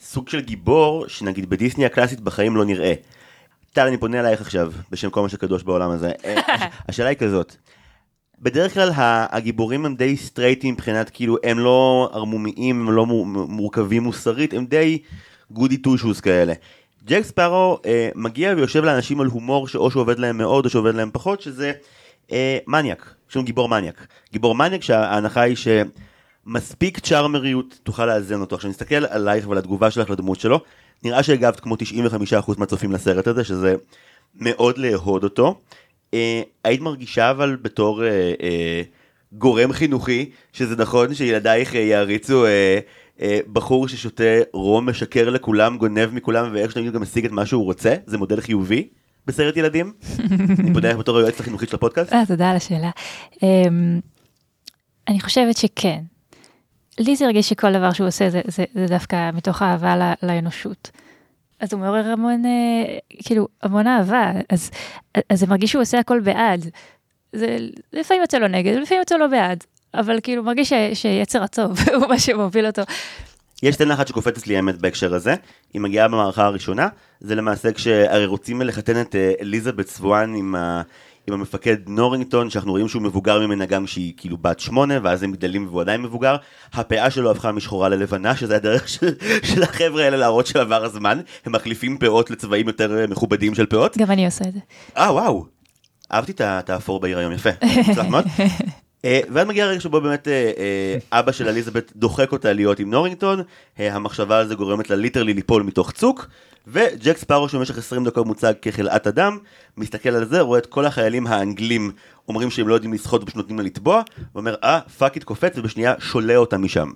סוג 0.00 0.28
של 0.28 0.40
גיבור 0.40 1.04
שנגיד 1.08 1.50
בדיסני 1.50 1.86
הקלאסית 1.86 2.20
בחיים 2.20 2.56
לא 2.56 2.64
נראה. 2.64 2.92
טל, 3.72 3.86
אני 3.86 3.96
פונה 3.96 4.20
אלייך 4.20 4.40
עכשיו, 4.40 4.72
בשם 4.90 5.10
כל 5.10 5.22
מה 5.22 5.28
שקדוש 5.28 5.62
בעולם 5.62 5.90
הזה. 5.90 6.12
הש- 6.24 6.62
השאלה 6.88 7.08
היא 7.08 7.16
כזאת, 7.18 7.56
בדרך 8.42 8.74
כלל 8.74 8.90
הגיבורים 9.30 9.86
הם 9.86 9.94
די 9.94 10.16
סטרייטים 10.16 10.74
מבחינת 10.74 11.10
כאילו 11.10 11.36
הם 11.44 11.58
לא 11.58 12.10
ערמומיים, 12.12 12.80
הם 12.80 12.90
לא 12.90 13.06
מור- 13.06 13.26
מורכבים 13.26 14.02
מוסרית, 14.02 14.54
הם 14.54 14.66
די 14.66 14.98
goody 15.50 15.76
two 15.76 15.98
shoes 15.98 16.20
כאלה. 16.20 16.52
ג'ק 17.06 17.22
ספארו 17.24 17.78
אה, 17.86 18.08
מגיע 18.14 18.54
ויושב 18.56 18.84
לאנשים 18.84 19.20
על 19.20 19.26
הומור 19.26 19.68
שאו 19.68 19.90
שעובד 19.90 20.18
להם 20.18 20.38
מאוד 20.38 20.64
או 20.64 20.70
שעובד 20.70 20.94
להם 20.94 21.10
פחות, 21.12 21.40
שזה 21.40 21.72
אה, 22.32 22.58
מניאק, 22.66 23.14
לנו 23.36 23.44
גיבור 23.44 23.68
מניאק. 23.68 24.06
גיבור 24.32 24.54
מניאק 24.54 24.82
שההנחה 24.82 25.40
היא 25.40 25.56
שמספיק 26.46 26.98
צ'ארמריות 26.98 27.78
תוכל 27.82 28.06
לאזן 28.06 28.40
אותו. 28.40 28.56
עכשיו 28.56 28.70
נסתכל 28.70 29.04
עלייך 29.06 29.48
ועל 29.48 29.58
התגובה 29.58 29.90
שלך 29.90 30.10
לדמות 30.10 30.40
שלו, 30.40 30.60
נראה 31.04 31.22
שהגבת 31.22 31.60
כמו 31.60 31.76
95% 31.76 32.58
מהצופים 32.58 32.92
לסרט 32.92 33.26
הזה, 33.26 33.44
שזה 33.44 33.74
מאוד 34.40 34.78
לאהוד 34.78 35.24
אותו. 35.24 35.60
אה, 36.16 36.42
היית 36.64 36.80
מרגישה 36.80 37.30
אבל 37.30 37.56
בתור 37.62 38.04
אה, 38.04 38.32
אה, 38.42 38.82
גורם 39.32 39.72
חינוכי, 39.72 40.30
שזה 40.52 40.76
נכון 40.76 41.14
שילדייך 41.14 41.74
אה, 41.74 41.80
יעריצו 41.80 42.46
אה, 42.46 42.78
אה, 43.20 43.38
בחור 43.52 43.88
ששותה 43.88 44.24
רום, 44.52 44.88
משקר 44.88 45.30
לכולם, 45.30 45.78
גונב 45.78 46.08
מכולם, 46.12 46.50
ואיך 46.52 46.70
שאתה 46.70 46.90
גם 46.90 47.02
משיג 47.02 47.24
את 47.24 47.30
מה 47.30 47.46
שהוא 47.46 47.64
רוצה, 47.64 47.94
זה 48.06 48.18
מודל 48.18 48.40
חיובי 48.40 48.88
בסרט 49.26 49.56
ילדים? 49.56 49.92
אני 50.58 50.74
פונה 50.74 50.88
אליך 50.88 50.98
בתור 50.98 51.18
היועצת 51.18 51.40
החינוכית 51.40 51.68
של 51.68 51.76
הפודקאסט. 51.76 52.12
אה, 52.12 52.26
תודה 52.26 52.50
על 52.50 52.56
השאלה. 52.56 52.90
אמ, 53.42 54.00
אני 55.08 55.20
חושבת 55.20 55.56
שכן. 55.56 56.00
לי 56.98 57.16
זה 57.16 57.24
הרגיש 57.24 57.48
שכל 57.48 57.72
דבר 57.72 57.92
שהוא 57.92 58.06
עושה 58.06 58.30
זה, 58.30 58.40
זה, 58.46 58.64
זה 58.74 58.86
דווקא 58.86 59.30
מתוך 59.34 59.62
אהבה 59.62 60.12
לאנושות. 60.22 60.90
אז 61.60 61.72
הוא 61.72 61.80
מעורר 61.80 62.06
המון, 62.06 62.44
אה, 62.44 62.98
כאילו, 63.24 63.48
המון 63.62 63.86
אהבה, 63.86 64.32
אז, 64.48 64.70
אז 65.30 65.40
זה 65.40 65.46
מרגיש 65.46 65.70
שהוא 65.70 65.82
עושה 65.82 65.98
הכל 65.98 66.20
בעד. 66.20 66.70
זה 67.32 67.58
לפעמים 67.92 68.22
יוצא 68.22 68.38
לו 68.38 68.48
נגד, 68.48 68.72
לפעמים 68.72 69.00
יוצא 69.00 69.16
לו 69.16 69.30
בעד, 69.30 69.64
אבל 69.94 70.18
כאילו 70.22 70.42
מרגיש 70.42 70.68
ש, 70.68 70.72
שיצר 70.94 71.42
הטוב 71.42 71.78
הוא 71.96 72.06
מה 72.06 72.18
שמוביל 72.18 72.66
אותו. 72.66 72.82
יש 73.62 73.74
סצנה 73.74 73.94
אחת 73.94 74.08
שקופצת 74.08 74.46
לי 74.46 74.56
האמת 74.56 74.78
בהקשר 74.78 75.14
הזה, 75.14 75.34
היא 75.72 75.80
מגיעה 75.80 76.08
במערכה 76.08 76.44
הראשונה, 76.44 76.88
זה 77.20 77.34
למעשה 77.34 77.72
כשהרי 77.72 78.26
רוצים 78.26 78.60
לחתן 78.62 79.00
את 79.00 79.14
אה, 79.14 79.32
אליזבת 79.40 79.88
סוואן 79.88 80.34
עם. 80.34 80.54
עם 81.26 81.34
המפקד 81.34 81.76
נורינגטון, 81.86 82.50
שאנחנו 82.50 82.70
רואים 82.70 82.88
שהוא 82.88 83.02
מבוגר 83.02 83.46
ממנה 83.46 83.66
גם 83.66 83.84
כשהיא 83.84 84.12
כאילו 84.16 84.36
בת 84.36 84.60
שמונה, 84.60 84.94
ואז 85.02 85.22
הם 85.22 85.32
גדלים 85.32 85.66
והוא 85.66 85.80
עדיין 85.80 86.02
מבוגר. 86.02 86.36
הפאה 86.72 87.10
שלו 87.10 87.30
הפכה 87.30 87.52
משחורה 87.52 87.88
ללבנה, 87.88 88.36
שזה 88.36 88.56
הדרך 88.56 88.88
של, 88.94 89.14
של 89.42 89.62
החבר'ה 89.62 90.04
האלה 90.04 90.16
להראות 90.16 90.46
שעבר 90.46 90.84
הזמן. 90.84 91.20
הם 91.44 91.52
מחליפים 91.52 91.98
פאות 91.98 92.30
לצבעים 92.30 92.66
יותר 92.66 93.00
אה, 93.00 93.06
מכובדים 93.06 93.54
של 93.54 93.66
פאות. 93.66 93.98
גם 93.98 94.10
אני 94.10 94.26
עושה 94.26 94.44
את 94.48 94.52
זה. 94.52 94.60
אה, 94.96 95.12
וואו. 95.12 95.44
אהבתי 96.12 96.32
את 96.32 96.70
האפור 96.70 97.00
בעיר 97.00 97.18
היום, 97.18 97.32
יפה. 97.32 97.50
מוצלח 97.88 98.06
מאוד. 98.06 98.24
אה, 99.06 99.20
ואז 99.30 99.46
מגיע 99.46 99.64
הרגע 99.64 99.80
שבו 99.80 100.00
באמת 100.00 100.28
אה, 100.28 100.50
אה, 100.58 101.18
אבא 101.18 101.32
של 101.32 101.48
אליזבת 101.48 101.92
דוחק 101.96 102.32
אותה 102.32 102.52
להיות 102.52 102.78
עם 102.78 102.90
נורינגטון, 102.90 103.42
המחשבה 103.78 104.38
על 104.38 104.48
זה 104.48 104.54
גורמת 104.54 104.90
לה 104.90 104.96
ליטרלי 104.96 105.34
ליפול 105.34 105.62
מתוך 105.62 105.90
צוק, 105.90 106.26
וג'ק 106.66 107.16
ספארו 107.16 107.48
שבמשך 107.48 107.78
20 107.78 108.04
דקות 108.04 108.26
מוצג 108.26 108.52
כחלאת 108.62 109.06
אדם, 109.06 109.38
מסתכל 109.76 110.08
על 110.08 110.24
זה, 110.24 110.40
רואה 110.40 110.58
את 110.58 110.66
כל 110.66 110.86
החיילים 110.86 111.26
האנגלים 111.26 111.92
אומרים 112.28 112.50
שהם 112.50 112.68
לא 112.68 112.74
יודעים 112.74 112.92
לשחות 112.92 113.22
ופשוט 113.22 113.36
נותנים 113.36 113.58
לה 113.58 113.64
לטבוע, 113.64 114.02
ואומר 114.34 114.54
אה 114.64 114.80
fuck 114.98 115.14
it 115.14 115.24
קופץ 115.24 115.58
ובשנייה 115.58 115.94
שולל 115.98 116.36
אותה 116.36 116.58
משם. 116.58 116.90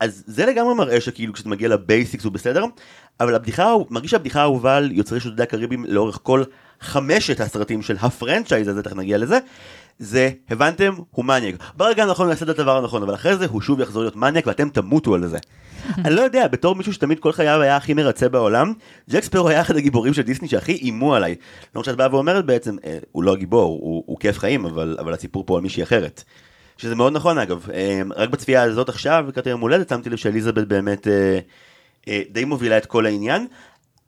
אז 0.00 0.24
זה 0.26 0.46
לגמרי 0.46 0.74
מראה 0.74 1.00
שכאילו 1.00 1.32
כשאתה 1.32 1.48
מגיע 1.48 1.68
ל 1.68 1.76
basics 1.76 2.24
הוא 2.24 2.32
בסדר, 2.32 2.64
אבל 3.20 3.34
הבדיחה, 3.34 3.74
מרגיש 3.90 4.10
שהבדיחה 4.10 4.40
האהובה 4.40 4.76
על 4.76 4.92
יוצרי 4.92 5.20
שודדי 5.20 5.42
הקאריביים 5.42 5.84
לאורך 5.88 6.18
כל 6.22 6.42
חמשת 6.80 7.40
הסרטים 7.40 7.82
של 7.82 7.96
ה 8.00 8.07
franchise 8.07 8.68
הזה, 8.68 8.82
תכף 8.82 8.96
נגיע 8.96 9.18
לזה, 9.18 9.38
זה, 9.98 10.30
הבנתם? 10.50 10.92
הוא 11.10 11.24
מניאק. 11.24 11.54
ברגע 11.76 12.02
הנכון 12.02 12.26
הוא 12.26 12.30
יעשה 12.32 12.44
את 12.44 12.50
הדבר 12.50 12.76
הנכון, 12.76 13.02
אבל 13.02 13.14
אחרי 13.14 13.36
זה 13.36 13.46
הוא 13.46 13.60
שוב 13.60 13.80
יחזור 13.80 14.02
להיות 14.02 14.16
מניאק 14.16 14.46
ואתם 14.46 14.68
תמותו 14.68 15.14
על 15.14 15.26
זה. 15.26 15.38
אני 16.04 16.14
לא 16.14 16.20
יודע, 16.20 16.48
בתור 16.48 16.74
מישהו 16.74 16.92
שתמיד 16.92 17.18
כל 17.18 17.32
חייו 17.32 17.60
היה 17.60 17.76
הכי 17.76 17.94
מרצה 17.94 18.28
בעולם, 18.28 18.72
ג'ק 19.10 19.22
ספארו 19.22 19.48
היה 19.48 19.60
אחד 19.60 19.76
הגיבורים 19.76 20.14
של 20.14 20.22
דיסני 20.22 20.48
שהכי 20.48 20.72
איימו 20.72 21.14
עליי. 21.14 21.34
לא 21.74 21.84
שאת 21.84 21.96
באה 21.96 22.08
ואומרת 22.10 22.46
בעצם, 22.46 22.76
אה, 22.84 22.98
הוא 23.12 23.22
לא 23.22 23.32
הגיבור, 23.32 23.78
הוא, 23.82 24.04
הוא 24.06 24.18
כיף 24.20 24.38
חיים, 24.38 24.64
אבל, 24.64 24.96
אבל 25.00 25.12
הסיפור 25.12 25.44
פה 25.46 25.56
על 25.56 25.62
מישהי 25.62 25.82
אחרת. 25.82 26.24
שזה 26.78 26.94
מאוד 26.94 27.12
נכון 27.12 27.38
אגב, 27.38 27.66
אה, 27.74 28.00
רק 28.16 28.28
בצפייה 28.28 28.62
הזאת 28.62 28.88
עכשיו, 28.88 29.24
לקראת 29.28 29.46
יום 29.46 29.60
הולדת, 29.60 29.88
שמתי 29.88 30.10
לב 30.10 30.16
שאליזבת 30.16 30.66
באמת 30.66 31.08
אה, 31.08 31.38
אה, 32.08 32.22
די 32.30 32.44
מובילה 32.44 32.78
את 32.78 32.86
כל 32.86 33.06
העניין. 33.06 33.46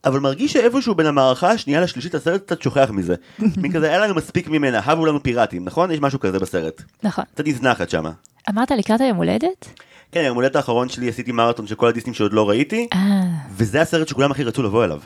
אבל 0.04 0.20
מרגיש 0.20 0.52
שאיפשהו 0.52 0.94
בין 0.94 1.06
המערכה 1.06 1.50
השנייה 1.50 1.80
לשלישית 1.80 2.14
הסרט 2.14 2.42
קצת 2.46 2.62
שוכח 2.62 2.90
מזה. 2.90 3.14
מין 3.56 3.72
כזה, 3.72 3.88
היה 3.88 3.98
לנו 3.98 4.14
מספיק 4.14 4.48
ממנה, 4.48 4.80
הבו 4.84 5.06
לנו 5.06 5.22
פיראטים, 5.22 5.64
נכון? 5.64 5.90
יש 5.90 6.00
משהו 6.00 6.20
כזה 6.20 6.38
בסרט. 6.38 6.82
נכון. 7.02 7.24
קצת 7.34 7.46
נזנחת 7.46 7.90
שמה. 7.90 8.10
אמרת 8.48 8.70
לקראת 8.70 9.00
היום 9.00 9.16
הולדת? 9.16 9.68
כן, 10.12 10.20
היום 10.20 10.36
הולדת 10.36 10.56
האחרון 10.56 10.88
שלי 10.88 11.08
עשיתי 11.08 11.32
מרתון 11.32 11.66
של 11.66 11.74
כל 11.74 11.88
הדיסנים 11.88 12.14
שעוד 12.14 12.32
לא 12.32 12.48
ראיתי, 12.48 12.88
אה, 12.92 13.22
וזה 13.50 13.80
הסרט 13.80 14.08
שכולם 14.08 14.30
הכי 14.30 14.44
רצו 14.44 14.62
לבוא 14.62 14.84
אליו. 14.84 15.00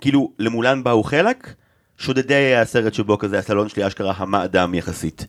כאילו, 0.00 0.30
למולן 0.38 0.84
באו 0.84 1.02
חלק, 1.02 1.54
שודדי 1.98 2.34
היה 2.34 2.62
הסרט 2.62 2.94
שבו 2.94 3.18
כזה 3.18 3.38
הסלון 3.38 3.68
שלי 3.68 3.86
אשכרה 3.86 4.14
המה 4.16 4.44
אדם 4.44 4.74
יחסית. 4.74 5.26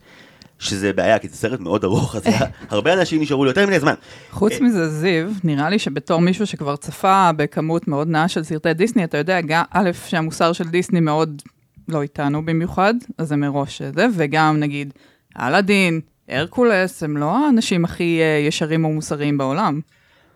שזה 0.59 0.93
בעיה, 0.93 1.19
כי 1.19 1.29
זה 1.29 1.35
סרט 1.35 1.59
מאוד 1.59 1.83
ארוך, 1.83 2.15
אז 2.15 2.23
הרבה 2.69 2.93
אנשים 2.93 3.21
נשארו 3.21 3.45
לי 3.45 3.49
יותר 3.49 3.67
מדי 3.67 3.79
זמן. 3.79 3.93
חוץ 4.31 4.53
אה, 4.53 4.59
מזה, 4.61 4.89
זיו, 4.89 5.29
נראה 5.43 5.69
לי 5.69 5.79
שבתור 5.79 6.21
מישהו 6.21 6.47
שכבר 6.47 6.75
צפה 6.75 7.29
בכמות 7.37 7.87
מאוד 7.87 8.07
נאה 8.07 8.27
של 8.27 8.43
סרטי 8.43 8.73
דיסני, 8.73 9.03
אתה 9.03 9.17
יודע, 9.17 9.41
גם, 9.41 9.63
א', 9.71 9.89
שהמוסר 10.07 10.53
של 10.53 10.67
דיסני 10.67 10.99
מאוד 10.99 11.41
לא 11.87 12.01
איתנו 12.01 12.45
במיוחד, 12.45 12.93
אז 13.17 13.27
זה 13.27 13.35
מראש 13.35 13.81
זה, 13.81 14.07
וגם 14.13 14.59
נגיד, 14.59 14.93
אלאדין, 15.39 16.01
הרקולס, 16.29 17.03
הם 17.03 17.17
לא 17.17 17.45
האנשים 17.45 17.85
הכי 17.85 18.19
אה, 18.21 18.47
ישרים 18.47 18.85
ומוסריים 18.85 19.37
בעולם. 19.37 19.79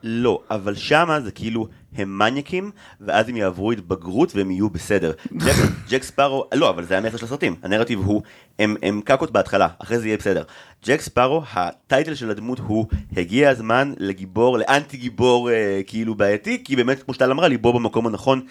לא, 0.03 0.41
אבל 0.51 0.75
שמה 0.75 1.21
זה 1.21 1.31
כאילו 1.31 1.67
הם 1.95 2.17
מניאקים, 2.17 2.71
ואז 3.01 3.29
הם 3.29 3.37
יעברו 3.37 3.71
התבגרות 3.71 4.35
והם 4.35 4.51
יהיו 4.51 4.69
בסדר. 4.69 5.11
ג'ק, 5.37 5.55
ג'ק 5.89 6.03
ספארו, 6.03 6.45
לא, 6.53 6.69
אבל 6.69 6.85
זה 6.85 6.97
המסר 6.97 7.17
של 7.17 7.25
הסרטים. 7.25 7.55
הנרטיב 7.63 7.99
הוא, 7.99 8.21
הם, 8.59 8.75
הם 8.83 9.01
קקות 9.05 9.31
בהתחלה, 9.31 9.67
אחרי 9.79 9.99
זה 9.99 10.07
יהיה 10.07 10.17
בסדר. 10.17 10.43
ג'ק 10.85 11.01
ספארו, 11.01 11.43
הטייטל 11.53 12.15
של 12.15 12.29
הדמות 12.31 12.59
הוא, 12.59 12.85
הגיע 13.17 13.49
הזמן 13.49 13.93
לגיבור, 13.97 14.57
לאנטי 14.57 14.97
גיבור 14.97 15.51
אה, 15.51 15.81
כאילו 15.87 16.15
בעייתי, 16.15 16.63
כי 16.63 16.75
באמת, 16.75 17.03
כמו 17.03 17.13
שטל 17.13 17.31
אמרה, 17.31 17.47
ליבו 17.47 17.73
במקום 17.73 18.07
הנכון, 18.07 18.41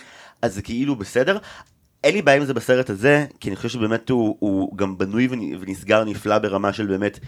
אז 0.43 0.55
זה 0.55 0.62
כאילו 0.62 0.97
בסדר. 0.97 1.39
אין 2.05 2.14
לי 2.14 2.22
בעיה 2.22 2.36
עם 2.36 2.45
זה 2.45 2.55
בסרט 2.55 2.91
הזה, 2.91 3.26
כי 3.41 3.49
אני 3.49 3.57
חושב 3.57 3.68
שבאמת 3.68 4.11
הוא, 4.11 4.36
הוא 4.39 4.76
גם 4.76 4.99
בנוי 4.99 5.28
ונ- 5.30 5.57
ונסגר 5.61 6.05
נפלא 6.05 6.39
ברמה 6.39 6.72
של 6.72 6.86
באמת 6.86 7.18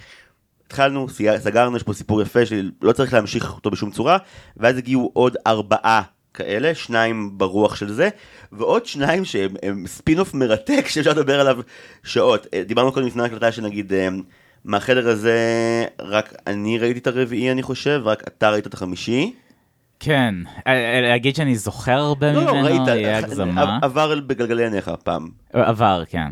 התחלנו, 0.70 1.06
סגרנו, 1.38 1.76
יש 1.76 1.82
פה 1.82 1.92
סיפור 1.92 2.22
יפה 2.22 2.46
שלא 2.46 2.92
צריך 2.92 3.14
להמשיך 3.14 3.54
אותו 3.54 3.70
בשום 3.70 3.90
צורה, 3.90 4.18
ואז 4.56 4.78
הגיעו 4.78 5.10
עוד 5.12 5.36
ארבעה 5.46 6.02
כאלה, 6.34 6.74
שניים 6.74 7.38
ברוח 7.38 7.76
של 7.76 7.92
זה, 7.92 8.08
ועוד 8.52 8.86
שניים 8.86 9.24
שהם 9.24 9.54
הם 9.62 9.84
ספין-אוף 9.86 10.34
מרתק 10.34 10.86
שאפשר 10.90 11.10
לדבר 11.10 11.40
עליו 11.40 11.58
שעות. 12.04 12.46
אה, 12.54 12.62
דיברנו 12.66 12.92
קודם 12.92 13.06
לפני 13.06 13.22
ההקלטה 13.22 13.52
שנגיד, 13.52 13.92
אה, 13.92 14.08
מהחדר 14.64 15.08
הזה 15.08 15.38
רק 16.00 16.34
אני 16.46 16.78
ראיתי 16.78 16.98
את 16.98 17.06
הרביעי 17.06 17.52
אני 17.52 17.62
חושב, 17.62 18.02
רק 18.04 18.22
אתה 18.28 18.50
ראית 18.50 18.66
את 18.66 18.74
החמישי. 18.74 19.32
כן, 20.00 20.34
אה, 20.66 21.00
להגיד 21.00 21.36
שאני 21.36 21.56
זוכר 21.56 21.98
הרבה 21.98 22.32
לא, 22.32 22.44
לא, 22.44 22.52
ממנו, 22.52 22.64
ראית, 22.64 22.88
יהיה 22.88 23.18
הגזמה. 23.18 23.78
עבר 23.82 24.20
בגלגלי 24.20 24.64
עיניך 24.64 24.90
פעם. 25.04 25.28
עבר, 25.52 26.02
כן. 26.08 26.30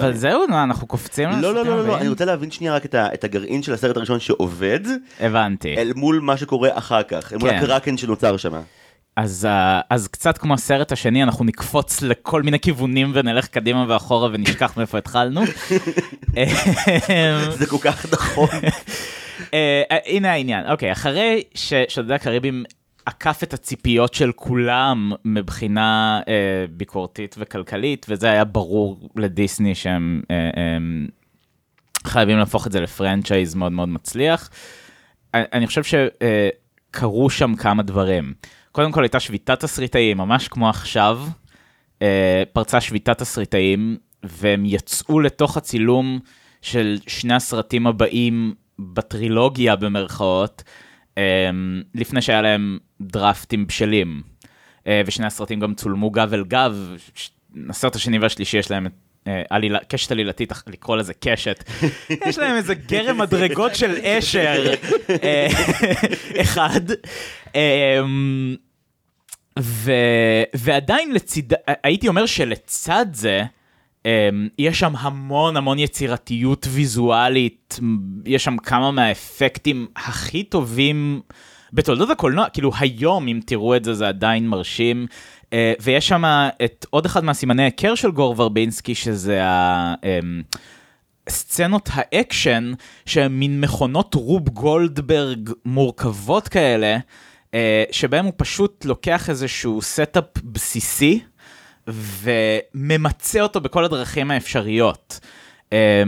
אבל 0.00 0.14
זהו, 0.14 0.44
אנחנו 0.48 0.86
קופצים 0.86 1.28
לא, 1.28 1.40
לא, 1.40 1.54
לא, 1.54 1.64
לא, 1.64 1.80
הבאים? 1.80 1.98
אני 1.98 2.08
רוצה 2.08 2.24
להבין 2.24 2.50
שנייה 2.50 2.74
רק 2.74 2.86
את 2.94 3.24
הגרעין 3.24 3.62
של 3.62 3.72
הסרט 3.72 3.96
הראשון 3.96 4.20
שעובד, 4.20 4.80
הבנתי. 5.20 5.76
אל 5.76 5.92
מול 5.96 6.20
מה 6.20 6.36
שקורה 6.36 6.68
אחר 6.72 7.02
כך, 7.02 7.32
אל 7.32 7.38
מול 7.38 7.50
כן. 7.50 7.56
הקרקן 7.56 7.96
שנוצר 7.96 8.36
שם. 8.36 8.52
אז, 9.16 9.46
אה, 9.46 9.80
אז 9.90 10.08
קצת 10.08 10.38
כמו 10.38 10.54
הסרט 10.54 10.92
השני, 10.92 11.22
אנחנו 11.22 11.44
נקפוץ 11.44 12.02
לכל 12.02 12.42
מיני 12.42 12.60
כיוונים 12.60 13.12
ונלך 13.14 13.46
קדימה 13.46 13.84
ואחורה 13.88 14.28
ונשכח 14.32 14.76
מאיפה 14.76 14.98
התחלנו. 14.98 15.40
אה, 16.38 17.50
זה 17.50 17.66
כל 17.66 17.76
כך 17.80 18.12
נכון. 18.12 18.48
אה, 19.54 19.82
אה, 19.90 19.98
הנה 20.06 20.32
העניין, 20.32 20.70
אוקיי, 20.70 20.92
אחרי 20.92 21.42
ששודדי 21.54 22.14
הקריבים 22.14 22.64
עקף 23.10 23.42
את 23.42 23.54
הציפיות 23.54 24.14
של 24.14 24.32
כולם 24.32 25.12
מבחינה 25.24 26.20
אה, 26.28 26.64
ביקורתית 26.70 27.34
וכלכלית, 27.38 28.06
וזה 28.08 28.30
היה 28.30 28.44
ברור 28.44 29.08
לדיסני 29.16 29.74
שהם 29.74 30.22
אה, 30.30 30.36
אה, 30.36 30.78
חייבים 32.06 32.38
להפוך 32.38 32.66
את 32.66 32.72
זה 32.72 32.80
לפרנצ'ייז 32.80 33.54
מאוד 33.54 33.72
מאוד 33.72 33.88
מצליח. 33.88 34.50
אני, 35.34 35.66
חושב 35.66 35.82
שקרו 35.82 37.30
שם 37.30 37.54
כמה 37.56 37.82
דברים. 37.82 38.34
קודם 38.72 38.92
כל 38.92 39.02
הייתה 39.02 39.20
שביתת 39.20 39.60
תסריטאים, 39.60 40.18
ממש 40.18 40.48
כמו 40.48 40.68
עכשיו, 40.68 41.20
אה, 42.02 42.42
פרצה 42.52 42.80
שביתת 42.80 43.18
תסריטאים, 43.18 43.96
והם 44.22 44.64
יצאו 44.66 45.20
לתוך 45.20 45.56
הצילום 45.56 46.18
של 46.62 46.98
שני 47.06 47.34
הסרטים 47.34 47.86
הבאים 47.86 48.54
בטרילוגיה 48.78 49.76
במרכאות, 49.76 50.62
אה, 50.66 50.72
לפני 51.94 52.22
שהיה 52.22 52.42
להם 52.42 52.78
דרפטים 53.00 53.66
בשלים. 53.66 54.22
אה, 54.86 55.02
ושני 55.06 55.26
הסרטים 55.26 55.60
גם 55.60 55.74
צולמו 55.74 56.10
גב 56.10 56.34
אל 56.34 56.44
גב, 56.44 56.96
הסרט 57.68 57.96
השני 57.96 58.18
והשלישי 58.18 58.58
יש 58.58 58.70
להם. 58.70 58.86
אה, 59.26 59.42
עלילה, 59.50 59.78
קשת 59.88 60.12
עלילתית, 60.12 60.52
לקרוא 60.66 60.96
לזה 60.96 61.14
קשת. 61.14 61.64
יש 62.28 62.38
להם 62.38 62.56
איזה 62.56 62.74
גרם 62.74 63.18
מדרגות 63.18 63.74
של 63.74 63.96
אשר 63.96 64.72
אה, 65.22 65.48
אחד. 66.42 66.80
אה, 67.56 68.00
ו, 69.58 69.92
ועדיין 70.54 71.12
לציד... 71.12 71.52
הייתי 71.84 72.08
אומר 72.08 72.26
שלצד 72.26 73.06
זה, 73.12 73.42
יש 74.58 74.78
שם 74.78 74.92
המון 74.96 75.56
המון 75.56 75.78
יצירתיות 75.78 76.66
ויזואלית, 76.70 77.80
יש 78.24 78.44
שם 78.44 78.56
כמה 78.56 78.90
מהאפקטים 78.90 79.86
הכי 79.96 80.42
טובים 80.42 81.20
בתולדות 81.72 82.10
הקולנוע, 82.10 82.48
כאילו 82.48 82.70
היום 82.78 83.28
אם 83.28 83.40
תראו 83.46 83.76
את 83.76 83.84
זה 83.84 83.94
זה 83.94 84.08
עדיין 84.08 84.48
מרשים. 84.48 85.06
אה, 85.44 85.52
ויש 85.80 86.08
שם 86.08 86.24
את 86.64 86.86
עוד 86.90 87.06
אחד 87.06 87.24
מהסימני 87.24 87.62
היכר 87.62 87.94
של 87.94 88.10
גור 88.10 88.34
ורבינסקי, 88.38 88.94
שזה 88.94 89.44
ה... 89.44 89.94
אמ, 89.94 90.56
סצנות 91.28 91.88
האקשן 91.92 92.72
שהן 93.06 93.32
מין 93.32 93.60
מכונות 93.60 94.14
רוב 94.14 94.48
גולדברג 94.48 95.50
מורכבות 95.64 96.48
כאלה, 96.48 96.98
אה, 97.54 97.84
שבהם 97.90 98.24
הוא 98.24 98.32
פשוט 98.36 98.84
לוקח 98.84 99.30
איזשהו 99.30 99.82
setup 99.82 100.24
בסיסי 100.44 101.20
וממצה 101.94 103.40
אותו 103.40 103.60
בכל 103.60 103.84
הדרכים 103.84 104.30
האפשריות. 104.30 105.20
אה, 105.72 106.02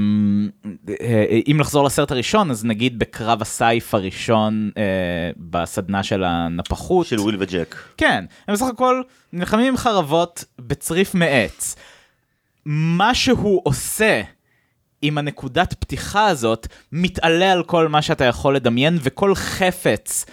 אה, 1.00 1.40
אם 1.50 1.56
לחזור 1.60 1.84
לסרט 1.84 2.10
הראשון, 2.10 2.50
אז 2.50 2.64
נגיד 2.64 2.98
בקרב 2.98 3.42
הסייף 3.42 3.94
הראשון 3.94 4.70
אה, 4.76 4.82
בסדנה 5.36 6.02
של 6.02 6.24
הנפחות. 6.24 7.06
של 7.06 7.20
וויל 7.20 7.36
וג'ק. 7.38 7.76
כן, 7.96 8.24
הם 8.48 8.54
בסך 8.54 8.66
הכל 8.66 9.02
נלחמים 9.32 9.66
עם 9.66 9.76
חרבות 9.76 10.44
בצריף 10.58 11.14
מעץ. 11.14 11.76
מה 12.66 13.14
שהוא 13.14 13.60
עושה 13.64 14.22
עם 15.02 15.18
הנקודת 15.18 15.74
פתיחה 15.78 16.26
הזאת, 16.26 16.66
מתעלה 16.92 17.52
על 17.52 17.62
כל 17.62 17.88
מה 17.88 18.02
שאתה 18.02 18.24
יכול 18.24 18.56
לדמיין, 18.56 18.98
וכל 19.02 19.34
חפץ 19.34 20.26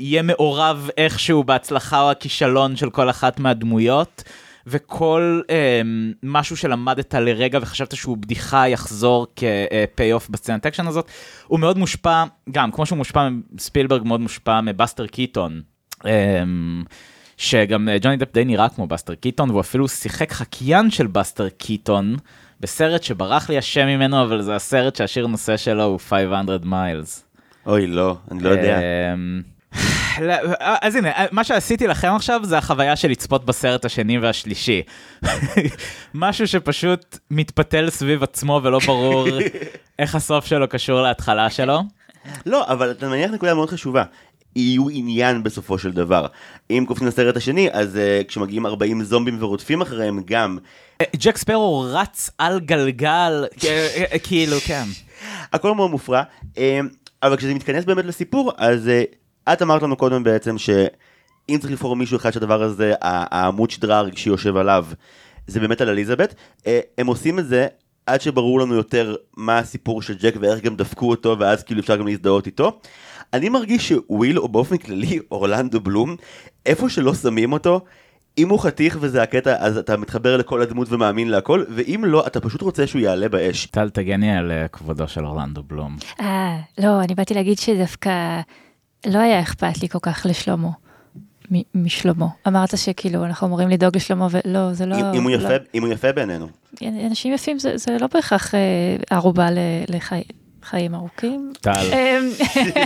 יהיה 0.00 0.22
מעורב 0.22 0.90
איכשהו 0.96 1.44
בהצלחה 1.44 2.00
או 2.00 2.10
הכישלון 2.10 2.76
של 2.76 2.90
כל 2.90 3.10
אחת 3.10 3.40
מהדמויות. 3.40 4.22
וכל 4.66 5.40
אה, 5.50 5.80
משהו 6.22 6.56
שלמדת 6.56 7.14
לרגע 7.14 7.58
וחשבת 7.62 7.96
שהוא 7.96 8.16
בדיחה 8.16 8.68
יחזור 8.68 9.26
כ 9.36 10.12
payoff 10.12 10.28
בסצנת 10.28 10.66
אקשן 10.66 10.86
הזאת, 10.86 11.10
הוא 11.46 11.60
מאוד 11.60 11.78
מושפע, 11.78 12.24
גם 12.50 12.70
כמו 12.72 12.86
שהוא 12.86 12.96
מושפע, 12.96 13.28
שפילברג 13.58 14.02
מאוד 14.04 14.20
מושפע 14.20 14.60
מבאסטר 14.60 15.06
קיטון. 15.06 15.60
אה, 16.06 16.42
שגם 17.36 17.88
אה, 17.88 17.96
ג'וני 18.00 18.16
דפ 18.16 18.32
די 18.32 18.44
נראה 18.44 18.68
כמו 18.68 18.86
באסטר 18.86 19.14
קיטון, 19.14 19.50
והוא 19.50 19.60
אפילו 19.60 19.88
שיחק 19.88 20.32
חקיין 20.32 20.90
של 20.90 21.06
באסטר 21.06 21.48
קיטון 21.48 22.16
בסרט 22.60 23.02
שברח 23.02 23.50
לי 23.50 23.58
השם 23.58 23.86
ממנו, 23.86 24.22
אבל 24.22 24.42
זה 24.42 24.54
הסרט 24.54 24.96
שהשיר 24.96 25.26
נושא 25.26 25.56
שלו 25.56 25.82
הוא 25.84 26.00
500 26.00 26.64
Miles. 26.64 27.24
אוי, 27.66 27.86
לא, 27.86 28.16
אני 28.30 28.42
לא 28.42 28.48
יודע. 28.48 28.80
אז 30.58 30.96
הנה, 30.96 31.10
מה 31.32 31.44
שעשיתי 31.44 31.86
לכם 31.86 32.12
עכשיו 32.16 32.40
זה 32.44 32.58
החוויה 32.58 32.96
של 32.96 33.08
לצפות 33.08 33.44
בסרט 33.44 33.84
השני 33.84 34.18
והשלישי. 34.18 34.82
משהו 36.14 36.46
שפשוט 36.46 37.18
מתפתל 37.30 37.90
סביב 37.90 38.22
עצמו 38.22 38.60
ולא 38.64 38.78
ברור 38.86 39.28
איך 39.98 40.14
הסוף 40.14 40.46
שלו 40.46 40.68
קשור 40.68 41.02
להתחלה 41.02 41.50
שלו. 41.50 41.82
לא, 42.46 42.66
אבל 42.68 42.90
אתה 42.90 43.08
מניח 43.08 43.30
נקודה 43.30 43.54
מאוד 43.54 43.70
חשובה. 43.70 44.04
יהיו 44.56 44.88
עניין 44.88 45.42
בסופו 45.42 45.78
של 45.78 45.92
דבר. 45.92 46.26
אם 46.70 46.84
קופצים 46.88 47.06
לסרט 47.06 47.36
השני, 47.36 47.68
אז 47.72 47.94
uh, 47.96 48.28
כשמגיעים 48.28 48.66
40 48.66 49.02
זומבים 49.02 49.42
ורודפים 49.42 49.82
אחריהם 49.82 50.22
גם. 50.24 50.58
אה, 51.00 51.06
ג'ק 51.16 51.36
ספרו 51.36 51.86
רץ 51.92 52.30
על 52.38 52.60
גלגל, 52.60 53.44
אה, 53.66 54.18
כאילו, 54.18 54.56
כן. 54.66 54.84
הכל 55.52 55.74
מאוד 55.74 55.90
מופרע, 55.90 56.22
אבל 57.22 57.36
כשזה 57.36 57.54
מתכנס 57.54 57.84
באמת 57.84 58.04
לסיפור, 58.04 58.52
אז 58.56 58.86
uh, 58.86 59.14
את 59.52 59.62
אמרת 59.62 59.82
לנו 59.82 59.96
קודם 59.96 60.24
בעצם 60.24 60.58
שאם 60.58 61.58
צריך 61.60 61.72
לבחור 61.72 61.96
מישהו 61.96 62.16
אחד 62.16 62.30
שהדבר 62.30 62.62
הזה, 62.62 62.94
העמוד 63.00 63.70
שדרה 63.70 63.98
הרגשי 63.98 64.28
יושב 64.28 64.56
עליו, 64.56 64.86
זה 65.46 65.60
באמת 65.60 65.80
על 65.80 65.88
אליזבת. 65.88 66.34
Uh, 66.58 66.66
הם 66.98 67.06
עושים 67.06 67.38
את 67.38 67.46
זה 67.46 67.66
עד 68.06 68.20
שברור 68.20 68.60
לנו 68.60 68.74
יותר 68.74 69.14
מה 69.36 69.58
הסיפור 69.58 70.02
של 70.02 70.14
ג'ק 70.18 70.34
ואיך 70.40 70.64
גם 70.64 70.76
דפקו 70.76 71.10
אותו, 71.10 71.36
ואז 71.38 71.62
כאילו 71.62 71.80
אפשר 71.80 71.96
גם 71.96 72.06
להזדהות 72.06 72.46
איתו. 72.46 72.80
אני 73.32 73.48
מרגיש 73.48 73.88
שוויל, 73.88 74.38
או 74.38 74.48
באופן 74.48 74.76
כללי 74.76 75.18
אורלנדו 75.30 75.80
בלום, 75.80 76.16
איפה 76.66 76.88
שלא 76.88 77.14
שמים 77.14 77.52
אותו, 77.52 77.80
אם 78.38 78.48
הוא 78.48 78.58
חתיך 78.58 78.98
וזה 79.00 79.22
הקטע, 79.22 79.56
אז 79.58 79.76
אתה 79.76 79.96
מתחבר 79.96 80.36
לכל 80.36 80.62
הדמות 80.62 80.92
ומאמין 80.92 81.28
להכל, 81.28 81.64
ואם 81.68 82.02
לא, 82.06 82.26
אתה 82.26 82.40
פשוט 82.40 82.62
רוצה 82.62 82.86
שהוא 82.86 83.02
יעלה 83.02 83.28
באש. 83.28 83.66
טל, 83.66 83.90
תגני 83.90 84.36
על 84.36 84.52
אה, 84.52 84.68
כבודו 84.68 85.08
של 85.08 85.26
אורלנדו 85.26 85.62
בלום. 85.62 85.96
אה, 86.20 86.56
לא, 86.78 87.00
אני 87.00 87.14
באתי 87.14 87.34
להגיד 87.34 87.58
שדווקא 87.58 88.40
לא 89.06 89.18
היה 89.18 89.40
אכפת 89.40 89.82
לי 89.82 89.88
כל 89.88 89.98
כך 90.02 90.26
לשלמה. 90.28 90.70
משלמה. 91.74 92.26
אמרת 92.48 92.78
שכאילו 92.78 93.24
אנחנו 93.24 93.46
אמורים 93.46 93.68
לדאוג 93.68 93.96
לשלמה 93.96 94.28
ולא, 94.30 94.72
זה 94.72 94.86
לא... 94.86 94.96
אם 95.14 95.22
הוא 95.22 95.30
לא- 95.30 95.36
יפה, 95.36 95.48
לא... 95.48 95.56
אם 95.74 95.82
הוא 95.84 95.92
יפה 95.92 96.12
בעינינו. 96.12 96.46
אנשים 96.82 97.32
יפים 97.32 97.58
זה, 97.58 97.76
זה 97.76 97.96
לא 98.00 98.06
בהכרח 98.14 98.54
אה, 98.54 98.60
ערובה 99.10 99.48
לחיים. 99.88 100.43
חיים 100.64 100.94
ארוכים. 100.94 101.52
טל. 101.60 101.70
אמ, 101.70 102.30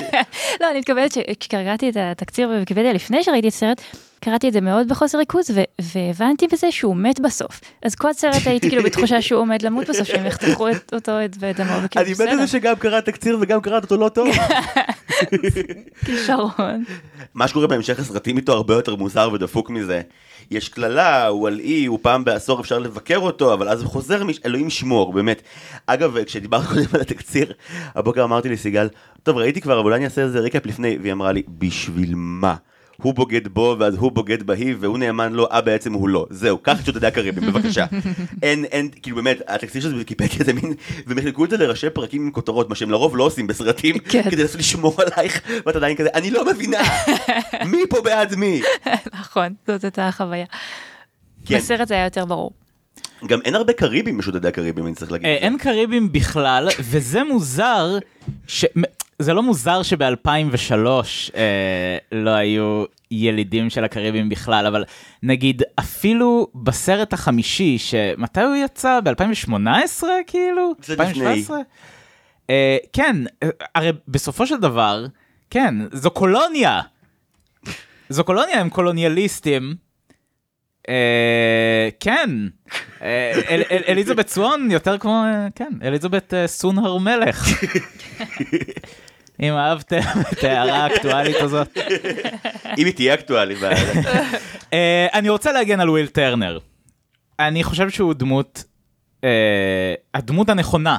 לא, 0.61 0.71
אני 0.71 0.79
מתכוונת 0.79 1.13
שכשקראתי 1.13 1.89
את 1.89 1.97
התקציר 2.01 2.49
בוויקיפדיה 2.49 2.93
לפני 2.93 3.23
שראיתי 3.23 3.49
את 3.49 3.53
הסרט, 3.53 3.81
קראתי 4.21 4.49
את 4.49 4.53
זה 4.53 4.61
מאוד 4.61 4.89
בחוסר 4.89 5.19
ריכוז, 5.19 5.51
והבנתי 5.81 6.47
בזה 6.53 6.73
שהוא 6.73 6.97
מת 6.97 7.21
בסוף. 7.21 7.61
אז 7.83 7.95
כל 7.95 8.11
הסרט 8.11 8.47
הייתי 8.47 8.69
כאילו 8.69 8.83
בתחושה 8.83 9.23
שהוא 9.23 9.41
עומד 9.41 9.63
למות 9.63 9.89
בסוף, 9.89 10.09
שהם 10.09 10.27
יחתכו 10.27 10.67
אותו 10.93 11.13
ואת 11.39 11.61
דמו, 11.61 11.73
וכאילו 11.83 12.11
בסדר. 12.11 12.25
אני 12.25 12.35
מת 12.35 12.41
על 12.41 12.47
זה 12.47 12.53
שגם 12.53 12.75
קראת 12.77 13.05
תקציר 13.05 13.39
וגם 13.41 13.61
קראת 13.61 13.83
אותו 13.83 13.97
לא 13.97 14.09
טוב. 14.09 14.29
כישרון. 16.05 16.85
מה 17.35 17.49
שקורה 17.49 17.67
בהמשך 17.67 17.99
הסרטים 17.99 18.37
איתו 18.37 18.53
הרבה 18.53 18.75
יותר 18.75 18.97
מוזר 18.97 19.31
ודפוק 19.33 19.71
מזה. 19.71 20.01
יש 20.51 20.69
קללה, 20.69 21.27
הוא 21.27 21.47
על 21.47 21.61
אי, 21.61 21.87
הוא 21.87 21.99
פעם 22.03 22.25
בעשור 22.25 22.61
אפשר 22.61 22.79
לבקר 22.79 23.19
אותו, 23.19 23.55
אבל 23.55 23.69
אז 23.69 23.83
הוא 23.83 23.91
חוזר, 23.91 24.23
אלוהים 24.47 24.71
שמור, 24.71 25.13
באמת. 25.13 25.43
אגב, 25.87 26.25
כשדיברת 26.25 26.67
קודם 26.73 26.87
על 26.95 27.01
התקציר, 27.01 27.53
הבוקר 27.95 28.25
אמרתי 28.25 28.49
לסיגל, 28.49 28.89
טוב 29.23 29.37
ראיתי 29.37 29.61
כבר, 29.61 29.75
אבל 29.81 29.85
אולי 29.85 29.97
אני 29.97 30.05
אעשה 30.05 30.23
איזה 30.23 30.41
ריקאפ 30.41 30.67
לפני, 30.67 30.99
והיא 31.01 31.13
אמרה 31.13 31.33
לי, 31.33 31.43
בשביל 31.49 32.13
מה? 32.15 32.55
הוא 33.03 33.15
בוגד 33.15 33.49
בו, 33.49 33.77
ואז 33.79 33.95
הוא 33.95 34.13
בוגד 34.13 34.43
בהיא, 34.43 34.75
והוא 34.81 34.99
נאמן 34.99 35.33
לו, 35.33 35.47
אה 35.53 35.61
בעצם 35.61 35.93
הוא 35.93 36.09
לא. 36.09 36.27
זהו, 36.31 36.59
קח 36.59 36.81
את 36.81 36.87
שוטטי 36.87 37.07
הקריבים, 37.07 37.47
בבקשה. 37.53 37.87
אין, 38.43 38.65
אין, 38.65 38.89
כאילו 39.03 39.17
באמת, 39.17 39.39
התקציב 39.47 39.83
של 39.83 39.89
זה 39.89 39.95
בוויקיפדיה 39.95 40.45
זה 40.45 40.53
מין, 40.53 40.75
והם 41.07 41.21
חילקו 41.21 41.45
את 41.45 41.51
זה 41.51 41.57
לראשי 41.57 41.91
פרקים 41.91 42.23
עם 42.23 42.31
כותרות, 42.31 42.69
מה 42.69 42.75
שהם 42.75 42.91
לרוב 42.91 43.17
לא 43.17 43.25
עושים 43.25 43.47
בסרטים, 43.47 43.99
כן. 44.11 44.31
כדי 44.31 44.43
לשמור 44.43 44.95
עלייך, 45.03 45.41
ואת 45.67 45.77
עדיין 45.77 45.97
כזה, 45.97 46.09
אני 46.15 46.31
לא 46.31 46.45
מבינה, 46.47 46.79
מי 47.71 47.79
פה 47.91 48.01
בעד 48.01 48.35
מי? 48.35 48.63
נכון, 49.13 49.55
זאת 49.67 49.85
הייתה 49.85 50.09
החוויה. 50.09 50.47
כן. 51.47 51.57
בסרט 51.57 51.89
זה 51.89 51.95
היה 51.95 52.05
יותר 52.05 52.25
ברור. 52.25 52.51
גם 53.27 53.41
אין 53.45 53.55
הרבה 53.55 53.73
קריבים 53.73 54.19
בשודדי 54.19 54.49
הקריבים, 54.49 54.87
אני 54.87 54.95
צריך 54.95 55.13
להגיד. 55.13 55.27
אה, 55.27 55.35
אין 55.35 55.59
קריבים 55.59 56.13
בכלל, 56.13 56.69
וזה 56.81 57.25
מוזר, 57.25 57.99
ש... 58.47 58.65
זה 59.19 59.35
לא 59.35 59.43
מוזר 59.43 59.83
שב-2003 59.83 60.87
אה, 61.37 61.99
לא 62.13 62.31
היו 62.31 62.85
ילידים 63.11 63.71
של 63.71 63.85
הקריבים 63.85 64.29
בכלל, 64.29 64.67
אבל 64.67 64.85
נגיד 65.23 65.63
אפילו 65.79 66.49
בסרט 66.55 67.13
החמישי, 67.13 67.79
שמתי 67.79 68.41
הוא 68.41 68.55
יצא? 68.65 69.01
ב-2018 69.01 70.03
כאילו? 70.27 70.73
זה 70.83 70.93
2017? 70.93 71.59
אה, 72.51 72.77
כן, 72.93 73.17
הרי 73.75 73.93
בסופו 74.09 74.47
של 74.47 74.57
דבר, 74.57 75.07
כן, 75.51 75.75
זו 75.93 76.11
קולוניה. 76.11 76.81
זו 78.09 78.25
קולוניה, 78.25 78.61
הם 78.61 78.69
קולוניאליסטים. 78.69 79.75
אה, 80.89 81.89
כן, 82.01 82.31
אה, 83.03 83.33
אל, 83.49 83.63
אל, 83.71 83.83
אליזבת 83.89 84.29
סוון 84.29 84.71
יותר 84.71 84.99
כמו, 84.99 85.25
אה, 85.25 85.47
כן, 85.55 85.73
אליזבת 85.83 86.35
אה, 86.35 86.47
סון 86.47 86.79
הר 86.79 86.97
מלך. 86.97 87.49
אם 89.43 89.53
אהבתם 89.53 90.01
את 90.33 90.45
ההערה 90.45 90.85
האקטואלית 90.85 91.37
הזאת. 91.37 91.79
אם 92.79 92.87
היא 92.87 92.95
תהיה 92.95 93.15
אקטואלית. 93.15 93.59
אה, 94.73 95.07
אני 95.15 95.29
רוצה 95.29 95.53
להגן 95.53 95.81
על 95.81 95.91
וויל 95.91 96.07
טרנר. 96.07 96.59
אני 97.39 97.65
חושב 97.65 97.91
שהוא 97.91 98.15
דמות, 98.15 98.65
אה, 99.25 99.95
הדמות 100.15 100.49
הנכונה 100.49 100.99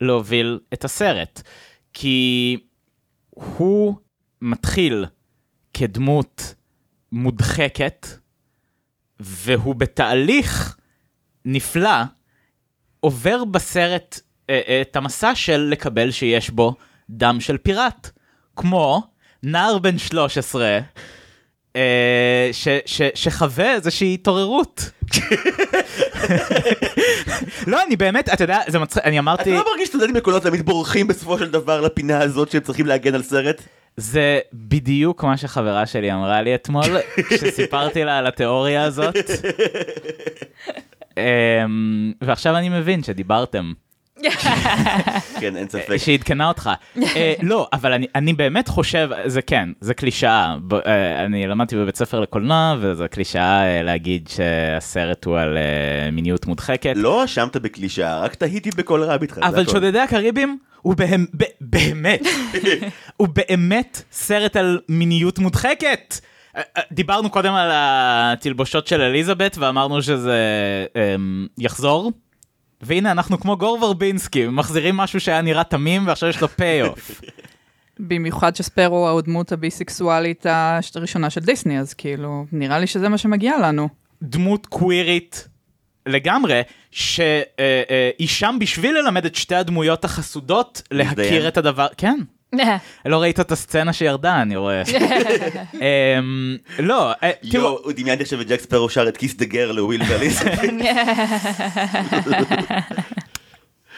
להוביל 0.00 0.58
את 0.72 0.84
הסרט. 0.84 1.42
כי 1.92 2.58
הוא 3.30 3.94
מתחיל 4.42 5.06
כדמות 5.74 6.54
מודחקת, 7.12 8.06
והוא 9.20 9.74
בתהליך 9.74 10.76
נפלא, 11.44 12.02
עובר 13.00 13.44
בסרט 13.44 14.20
אה, 14.50 14.82
את 14.82 14.96
המסע 14.96 15.34
של 15.34 15.68
לקבל 15.70 16.10
שיש 16.10 16.50
בו 16.50 16.74
דם 17.12 17.36
של 17.40 17.58
פיראט, 17.58 18.10
כמו 18.56 19.02
נער 19.42 19.78
בן 19.78 19.98
13, 19.98 20.78
אה, 21.76 22.48
ש, 22.52 22.68
ש, 22.86 23.02
שחווה 23.14 23.74
איזושהי 23.74 24.14
התעוררות. 24.14 24.90
לא, 27.66 27.82
אני 27.82 27.96
באמת, 27.96 28.28
אתה 28.28 28.44
יודע, 28.44 28.58
זה 28.68 28.78
מצחיק, 28.78 29.04
אני 29.04 29.18
אמרתי... 29.18 29.42
אתה 29.42 29.50
לא 29.50 29.64
מרגיש 29.72 29.88
סטודנטים 29.88 30.14
בקולות 30.14 30.42
תמיד 30.42 30.66
בורחים 30.66 31.06
בסופו 31.06 31.38
של 31.38 31.50
דבר 31.50 31.80
לפינה 31.80 32.20
הזאת 32.20 32.50
שהם 32.50 32.60
צריכים 32.60 32.86
להגן 32.86 33.14
על 33.14 33.22
סרט? 33.22 33.62
זה 33.96 34.40
בדיוק 34.52 35.24
מה 35.24 35.36
שחברה 35.36 35.86
שלי 35.86 36.12
אמרה 36.12 36.42
לי 36.42 36.54
אתמול, 36.54 36.84
כשסיפרתי 37.30 38.04
לה 38.04 38.18
על 38.18 38.26
התיאוריה 38.26 38.82
הזאת. 38.82 39.16
אמ, 41.16 42.12
ועכשיו 42.20 42.56
אני 42.56 42.68
מבין 42.68 43.02
שדיברתם. 43.02 43.72
כן, 45.40 45.56
אין 45.56 45.68
ספק. 45.68 45.96
שעדכנה 45.96 46.48
אותך. 46.48 46.70
אה, 47.16 47.34
לא, 47.42 47.68
אבל 47.72 47.92
אני 48.14 48.32
באמת 48.32 48.68
חושב, 48.68 49.10
זה 49.26 49.42
כן, 49.42 49.68
זה 49.80 49.94
קלישאה. 49.94 50.56
אה, 50.86 51.24
אני 51.24 51.46
למדתי 51.46 51.76
בבית 51.76 51.96
ספר 51.96 52.20
לקולנוע, 52.20 52.76
וזו 52.80 53.04
קלישאה 53.10 53.64
אה, 53.64 53.82
להגיד 53.82 54.28
שהסרט 54.28 55.24
הוא 55.24 55.38
על 55.38 55.58
מיניות 56.12 56.46
מודחקת. 56.46 56.92
לא 56.96 57.24
האשמת 57.24 57.56
בקלישאה, 57.56 58.20
רק 58.20 58.34
תהיתי 58.34 58.70
בקול 58.70 59.02
רב 59.02 59.22
איתך. 59.22 59.38
אבל 59.42 59.66
שודדי 59.68 59.98
הקאריביים, 59.98 60.58
הוא 60.82 60.94
באמת, 61.60 62.20
הוא 63.16 63.28
באמת 63.28 64.02
סרט 64.12 64.56
על 64.56 64.80
מיניות 64.88 65.38
מודחקת. 65.38 66.14
דיברנו 66.92 67.30
קודם 67.30 67.54
על 67.54 67.70
התלבושות 67.72 68.86
של 68.86 69.00
אליזבת 69.00 69.58
ואמרנו 69.58 70.02
שזה 70.02 70.36
אמ, 70.96 71.46
יחזור. 71.58 72.12
והנה 72.82 73.10
אנחנו 73.10 73.40
כמו 73.40 73.56
גור 73.56 73.78
ורבינסקי, 73.82 74.46
מחזירים 74.46 74.96
משהו 74.96 75.20
שהיה 75.20 75.42
נראה 75.42 75.64
תמים 75.64 76.06
ועכשיו 76.06 76.28
יש 76.28 76.40
לו 76.40 76.48
pay-off. 76.48 77.20
במיוחד 78.08 78.56
שספארו 78.56 79.08
הוא 79.08 79.18
הדמות 79.18 79.52
הביסקסואלית 79.52 80.46
הראשונה 80.94 81.30
של 81.30 81.40
דיסני, 81.40 81.80
אז 81.80 81.94
כאילו, 81.94 82.46
נראה 82.52 82.78
לי 82.78 82.86
שזה 82.86 83.08
מה 83.08 83.18
שמגיע 83.18 83.58
לנו. 83.58 83.88
דמות 84.22 84.66
קווירית 84.66 85.48
לגמרי, 86.06 86.62
שהיא 86.90 88.28
שם 88.28 88.56
בשביל 88.60 88.98
ללמד 88.98 89.24
את 89.24 89.34
שתי 89.34 89.54
הדמויות 89.54 90.04
החסודות 90.04 90.82
להכיר 90.90 91.48
את 91.48 91.56
הדבר, 91.56 91.86
כן. 91.96 92.18
לא 93.04 93.22
ראית 93.22 93.40
את 93.40 93.52
הסצנה 93.52 93.92
שירדה, 93.92 94.42
אני 94.42 94.56
רואה. 94.56 94.82
אמ, 95.74 96.56
לא, 96.78 97.12
אה, 97.22 97.30
תראו, 97.50 97.78
הוא 97.82 97.92
דמיינתי 97.92 98.22
עכשיו 98.22 98.40
את 98.40 98.48
ג'ק 98.48 98.60
ספרו 98.60 98.90
שר 98.90 99.08
את 99.08 99.16
כיס 99.16 99.34
דה 99.34 99.44
גר 99.44 99.72
לוויל 99.72 100.02
ואליס. 100.08 100.42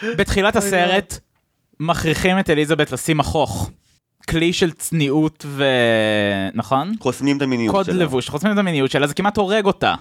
בתחילת 0.17 0.55
הסרט 0.55 1.19
מכריחים 1.79 2.39
את 2.39 2.49
אליזבת 2.49 2.91
לשים 2.91 3.17
מכוך. 3.17 3.71
כלי 4.29 4.53
של 4.53 4.71
צניעות 4.71 5.45
ו... 5.47 5.65
נכון? 6.53 6.93
חוסמים 6.99 7.37
את 7.37 7.41
המיניות 7.41 7.75
קוד 7.75 7.85
שלה. 7.85 7.95
לבוש, 7.95 8.29
חוסמים 8.29 8.53
את 8.53 8.57
המיניות 8.57 8.91
שלה, 8.91 9.07
זה 9.07 9.13
כמעט 9.13 9.37
הורג 9.37 9.65
אותה. 9.65 9.95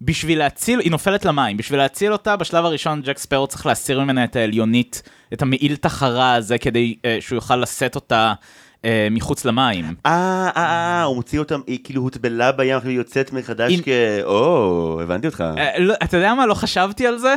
בשביל 0.00 0.38
להציל, 0.38 0.80
היא 0.80 0.90
נופלת 0.90 1.24
למים, 1.24 1.56
בשביל 1.56 1.78
להציל 1.80 2.12
אותה, 2.12 2.36
בשלב 2.36 2.64
הראשון 2.64 3.02
ג'ק 3.02 3.18
ספרו 3.18 3.46
צריך 3.46 3.66
להסיר 3.66 4.00
ממנה 4.00 4.24
את 4.24 4.36
העליונית, 4.36 5.02
את 5.32 5.42
המעיל 5.42 5.76
תחרה 5.76 6.34
הזה, 6.34 6.58
כדי 6.58 6.96
uh, 6.96 7.06
שהוא 7.20 7.36
יוכל 7.36 7.56
לשאת 7.56 7.94
אותה 7.94 8.32
uh, 8.76 8.84
מחוץ 9.10 9.44
למים. 9.44 9.94
אה, 10.06 10.10
אה, 10.56 10.62
אה, 10.62 11.02
הוא 11.02 11.16
מוציא 11.16 11.38
אותם, 11.38 11.60
היא 11.66 11.78
כאילו 11.84 12.02
הוטבלה 12.02 12.52
בים, 12.52 12.78
היא 12.84 12.96
יוצאת 12.96 13.32
מחדש 13.32 13.70
היא- 13.72 13.82
כ... 13.84 13.88
או, 14.24 15.00
הבנתי 15.02 15.26
אותך. 15.26 15.44
Uh, 15.56 15.80
לא, 15.80 15.94
אתה 16.02 16.16
יודע 16.16 16.34
מה? 16.34 16.46
לא 16.46 16.54
חשבתי 16.54 17.06
על 17.06 17.18
זה, 17.18 17.34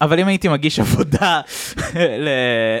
אבל 0.00 0.20
אם 0.20 0.28
הייתי 0.28 0.48
מגיש 0.48 0.80
עבודה 0.80 1.40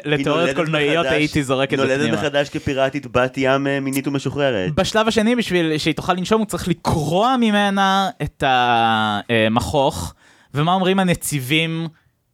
לתיאוריות 0.04 0.26
נולדת 0.26 0.56
קולנועיות, 0.56 1.06
הייתי 1.06 1.42
זורק 1.42 1.72
את 1.72 1.78
זה 1.78 1.84
נולדת 1.84 2.00
פנימה. 2.00 2.16
מחדש 2.16 2.48
כפיראטית 2.48 3.06
בת 3.06 3.34
ים 3.36 3.66
אה, 3.66 3.80
מינית 3.80 4.08
ומשוחררת. 4.08 4.74
בשלב 4.74 5.08
השני, 5.08 5.36
בשביל 5.36 5.78
שהיא 5.78 5.94
תוכל 5.94 6.12
לנשום, 6.12 6.40
הוא 6.40 6.46
צריך 6.46 6.68
לקרוע 6.68 7.36
ממנה 7.40 8.10
את 8.22 8.44
המכוך, 8.46 10.14
ומה 10.54 10.74
אומרים 10.74 10.98
הנציבים 10.98 11.88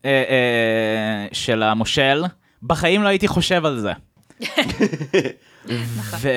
אה, 0.05 0.11
אה, 0.11 1.27
של 1.33 1.63
המושל? 1.63 2.25
בחיים 2.63 3.03
לא 3.03 3.09
הייתי 3.09 3.29
חושב 3.29 3.67
על 3.67 3.79
זה. 3.79 3.93
ו... 6.21 6.29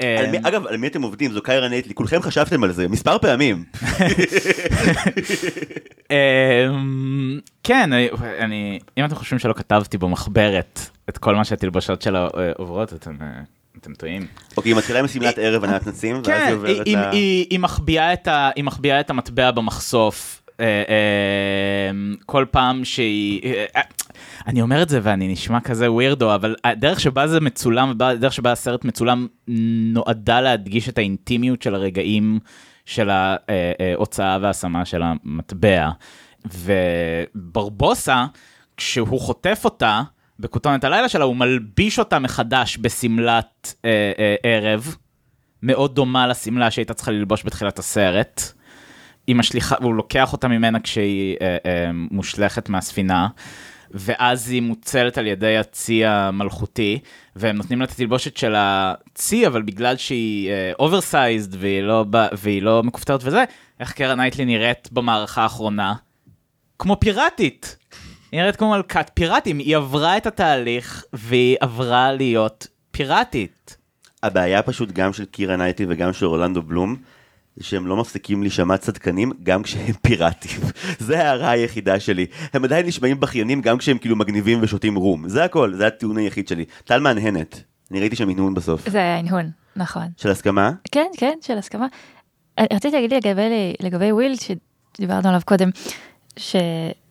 אה, 0.00 0.26
מי- 0.32 0.38
אגב, 0.42 0.66
על 0.66 0.76
מי 0.76 0.86
אתם 0.86 1.02
עובדים? 1.02 1.32
זו 1.32 1.42
קיירה 1.42 1.68
נייטלי, 1.68 1.94
כולכם 1.94 2.22
חשבתם 2.22 2.64
על 2.64 2.72
זה 2.72 2.88
מספר 2.88 3.18
פעמים. 3.18 3.64
אמ, 6.10 7.40
כן, 7.62 7.90
אני- 8.38 8.78
אם 8.98 9.04
אתם 9.04 9.14
חושבים 9.14 9.38
שלא 9.38 9.52
כתבתי 9.52 9.98
במחברת 9.98 10.80
את 11.08 11.18
כל 11.18 11.34
מה 11.34 11.44
שהתלבושות 11.44 12.02
שלה 12.02 12.24
אה, 12.36 12.52
עוברות, 12.58 12.92
אתם 12.92 13.16
אה, 13.22 13.26
אתם 13.80 13.94
טועים. 13.94 14.26
אוקיי, 14.56 14.72
היא 14.72 14.76
מתחילה 14.76 14.98
עם 15.00 15.08
שמלת 15.08 15.38
ערב 15.38 15.64
הנעת 15.64 15.86
נצים, 15.86 16.16
ואז 16.16 16.26
היא 16.26 16.34
כן, 16.34 16.42
היא, 16.46 16.56
עוברת 16.56 16.88
ל... 16.88 16.96
ה, 18.28 18.50
היא 18.56 18.64
מחביאה 18.64 19.00
את 19.00 19.10
המטבע 19.10 19.50
במחשוף. 19.50 20.40
אה, 20.60 20.66
אה, 20.88 21.90
כל 22.26 22.44
פעם 22.50 22.84
שהיא... 22.84 23.42
אה, 23.76 23.80
אני 24.46 24.62
אומר 24.62 24.82
את 24.82 24.88
זה 24.88 25.00
ואני 25.02 25.28
נשמע 25.28 25.60
כזה 25.60 25.92
ווירדו, 25.92 26.34
אבל 26.34 26.56
הדרך 26.64 27.00
שבה 27.00 27.26
זה 27.26 27.40
מצולם, 27.40 27.92
הדרך 28.00 28.32
שבה 28.32 28.52
הסרט 28.52 28.84
מצולם, 28.84 29.26
נועדה 29.92 30.40
להדגיש 30.40 30.88
את 30.88 30.98
האינטימיות 30.98 31.62
של 31.62 31.74
הרגעים 31.74 32.38
של 32.86 33.10
ההוצאה 33.10 34.38
וההשמה 34.40 34.84
של 34.84 35.02
המטבע. 35.02 35.90
וברבוסה, 37.34 38.26
כשהוא 38.76 39.20
חוטף 39.20 39.60
אותה, 39.64 40.02
בכותונת 40.40 40.84
הלילה 40.84 41.08
שלה, 41.08 41.24
הוא 41.24 41.36
מלביש 41.36 41.98
אותה 41.98 42.18
מחדש 42.18 42.78
בשמלת 42.80 43.74
ערב, 44.42 44.96
מאוד 45.62 45.94
דומה 45.94 46.26
לשמלה 46.26 46.70
שהייתה 46.70 46.94
צריכה 46.94 47.10
ללבוש 47.10 47.44
בתחילת 47.44 47.78
הסרט. 47.78 48.52
היא 49.26 49.36
משליכה, 49.36 49.76
והוא 49.80 49.94
לוקח 49.94 50.32
אותה 50.32 50.48
ממנה 50.48 50.80
כשהיא 50.80 51.36
אה, 51.40 51.56
אה, 51.66 51.90
מושלכת 51.92 52.68
מהספינה, 52.68 53.28
ואז 53.90 54.50
היא 54.50 54.62
ניצלת 54.62 55.18
על 55.18 55.26
ידי 55.26 55.56
הצי 55.56 56.04
המלכותי, 56.04 56.98
והם 57.36 57.56
נותנים 57.56 57.78
לה 57.78 57.84
את 57.84 57.90
התלבושת 57.90 58.36
של 58.36 58.54
הצי, 58.56 59.46
אבל 59.46 59.62
בגלל 59.62 59.96
שהיא 59.96 60.50
oversized 60.78 61.54
והיא, 61.54 61.82
לא, 61.82 62.04
והיא 62.32 62.62
לא 62.62 62.82
מכופתרת 62.82 63.20
וזה, 63.24 63.44
איך 63.80 63.92
קירה 63.92 64.20
נייטלי 64.20 64.44
נראית 64.44 64.88
במערכה 64.92 65.42
האחרונה? 65.42 65.94
כמו 66.78 67.00
פיראטית. 67.00 67.76
היא 68.32 68.40
נראית 68.40 68.56
כמו 68.56 68.70
מלכת 68.70 69.10
פיראטים, 69.14 69.58
היא 69.58 69.76
עברה 69.76 70.16
את 70.16 70.26
התהליך 70.26 71.04
והיא 71.12 71.56
עברה 71.60 72.12
להיות 72.12 72.66
פיראטית. 72.90 73.76
הבעיה 74.22 74.62
פשוט 74.62 74.92
גם 74.92 75.12
של 75.12 75.24
קירה 75.24 75.56
נייטלי 75.56 75.86
וגם 75.88 76.12
של 76.12 76.26
אורלנדו 76.26 76.62
בלום, 76.62 76.96
זה 77.56 77.64
שהם 77.64 77.86
לא 77.86 77.96
מפסיקים 77.96 78.42
להישמע 78.42 78.76
צדקנים 78.76 79.32
גם 79.42 79.62
כשהם 79.62 79.92
פיראטים. 80.02 80.60
זה 81.06 81.18
ההערה 81.18 81.50
היחידה 81.50 82.00
שלי. 82.00 82.26
הם 82.52 82.64
עדיין 82.64 82.86
נשמעים 82.86 83.20
בכיינים 83.20 83.60
גם 83.60 83.78
כשהם 83.78 83.98
כאילו 83.98 84.16
מגניבים 84.16 84.58
ושותים 84.62 84.96
רום. 84.96 85.28
זה 85.28 85.44
הכל, 85.44 85.74
זה 85.74 85.86
הטיעון 85.86 86.16
היחיד 86.16 86.48
שלי. 86.48 86.64
טל 86.84 87.00
מהנהנת. 87.00 87.62
אני 87.90 88.00
ראיתי 88.00 88.16
שם 88.16 88.28
הנהון 88.28 88.54
בסוף. 88.54 88.88
זה 88.88 88.98
היה 88.98 89.18
הנהון, 89.18 89.50
נכון. 89.76 90.06
של 90.16 90.30
הסכמה? 90.30 90.72
כן, 90.92 91.06
כן, 91.16 91.38
של 91.40 91.58
הסכמה. 91.58 91.86
אה, 92.58 92.64
רציתי 92.72 92.96
להגיד 92.96 93.12
לגבי, 93.12 93.74
לגבי 93.80 94.12
וויל, 94.12 94.34
שדיברנו 94.96 95.28
עליו 95.28 95.40
קודם, 95.44 95.70
ש, 96.36 96.56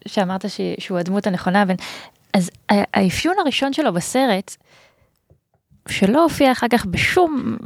שאמרת 0.07 0.49
ש, 0.49 0.61
שהוא 0.79 0.97
הדמות 0.97 1.27
הנכונה, 1.27 1.65
בין, 1.65 1.75
אז 2.33 2.49
האפיון 2.69 3.35
הראשון 3.39 3.73
שלו 3.73 3.93
בסרט, 3.93 4.55
שלא 5.89 6.23
הופיע 6.23 6.51
אחר 6.51 6.67
כך 6.67 6.85
בשום 6.85 7.57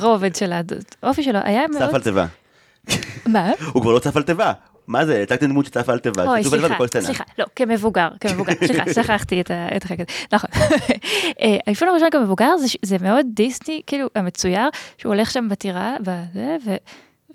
רובד 0.00 0.34
של 0.34 0.52
האופי 1.02 1.22
שלו, 1.22 1.38
היה 1.44 1.62
צף 1.72 1.80
מאוד... 1.80 1.94
על 1.94 2.02
תיבה. 2.02 2.26
מה? 3.26 3.50
הוא 3.72 3.82
כבר 3.82 3.92
לא 3.92 3.98
צף 3.98 4.16
על 4.16 4.22
תיבה. 4.22 4.52
מה 4.86 5.06
זה? 5.06 5.22
הצגתם 5.22 5.46
דמות 5.46 5.66
שצפה 5.66 5.92
על 5.92 5.98
תיבה. 5.98 6.24
אוי, 6.24 6.44
סליחה. 6.44 6.76
סליחה, 7.00 7.24
לא, 7.38 7.44
כמבוגר, 7.56 8.08
כמבוגר, 8.20 8.52
סליחה, 8.66 8.92
שכחתי 9.02 9.40
את 9.40 9.84
החלק 9.84 10.00
הזה, 10.00 10.10
נכון. 10.32 10.50
אה, 11.42 11.56
האפיון 11.66 11.90
הראשון 11.90 12.10
כמבוגר 12.10 12.50
זה 12.82 12.96
מאוד 13.00 13.26
דיסני, 13.34 13.80
כאילו, 13.86 14.08
המצויר, 14.14 14.68
שהוא 14.98 15.14
הולך 15.14 15.30
שם 15.30 15.48
בטירה, 15.48 15.96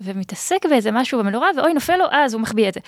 ומתעסק 0.00 0.66
באיזה 0.70 0.90
משהו 0.90 1.18
במנורה, 1.18 1.48
ואוי, 1.56 1.74
נופל 1.74 1.96
לו, 1.96 2.04
אז 2.10 2.34
הוא 2.34 2.42
מחביא 2.42 2.68
את 2.68 2.74
זה. 2.74 2.80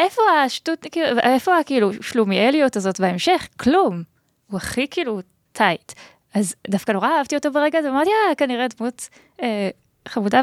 איפה 0.00 0.22
השטות, 0.44 0.86
כאילו, 0.92 1.18
איפה 1.18 1.58
הכאילו 1.58 1.90
שלומיאליות 2.02 2.76
הזאת 2.76 3.00
בהמשך? 3.00 3.48
כלום. 3.56 4.02
הוא 4.50 4.56
הכי 4.56 4.86
כאילו 4.90 5.20
טייט. 5.52 5.92
אז 6.34 6.54
דווקא 6.68 6.92
נורא 6.92 7.08
אהבתי 7.18 7.36
אותו 7.36 7.52
ברגע 7.52 7.78
הזה, 7.78 7.90
אמרתי, 7.90 8.10
אה, 8.10 8.34
כנראה 8.34 8.66
דמות 8.78 9.08
אה, 9.42 9.68
חמודה 10.08 10.40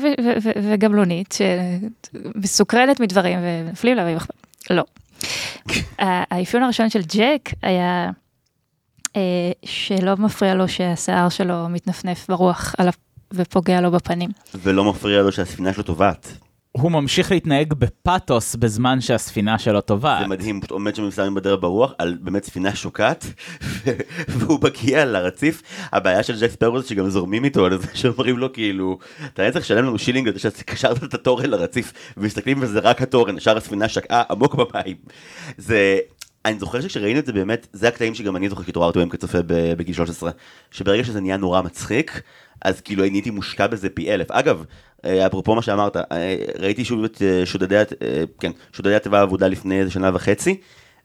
וגמלונית, 0.64 1.36
שמסוקרנת 1.38 3.00
מדברים 3.00 3.40
ונופלים 3.42 3.98
לה. 3.98 4.18
לא. 4.70 4.84
האפיון 6.00 6.64
הראשון 6.64 6.90
של 6.90 7.02
ג'ק 7.02 7.50
היה 7.62 8.10
אה, 9.16 9.52
שלא 9.66 10.18
מפריע 10.18 10.56
לו 10.56 10.68
שהשיער 10.68 11.30
שלו 11.30 11.70
מתנפנף 11.70 12.28
ברוח 12.28 12.76
עליו 12.78 12.94
ופוגע 13.34 13.82
לו 13.82 13.92
בפנים. 13.92 14.30
ולא 14.56 14.84
מפריע 14.84 15.22
לו 15.22 15.32
שהספינה 15.32 15.74
שלו 15.74 15.84
טובעת. 15.84 16.34
הוא 16.72 16.92
ממשיך 16.92 17.32
להתנהג 17.32 17.74
בפאתוס 17.74 18.56
בזמן 18.56 19.02
שהספינה 19.02 19.60
שלו 19.60 19.82
טובעת. 19.82 20.22
זה 20.22 20.28
מדהים, 20.28 20.60
פשוט 20.60 20.72
עומד 20.72 20.96
שם 20.96 21.04
עם 21.04 21.12
סמים 21.12 21.34
בדרך 21.34 21.62
ברוח, 21.62 21.94
על 21.98 22.18
באמת 22.22 22.44
ספינה 22.44 22.76
שוקעת, 22.76 23.26
והוא 24.38 24.60
מגיע 24.64 25.06
לרציף. 25.06 25.62
הבעיה 25.92 26.24
של 26.24 26.40
ג'ק 26.42 26.52
ספרו 26.52 26.82
זה 26.82 26.88
שגם 26.88 27.10
זורמים 27.10 27.46
איתו 27.46 27.66
על 27.66 27.78
זה 27.78 27.88
שאומרים 28.00 28.38
לו 28.38 28.54
כאילו, 28.54 28.98
אתה 29.34 29.52
צריך 29.52 29.66
לשלם 29.66 29.86
לנו 29.86 30.00
שילינג 30.00 30.28
על 30.28 30.34
זה 30.34 30.40
שקשרת 30.40 31.04
את 31.04 31.14
התורן 31.14 31.50
לרציף, 31.50 31.94
ומסתכלים 32.18 32.58
וזה 32.62 32.80
רק 32.80 33.02
התורן, 33.02 33.40
שאר 33.40 33.58
הספינה 33.58 33.90
שקעה 33.90 34.24
עמוק 34.30 34.56
במים. 34.56 34.96
זה... 35.58 36.00
אני 36.46 36.60
זוכר 36.60 36.82
שכשראינו 36.82 37.20
את 37.20 37.26
זה 37.26 37.34
באמת, 37.34 37.68
זה 37.74 37.88
הקטעים 37.88 38.16
שגם 38.16 38.36
אני 38.36 38.50
זוכר 38.50 38.64
כי 38.64 38.72
התעוררתי 38.72 39.00
בהם 39.00 39.10
כצופה 39.10 39.38
בגיל 39.78 39.96
13, 39.96 40.32
שברגע 40.72 41.04
שזה 41.04 41.22
נהיה 41.22 41.38
נורא 41.38 41.62
מצחיק, 41.62 42.22
אז 42.62 42.82
כאילו 42.82 43.04
אני 43.04 43.14
הייתי 43.14 43.30
מושקע 43.30 43.68
בזה 43.68 43.90
פי 43.90 44.14
אלף. 44.14 44.32
אגב, 44.32 44.66
אה, 45.06 45.28
אפרופו 45.28 45.56
מה 45.56 45.62
שאמרת, 45.62 45.98
אה, 45.98 46.36
ראיתי 46.60 46.86
שוב 46.86 47.04
את 47.04 47.22
אה, 47.22 47.46
שודדי, 47.46 47.84
כן, 48.40 48.52
שודדי 48.74 48.96
התיבה 48.96 49.20
האבודה 49.20 49.48
לפני 49.48 49.80
איזה 49.80 49.92
שנה 49.92 50.12
וחצי, 50.14 50.58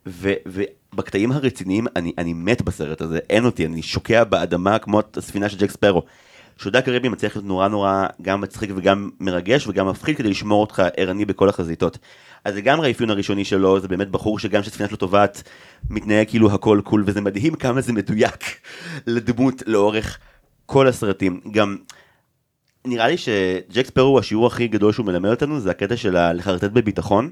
ו- 0.06 0.32
ובקטעים 0.46 1.32
הרציניים 1.32 1.86
אני, 1.96 2.12
אני 2.18 2.32
מת 2.32 2.62
בסרט 2.62 3.00
הזה, 3.00 3.18
אין 3.30 3.44
אותי, 3.44 3.66
אני 3.66 3.82
שוקע 3.82 4.24
באדמה 4.24 4.78
כמו 4.78 5.00
הספינה 5.16 5.48
של 5.48 5.58
ג'ק 5.58 5.70
ספרו. 5.70 6.02
שודדי 6.58 6.78
הקריבי 6.78 7.08
מצליח 7.08 7.36
להיות 7.36 7.46
נורא 7.46 7.68
נורא 7.68 8.06
גם 8.22 8.40
מצחיק 8.40 8.70
וגם 8.76 9.10
מרגש 9.20 9.66
וגם 9.66 9.88
מפחיד 9.88 10.16
כדי 10.16 10.30
לשמור 10.30 10.60
אותך 10.60 10.82
ערני 10.96 11.24
בכל 11.24 11.48
החזיתות. 11.48 11.98
אז 12.44 12.56
לגמרי 12.56 12.88
האפיון 12.88 13.10
הראשוני 13.10 13.44
שלו 13.44 13.80
זה 13.80 13.88
באמת 13.88 14.10
בחור 14.10 14.38
שגם 14.38 14.62
כשספינה 14.62 14.88
שלו 14.88 14.96
טובעת 14.96 15.42
מתנהג 15.90 16.28
כאילו 16.28 16.52
הכל 16.52 16.80
cool 16.84 17.04
וזה 17.06 17.20
מדהים 17.20 17.54
כמה 17.54 17.80
זה 17.80 17.92
מדויק 17.92 18.44
לדמות 19.06 19.62
לאורך 19.66 20.18
כל 20.66 20.88
הסרטים. 20.88 21.40
גם 21.50 21.76
נראה 22.84 23.08
לי 23.08 23.16
שג'ק 23.16 23.86
ספארו 23.86 24.08
הוא 24.08 24.18
השיעור 24.18 24.46
הכי 24.46 24.68
גדול 24.68 24.92
שהוא 24.92 25.06
מלמד 25.06 25.30
אותנו 25.30 25.60
זה 25.60 25.70
הקטע 25.70 25.96
של 25.96 26.32
לחרטט 26.32 26.70
בביטחון. 26.70 27.30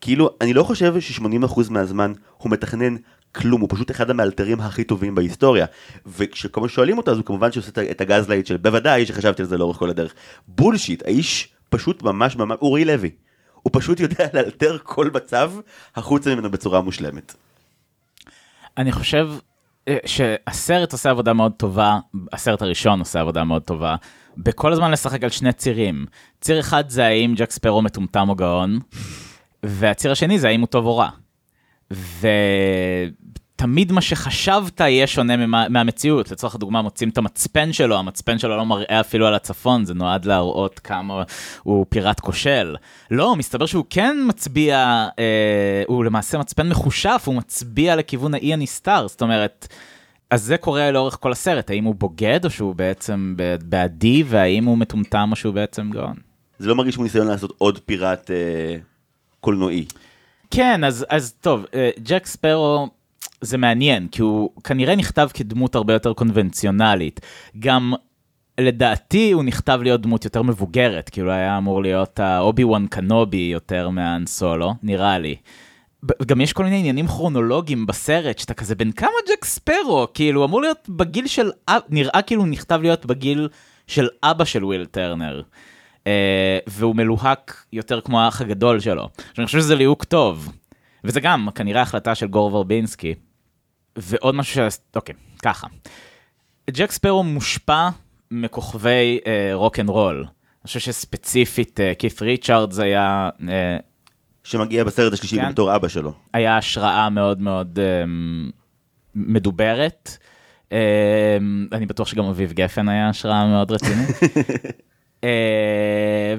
כאילו 0.00 0.30
אני 0.40 0.54
לא 0.54 0.62
חושב 0.62 1.00
ש-80% 1.00 1.60
מהזמן 1.70 2.12
הוא 2.36 2.52
מתכנן 2.52 2.96
כלום, 3.34 3.60
הוא 3.60 3.68
פשוט 3.72 3.90
אחד 3.90 4.10
המאלתרים 4.10 4.60
הכי 4.60 4.84
טובים 4.84 5.14
בהיסטוריה. 5.14 5.66
וכשכל 6.06 6.60
פעם 6.60 6.68
שואלים 6.68 6.98
אותו 6.98 7.10
אז 7.10 7.16
הוא 7.16 7.24
כמובן 7.26 7.52
שעושה 7.52 7.68
את 7.70 7.78
ה- 7.78 7.90
את 7.90 8.00
ה 8.00 8.28
gaslight 8.28 8.46
של 8.46 8.56
בוודאי 8.56 9.06
שחשבתי 9.06 9.42
על 9.42 9.48
זה 9.48 9.58
לאורך 9.58 9.76
כל 9.76 9.90
הדרך. 9.90 10.14
בולשיט, 10.48 11.02
האיש 11.06 11.48
פשוט 11.70 12.02
ממש 12.02 12.36
ממש, 12.36 12.58
אורי 12.62 12.84
לוי. 12.84 13.10
הוא 13.62 13.70
פשוט 13.74 14.00
יודע 14.00 14.24
לאלתר 14.34 14.78
כל 14.82 15.10
מצב 15.14 15.52
החוצה 15.96 16.34
ממנו 16.34 16.50
בצורה 16.50 16.80
מושלמת. 16.80 17.34
אני 18.78 18.92
חושב 18.92 19.28
אה, 19.88 19.96
שהסרט 20.06 20.92
עושה 20.92 21.10
עבודה 21.10 21.32
מאוד 21.32 21.52
טובה, 21.56 21.98
הסרט 22.32 22.62
הראשון 22.62 22.98
עושה 22.98 23.20
עבודה 23.20 23.44
מאוד 23.44 23.62
טובה, 23.62 23.96
בכל 24.36 24.72
הזמן 24.72 24.90
לשחק 24.90 25.22
על 25.24 25.30
שני 25.30 25.52
צירים. 25.52 26.06
ציר 26.40 26.60
אחד 26.60 26.88
זה 26.88 27.06
האם 27.06 27.34
ג'ק 27.36 27.50
ספרו 27.50 27.82
מטומטם 27.82 28.28
או 28.28 28.34
גאון, 28.34 28.78
והציר 29.62 30.12
השני 30.12 30.38
זה 30.38 30.48
האם 30.48 30.60
הוא 30.60 30.66
טוב 30.68 30.86
או 30.86 30.96
רע. 30.96 31.08
ותמיד 33.56 33.92
מה 33.92 34.00
שחשבת 34.00 34.80
יהיה 34.80 35.06
שונה 35.06 35.36
ממה, 35.36 35.68
מהמציאות. 35.68 36.30
לצורך 36.30 36.54
הדוגמה, 36.54 36.82
מוצאים 36.82 37.08
את 37.08 37.18
המצפן 37.18 37.72
שלו, 37.72 37.96
המצפן 37.98 38.38
שלו 38.38 38.56
לא 38.56 38.66
מראה 38.66 39.00
אפילו 39.00 39.26
על 39.26 39.34
הצפון, 39.34 39.84
זה 39.84 39.94
נועד 39.94 40.24
להראות 40.24 40.78
כמה 40.78 41.22
הוא 41.62 41.86
פיראט 41.88 42.20
כושל. 42.20 42.76
לא, 43.10 43.36
מסתבר 43.36 43.66
שהוא 43.66 43.84
כן 43.90 44.16
מצביע, 44.28 44.76
אה, 45.18 45.82
הוא 45.86 46.04
למעשה 46.04 46.38
מצפן 46.38 46.68
מחושף, 46.68 47.22
הוא 47.26 47.34
מצביע 47.34 47.96
לכיוון 47.96 48.34
האי 48.34 48.52
הנסתר, 48.52 49.08
זאת 49.08 49.22
אומרת... 49.22 49.68
אז 50.30 50.42
זה 50.42 50.56
קורה 50.56 50.90
לאורך 50.90 51.18
כל 51.20 51.32
הסרט, 51.32 51.70
האם 51.70 51.84
הוא 51.84 51.94
בוגד 51.94 52.44
או 52.44 52.50
שהוא 52.50 52.74
בעצם 52.74 53.34
בעדי, 53.64 54.24
והאם 54.26 54.64
הוא 54.64 54.78
מטומטם 54.78 55.28
או 55.30 55.36
שהוא 55.36 55.54
בעצם 55.54 55.90
גאון. 55.90 56.14
זה 56.58 56.68
לא 56.68 56.74
מרגיש 56.74 56.94
כמו 56.94 57.04
ניסיון 57.04 57.26
לעשות 57.26 57.52
עוד 57.58 57.78
פיראט 57.78 58.30
אה, 58.30 58.76
קולנועי. 59.40 59.86
כן, 60.54 60.84
אז, 60.84 61.06
אז 61.08 61.34
טוב, 61.40 61.64
אה, 61.74 61.90
ג'ק 62.02 62.26
ספרו 62.26 62.88
זה 63.40 63.58
מעניין, 63.58 64.08
כי 64.08 64.22
הוא 64.22 64.50
כנראה 64.64 64.96
נכתב 64.96 65.28
כדמות 65.34 65.74
הרבה 65.74 65.92
יותר 65.92 66.12
קונבנציונלית. 66.12 67.20
גם 67.58 67.92
לדעתי 68.60 69.32
הוא 69.32 69.44
נכתב 69.44 69.80
להיות 69.82 70.00
דמות 70.00 70.24
יותר 70.24 70.42
מבוגרת, 70.42 71.08
כאילו 71.08 71.30
היה 71.30 71.58
אמור 71.58 71.82
להיות 71.82 72.20
האובי 72.20 72.64
וואן 72.64 72.86
קנובי 72.86 73.50
יותר 73.52 73.88
מהאן 73.88 74.26
סולו, 74.26 74.74
נראה 74.82 75.18
לי. 75.18 75.36
גם 76.26 76.40
יש 76.40 76.52
כל 76.52 76.64
מיני 76.64 76.78
עניינים 76.78 77.06
כרונולוגיים 77.06 77.86
בסרט, 77.86 78.38
שאתה 78.38 78.54
כזה 78.54 78.74
בן 78.74 78.92
כמה 78.92 79.10
ג'ק 79.28 79.44
ספארו, 79.44 80.06
כאילו 80.14 80.44
אמור 80.44 80.60
להיות 80.60 80.88
בגיל 80.88 81.26
של, 81.26 81.50
נראה 81.88 82.22
כאילו 82.22 82.42
הוא 82.42 82.48
נכתב 82.48 82.78
להיות 82.82 83.06
בגיל 83.06 83.48
של 83.86 84.08
אבא 84.22 84.44
של 84.44 84.64
וויל 84.64 84.84
טרנר. 84.84 85.42
Uh, 86.04 86.04
והוא 86.66 86.96
מלוהק 86.96 87.64
יותר 87.72 88.00
כמו 88.00 88.20
האח 88.20 88.40
הגדול 88.40 88.80
שלו. 88.80 89.08
אני 89.38 89.46
חושב 89.46 89.58
שזה 89.58 89.74
ליהוק 89.74 90.04
טוב. 90.04 90.52
וזה 91.04 91.20
גם 91.20 91.48
כנראה 91.54 91.82
החלטה 91.82 92.14
של 92.14 92.26
גור 92.26 92.54
ורבינסקי. 92.54 93.14
ועוד 93.96 94.34
משהו 94.34 94.70
ש... 94.70 94.76
אוקיי, 94.96 95.14
ככה. 95.42 95.66
ג'ק 96.70 96.90
ספארו 96.90 97.22
מושפע 97.22 97.88
מכוכבי 98.30 99.18
רוק 99.52 99.78
אנד 99.78 99.88
רול. 99.88 100.18
אני 100.18 100.66
חושב 100.66 100.80
שספציפית 100.80 101.80
קית' 101.98 102.18
uh, 102.18 102.24
ריצ'ארדס 102.24 102.78
היה... 102.78 103.30
Uh, 103.40 103.42
שמגיע 104.44 104.84
בסרט 104.84 105.12
השלישי 105.12 105.36
כן. 105.36 105.52
בתור 105.52 105.76
אבא 105.76 105.88
שלו. 105.88 106.12
היה 106.32 106.56
השראה 106.56 107.10
מאוד 107.10 107.40
מאוד 107.40 107.78
um, 107.78 108.52
מדוברת. 109.14 110.16
Um, 110.70 110.74
אני 111.72 111.86
בטוח 111.86 112.08
שגם 112.08 112.24
אביב 112.24 112.52
גפן 112.52 112.88
היה 112.88 113.08
השראה 113.08 113.46
מאוד 113.46 113.72
רצינית. 113.72 114.08
uh, 115.22 116.38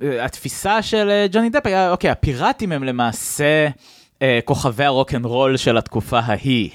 והתפיסה 0.00 0.82
של 0.82 1.10
אה, 1.10 1.26
ג'וני 1.32 1.50
דפ 1.50 1.66
היה, 1.66 1.90
אוקיי, 1.90 2.10
הפיראטים 2.10 2.72
הם 2.72 2.84
למעשה 2.84 3.68
uh, 4.14 4.22
כוכבי 4.44 4.84
הרוק 4.84 5.14
אנד 5.14 5.24
רול 5.24 5.56
של 5.56 5.76
התקופה 5.78 6.18
ההיא. 6.18 6.70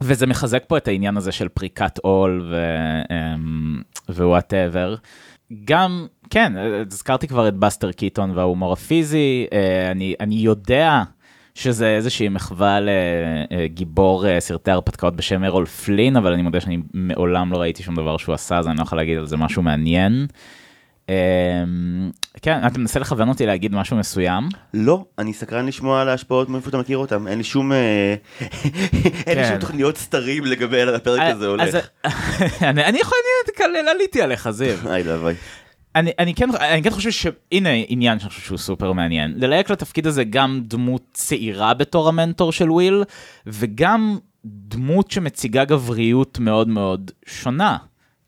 וזה 0.00 0.26
מחזק 0.26 0.64
פה 0.66 0.76
את 0.76 0.88
העניין 0.88 1.16
הזה 1.16 1.32
של 1.32 1.48
פריקת 1.48 1.98
עול 1.98 2.54
ו 4.08 4.17
whatever. 4.17 4.94
גם, 5.64 6.06
כן, 6.30 6.52
הזכרתי 6.86 7.28
כבר 7.28 7.48
את 7.48 7.54
באסטר 7.54 7.92
קיטון 7.92 8.30
וההומור 8.30 8.72
הפיזי, 8.72 9.46
אני, 9.90 10.14
אני 10.20 10.34
יודע 10.34 11.02
שזה 11.54 11.88
איזושהי 11.88 12.28
מחווה 12.28 12.78
לגיבור 13.50 14.24
סרטי 14.38 14.70
הרפתקאות 14.70 15.16
בשם 15.16 15.44
ארול 15.44 15.66
פלין, 15.66 16.16
אבל 16.16 16.32
אני 16.32 16.42
מודה 16.42 16.60
שאני 16.60 16.78
מעולם 16.94 17.52
לא 17.52 17.56
ראיתי 17.56 17.82
שום 17.82 17.94
דבר 17.94 18.16
שהוא 18.16 18.34
עשה, 18.34 18.58
אז 18.58 18.68
אני 18.68 18.76
לא 18.76 18.82
יכול 18.82 18.98
להגיד 18.98 19.18
על 19.18 19.26
זה 19.26 19.36
משהו 19.36 19.62
מעניין. 19.62 20.26
כן, 22.42 22.66
אתה 22.66 22.78
מנסה 22.78 23.00
לכוון 23.00 23.28
אותי 23.28 23.46
להגיד 23.46 23.74
משהו 23.74 23.96
מסוים? 23.96 24.48
לא, 24.74 25.04
אני 25.18 25.32
סקרן 25.32 25.66
לשמוע 25.66 26.00
על 26.00 26.08
ההשפעות 26.08 26.48
מאיפה 26.48 26.68
אתה 26.68 26.78
מכיר 26.78 26.98
אותם, 26.98 27.28
אין 27.28 27.38
לי 27.38 27.44
שום, 27.44 27.72
אין 29.26 29.38
לי 29.38 29.44
שום 29.48 29.58
תוכניות 29.58 29.96
סתר 29.96 30.44
לגבי 30.44 30.82
הפרק 30.82 31.20
הזה 31.22 31.46
הולך. 31.46 31.88
אני 32.62 32.98
יכול, 33.00 33.18
אני 33.64 33.90
עליתי 33.90 34.22
עליך, 34.22 34.50
זיו. 34.50 34.90
איי 34.90 35.04
לאבוי. 35.04 35.34
אני, 35.96 36.10
אני, 36.18 36.34
כן, 36.34 36.50
אני 36.60 36.82
כן 36.82 36.90
חושב 36.90 37.10
שהנה 37.10 37.68
עניין 37.88 38.18
שאני 38.18 38.30
חושב 38.30 38.42
שהוא 38.42 38.58
סופר 38.58 38.92
מעניין. 38.92 39.34
ללהק 39.36 39.70
לתפקיד 39.70 40.06
הזה 40.06 40.24
גם 40.24 40.60
דמות 40.64 41.02
צעירה 41.12 41.74
בתור 41.74 42.08
המנטור 42.08 42.52
של 42.52 42.70
וויל, 42.70 43.04
וגם 43.46 44.18
דמות 44.44 45.10
שמציגה 45.10 45.64
גבריות 45.64 46.38
מאוד 46.38 46.68
מאוד 46.68 47.10
שונה. 47.26 47.76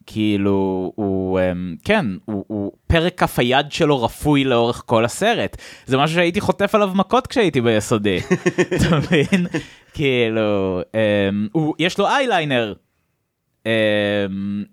כאילו, 0.06 0.92
הוא, 0.94 1.40
כן, 1.84 2.06
הוא, 2.24 2.44
הוא 2.48 2.72
פרק 2.86 3.18
כף 3.18 3.38
היד 3.38 3.72
שלו 3.72 4.02
רפוי 4.02 4.44
לאורך 4.44 4.82
כל 4.86 5.04
הסרט. 5.04 5.56
זה 5.86 5.96
משהו 5.96 6.16
שהייתי 6.16 6.40
חוטף 6.40 6.74
עליו 6.74 6.90
מכות 6.94 7.26
כשהייתי 7.26 7.60
ביסודי, 7.60 8.18
אתה 8.76 8.96
מבין? 8.96 9.46
כאילו, 9.94 10.80
הוא, 11.52 11.74
יש 11.78 11.98
לו 11.98 12.06
אייליינר. 12.06 12.74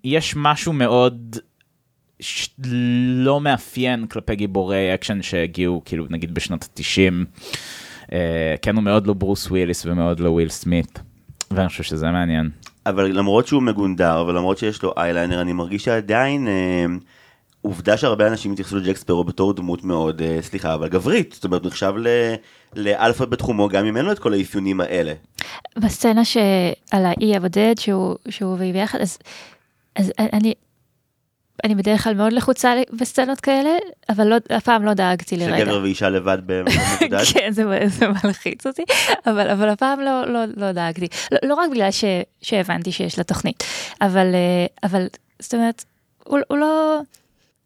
יש 0.03 0.33
משהו 0.35 0.73
מאוד. 0.73 1.37
לא 3.15 3.41
מאפיין 3.41 4.07
כלפי 4.07 4.35
גיבורי 4.35 4.93
אקשן 4.93 5.21
שהגיעו 5.21 5.81
כאילו 5.85 6.05
נגיד 6.09 6.33
בשנות 6.33 6.63
ה-90. 6.63 7.41
Uh, 8.03 8.13
כן 8.61 8.75
הוא 8.75 8.83
מאוד 8.83 9.07
לא 9.07 9.13
ברוס 9.13 9.47
וויליס 9.47 9.85
ומאוד 9.85 10.19
לא 10.19 10.29
וויל 10.29 10.49
סמית. 10.49 10.99
ואני 11.51 11.69
חושב 11.69 11.83
שזה 11.83 12.11
מעניין. 12.11 12.49
אבל 12.85 13.05
למרות 13.05 13.47
שהוא 13.47 13.61
מגונדר 13.61 14.25
ולמרות 14.27 14.57
שיש 14.57 14.83
לו 14.83 14.93
אייליינר 14.97 15.41
אני 15.41 15.53
מרגיש 15.53 15.83
שעדיין 15.83 16.47
אה, 16.47 16.85
עובדה 17.61 17.97
שהרבה 17.97 18.27
אנשים 18.27 18.51
התייחסו 18.51 18.77
לג'ק 18.77 18.97
ספרו 18.97 19.23
בתור 19.23 19.53
דמות 19.53 19.83
מאוד 19.83 20.21
אה, 20.21 20.37
סליחה 20.41 20.73
אבל 20.73 20.87
גברית 20.87 21.33
זאת 21.33 21.43
אומרת 21.43 21.65
נחשב 21.65 21.93
לאלפא 22.75 23.25
בתחומו 23.25 23.69
גם 23.69 23.85
אם 23.85 23.97
אין 23.97 24.05
לו 24.05 24.11
את 24.11 24.19
כל 24.19 24.33
האפיונים 24.33 24.81
האלה. 24.81 25.13
בסצנה 25.77 26.25
שעל 26.25 27.05
האי 27.05 27.35
הבודד 27.35 27.73
שהוא 27.79 28.15
שהוא 28.29 28.57
ביחד 28.57 28.99
אז, 28.99 29.17
אז 29.95 30.11
אני 30.17 30.53
אני 31.63 31.75
בדרך 31.75 32.03
כלל 32.03 32.13
מאוד 32.13 32.33
לחוצה 32.33 32.73
בסצנות 32.99 33.39
כאלה, 33.39 33.69
אבל 34.09 34.27
לא, 34.27 34.35
אף 34.57 34.63
פעם 34.63 34.85
לא 34.85 34.93
דאגתי 34.93 35.37
לרגע. 35.37 35.57
שגבר 35.57 35.81
ואישה 35.83 36.09
לבד 36.09 36.37
במבודד? 36.47 37.23
כן, 37.33 37.51
זה, 37.51 37.63
זה 37.87 38.07
מלחיץ 38.07 38.67
אותי, 38.67 38.83
אבל, 39.25 39.49
אבל 39.49 39.69
הפעם 39.69 39.99
לא, 39.99 40.25
לא, 40.25 40.39
לא 40.57 40.71
דאגתי. 40.71 41.07
לא, 41.31 41.39
לא 41.43 41.53
רק 41.53 41.69
בגלל 41.71 41.91
ש, 41.91 42.03
שהבנתי 42.41 42.91
שיש 42.91 43.17
לה 43.17 43.23
תוכנית, 43.23 43.63
אבל, 44.01 44.35
אה, 44.35 44.65
אבל 44.83 45.07
זאת 45.39 45.53
אומרת, 45.53 45.83
הוא, 46.23 46.39
הוא 46.47 46.57
לא... 46.57 46.99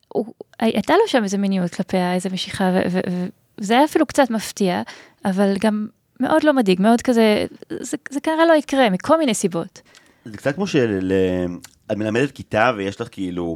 הוא, 0.07 0.25
הייתה 0.59 0.93
לו 0.93 1.07
שם 1.07 1.23
איזה 1.23 1.37
מיניות 1.37 1.75
כלפיה, 1.75 2.13
איזה 2.13 2.29
משיכה, 2.29 2.71
וזה 3.57 3.73
היה 3.73 3.85
אפילו 3.85 4.05
קצת 4.05 4.29
מפתיע, 4.29 4.81
אבל 5.25 5.55
גם 5.59 5.87
מאוד 6.19 6.43
לא 6.43 6.53
מדאיג, 6.53 6.81
מאוד 6.81 7.01
כזה, 7.01 7.45
זה, 7.69 7.97
זה 8.09 8.19
כנראה 8.19 8.45
לא 8.45 8.53
יקרה, 8.53 8.89
מכל 8.89 9.17
מיני 9.17 9.33
סיבות. 9.33 9.81
זה 10.25 10.37
קצת 10.37 10.55
כמו 10.55 10.67
של... 10.67 11.11
את 11.91 11.97
מלמדת 11.97 12.31
כיתה 12.31 12.71
ויש 12.75 13.01
לך 13.01 13.07
כאילו 13.11 13.55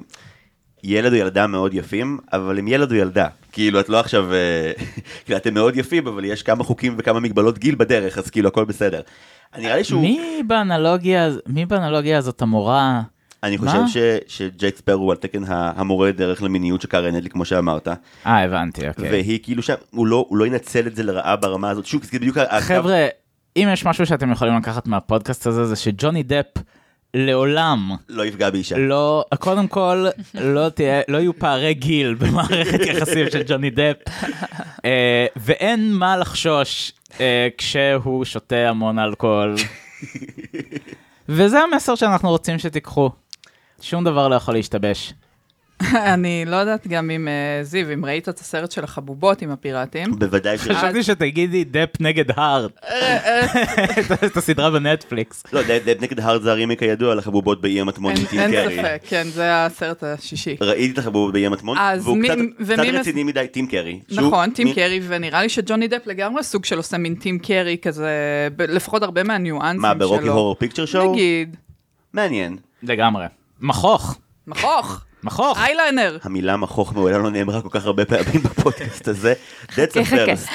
ילד 0.83 1.11
או 1.13 1.17
ילדה 1.17 1.47
מאוד 1.47 1.73
יפים, 1.73 2.17
אבל 2.33 2.57
עם 2.57 2.67
ילד 2.67 2.91
או 2.91 2.95
ילדה. 2.95 3.27
כאילו, 3.51 3.79
את 3.79 3.89
לא 3.89 3.99
עכשיו, 3.99 4.33
אה, 4.33 4.71
כאילו, 5.25 5.37
אתם 5.37 5.53
מאוד 5.53 5.75
יפים, 5.75 6.07
אבל 6.07 6.25
יש 6.25 6.43
כמה 6.43 6.63
חוקים 6.63 6.95
וכמה 6.97 7.19
מגבלות 7.19 7.57
גיל 7.57 7.75
בדרך, 7.75 8.17
אז 8.17 8.29
כאילו, 8.29 8.47
הכל 8.47 8.65
בסדר. 8.65 9.01
נראה 9.57 9.75
לי 9.75 9.83
שהוא... 9.83 10.01
מי 10.01 10.43
באנלוגיה, 10.47 11.29
מי 11.47 11.65
באנלוגיה 11.65 12.17
הזאת 12.17 12.41
המורה? 12.41 13.01
אני 13.43 13.57
חושב 13.57 13.87
ש, 13.87 13.97
שג'ק 14.27 14.75
ספר 14.75 14.93
הוא 14.93 15.11
על 15.11 15.17
תקן 15.17 15.43
המורה 15.47 16.11
דרך 16.11 16.43
למיניות 16.43 16.81
של 16.81 16.87
קארן 16.87 17.15
אדלי, 17.15 17.29
כמו 17.29 17.45
שאמרת. 17.45 17.87
אה, 18.25 18.43
הבנתי, 18.43 18.89
אוקיי. 18.89 19.11
והיא 19.11 19.39
כאילו 19.43 19.63
שם, 19.63 19.73
הוא 19.91 20.07
לא, 20.07 20.25
הוא 20.29 20.37
לא 20.37 20.45
ינצל 20.47 20.87
את 20.87 20.95
זה 20.95 21.03
לרעה 21.03 21.35
ברמה 21.35 21.69
הזאת. 21.69 21.85
שוב, 21.85 22.03
זה 22.03 22.19
בדיוק... 22.19 22.37
חבר'ה, 22.59 23.07
אם 23.57 23.67
יש 23.73 23.85
משהו 23.85 24.05
שאתם 24.05 24.31
יכולים 24.31 24.57
לקחת 24.57 24.87
מהפודקאסט 24.87 25.47
הזה, 25.47 25.65
זה 25.65 25.75
שג'וני 25.75 26.23
דפ... 26.23 26.61
לעולם 27.13 27.91
לא 28.09 28.25
יפגע 28.25 28.49
באישה. 28.49 28.77
לא, 28.77 29.25
קודם 29.39 29.67
כל, 29.67 30.05
לא 30.33 30.69
תהיה, 30.69 31.01
לא 31.07 31.17
יהיו 31.17 31.39
פערי 31.39 31.73
גיל 31.73 32.13
במערכת 32.19 32.79
יחסים 32.85 33.29
של 33.31 33.41
ג'וני 33.47 33.69
דפ, 33.69 33.95
uh, 34.07 34.81
ואין 35.35 35.93
מה 35.93 36.17
לחשוש 36.17 36.91
uh, 37.07 37.17
כשהוא 37.57 38.25
שותה 38.25 38.69
המון 38.69 38.99
אלכוהול. 38.99 39.55
וזה 41.29 41.59
המסר 41.59 41.95
שאנחנו 41.95 42.29
רוצים 42.29 42.59
שתיקחו. 42.59 43.09
שום 43.81 44.03
דבר 44.03 44.27
לא 44.27 44.35
יכול 44.35 44.53
להשתבש. 44.53 45.13
אני 46.13 46.45
לא 46.47 46.55
יודעת 46.55 46.87
גם 46.87 47.11
אם, 47.11 47.27
אה, 47.27 47.63
זיו, 47.63 47.93
אם 47.93 48.05
ראית 48.05 48.29
את 48.29 48.39
הסרט 48.39 48.71
של 48.71 48.83
החבובות 48.83 49.41
עם 49.41 49.51
הפיראטים. 49.51 50.19
בוודאי 50.19 50.57
ש... 50.57 50.61
חשבתי 50.61 51.03
שתגידי 51.03 51.63
דפ 51.63 51.89
נגד 51.99 52.25
הארד, 52.35 52.71
את 54.25 54.37
הסדרה 54.37 54.71
בנטפליקס. 54.71 55.43
לא, 55.53 55.61
דד 55.61 56.03
נגד 56.03 56.19
הארד 56.19 56.41
זה 56.41 56.51
הרימיק 56.51 56.83
הידוע 56.83 57.15
לחבובות 57.15 57.61
באי 57.61 57.81
המטמון 57.81 58.11
עם 58.11 58.17
אין 58.17 58.25
טים 58.25 58.39
אין 58.39 58.51
קרי. 58.51 58.77
ספק, 58.77 59.01
כן, 59.07 59.23
זה 59.23 59.65
הסרט 59.65 60.03
השישי. 60.03 60.55
ראיתי 60.61 60.93
את 60.93 60.97
החבובות 60.97 61.33
באי 61.33 61.45
המטמון, 61.45 61.77
אז 61.79 62.05
והוא 62.05 62.17
קצת 62.23 62.79
רציני 62.93 63.23
מדי, 63.23 63.45
טים 63.51 63.67
קרי. 63.67 63.99
נכון, 64.11 64.49
טים 64.49 64.73
קרי, 64.73 64.99
ונראה 65.07 65.41
לי 65.41 65.49
שג'וני 65.49 65.87
דפ 65.87 66.07
לגמרי 66.07 66.43
סוג 66.43 66.65
של 66.65 66.77
עושה 66.77 66.97
מין 66.97 67.15
טים 67.15 67.39
קרי 67.39 67.77
כזה, 67.81 68.09
לפחות 68.59 69.03
הרבה 69.03 69.23
מהניואנסים 69.23 69.81
שלו. 69.81 69.87
מה, 69.89 69.93
ברוקי 69.93 70.27
הורר 70.27 70.53
פיקצ'ר 70.53 70.85
שואו? 70.85 71.11
נגיד, 71.11 71.55
מעניין. 72.13 72.57
לגמרי. 72.83 73.25
מכוך, 73.61 74.17
מכוך, 74.47 75.01
מכוך. 75.23 75.57
איילנר. 75.57 76.17
המילה 76.23 76.57
מכוך 76.57 76.93
מעולם 76.93 77.23
לא 77.23 77.29
נאמרה 77.29 77.61
כל 77.61 77.69
כך 77.71 77.85
הרבה 77.85 78.05
פעמים 78.05 78.43
בפודקאסט 78.43 79.07
הזה. 79.07 79.33
That's 79.69 79.93
a 79.93 80.11
first. 80.11 80.51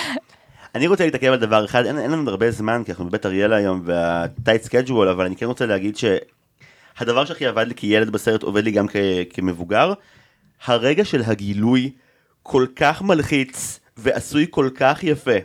אני 0.74 0.86
רוצה 0.86 1.04
להתעכב 1.04 1.26
על 1.26 1.38
דבר 1.38 1.64
אחד, 1.64 1.86
אין, 1.86 1.98
אין 1.98 2.10
לנו 2.10 2.30
הרבה 2.30 2.50
זמן, 2.50 2.82
כי 2.84 2.90
אנחנו 2.90 3.06
בבית 3.06 3.26
אריאלה 3.26 3.56
היום 3.56 3.82
וה 3.84 4.07
tight 4.07 4.62
schedule, 4.62 5.08
אבל 5.08 5.24
אני 5.24 5.36
כן 5.36 5.46
רוצה 5.46 5.66
להגיד 5.66 5.96
שהדבר 5.96 7.24
שהכי 7.24 7.46
עבד 7.46 7.68
לי 7.68 7.74
כילד 7.74 8.10
בסרט 8.10 8.42
עובד 8.42 8.64
לי 8.64 8.70
גם 8.70 8.88
כ, 8.88 8.96
כמבוגר. 9.30 9.92
הרגע 10.64 11.04
של 11.04 11.22
הגילוי 11.26 11.90
כל 12.42 12.66
כך 12.76 13.02
מלחיץ 13.02 13.80
ועשוי 13.96 14.46
כל 14.50 14.70
כך 14.74 15.04
יפה. 15.04 15.36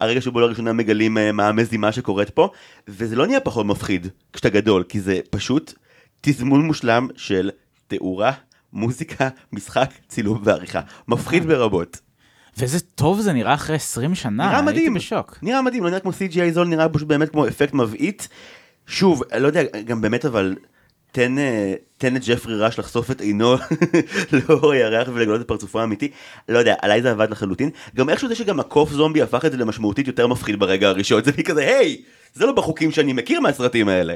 הרגע 0.00 0.20
שבו 0.20 0.40
לראשונה 0.40 0.72
מגלים 0.72 1.18
אה, 1.18 1.32
מה 1.32 1.48
המזימה 1.48 1.92
שקורית 1.92 2.30
פה, 2.30 2.48
וזה 2.88 3.16
לא 3.16 3.26
נהיה 3.26 3.40
פחות 3.40 3.66
מפחיד 3.66 4.06
כשאתה 4.32 4.48
גדול, 4.48 4.82
כי 4.88 5.00
זה 5.00 5.20
פשוט 5.30 5.72
תזמון 6.20 6.66
מושלם 6.66 7.08
של 7.16 7.50
תאורה, 7.88 8.32
מוזיקה, 8.72 9.28
משחק, 9.52 9.90
צילום 10.08 10.40
ועריכה. 10.44 10.80
מפחיד 11.08 11.46
ברבות. 11.46 12.00
ואיזה 12.56 12.80
טוב 12.80 13.20
זה 13.20 13.32
נראה 13.32 13.54
אחרי 13.54 13.76
20 13.76 14.14
שנה, 14.14 14.48
נראה 14.48 14.62
מדהים. 14.62 14.92
הייתי 14.92 14.94
בשוק. 14.94 15.38
נראה 15.42 15.62
מדהים, 15.62 15.84
לא 15.84 15.88
נראה 15.88 16.00
כמו 16.00 16.10
CGI 16.10 16.52
זול, 16.52 16.66
נראה 16.66 16.88
פשוט 16.88 17.08
באמת 17.08 17.28
כמו 17.28 17.48
אפקט 17.48 17.74
מבעית. 17.74 18.28
שוב, 18.86 19.22
לא 19.38 19.46
יודע, 19.46 19.62
גם 19.84 20.00
באמת 20.00 20.24
אבל, 20.24 20.56
תן, 21.12 21.38
אה, 21.38 21.74
תן 21.98 22.16
את 22.16 22.22
ג'פרי 22.26 22.60
ראש 22.60 22.78
לחשוף 22.78 23.10
את 23.10 23.20
עינו 23.20 23.54
לאור 24.32 24.72
הירח 24.72 25.08
ולגלות 25.14 25.40
את 25.40 25.48
פרצופו 25.48 25.80
האמיתי. 25.80 26.10
לא 26.48 26.58
יודע, 26.58 26.74
עליי 26.82 27.02
זה 27.02 27.10
עבד 27.10 27.30
לחלוטין. 27.30 27.70
גם 27.96 28.10
איכשהו 28.10 28.28
זה 28.28 28.34
שגם 28.34 28.60
הקוף 28.60 28.90
זומבי 28.90 29.22
הפך 29.22 29.44
את 29.44 29.52
זה 29.52 29.58
למשמעותית 29.58 30.06
יותר 30.06 30.26
מפחיד 30.26 30.58
ברגע 30.58 30.88
הראשון. 30.88 31.22
זה 31.24 31.32
כזה, 31.32 31.60
היי, 31.60 32.02
זה 32.34 32.46
לא 32.46 32.52
בחוקים 32.52 32.90
שאני 32.90 33.12
מכיר 33.12 33.40
מהסרטים 33.40 33.88
האלה. 33.88 34.14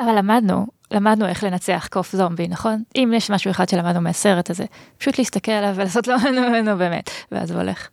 אבל 0.00 0.18
למדנו, 0.18 0.66
למדנו 0.90 1.26
איך 1.26 1.44
לנצח 1.44 1.88
קוף 1.90 2.12
זומבי, 2.12 2.48
נכון? 2.48 2.82
אם 2.96 3.12
יש 3.16 3.30
משהו 3.30 3.50
אחד 3.50 3.68
שלמדנו 3.68 4.00
מהסרט 4.00 4.50
הזה, 4.50 4.64
פשוט 4.98 5.18
להסתכל 5.18 5.52
עליו 5.52 5.72
ולעשות 5.76 6.08
לו, 6.08 6.14
נו, 6.34 6.62
נו, 6.62 6.78
באמת, 6.78 7.10
ואז 7.32 7.50
הוא 7.50 7.60
הולך. 7.60 7.88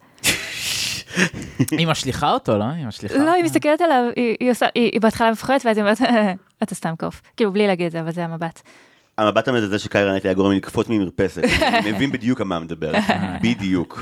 היא 1.72 1.88
משליכה 1.88 2.32
אותו, 2.32 2.58
לא? 2.58 2.64
היא 2.64 2.86
משליכה. 2.88 3.18
לא, 3.18 3.32
היא 3.32 3.44
מסתכלת 3.44 3.82
עליו, 3.82 4.04
היא- 4.16 4.36
היא 4.40 4.52
עושה, 4.52 4.66
היא 4.76 4.90
היא 4.94 5.02
בהתחלה 5.02 5.32
מפחדת, 5.32 5.66
ואז 5.66 5.78
היא 5.78 5.84
אומרת, 5.84 5.98
אתה 6.64 6.76
סתם 6.76 6.94
קוף. 7.00 7.22
כאילו, 7.38 7.54
בלי 7.54 7.68
להגיד 7.68 7.86
את 7.86 7.92
זה, 7.92 8.00
אבל 8.00 8.12
זה 8.12 8.24
המבט. 8.26 8.62
המבט 9.18 9.48
המזעזע 9.48 9.80
של 9.80 9.90
קיירה 9.90 10.12
נייטלי 10.12 10.30
היה 10.30 10.36
גורם 10.36 10.52
לי 10.52 10.58
לקפוץ 10.58 10.88
ממרפסת. 10.90 11.44
אני 11.64 11.92
מבין 11.92 12.12
בדיוק 12.12 12.42
על 12.42 12.48
מה 12.48 12.60
מדבר. 12.60 12.92
בדיוק. 13.44 14.02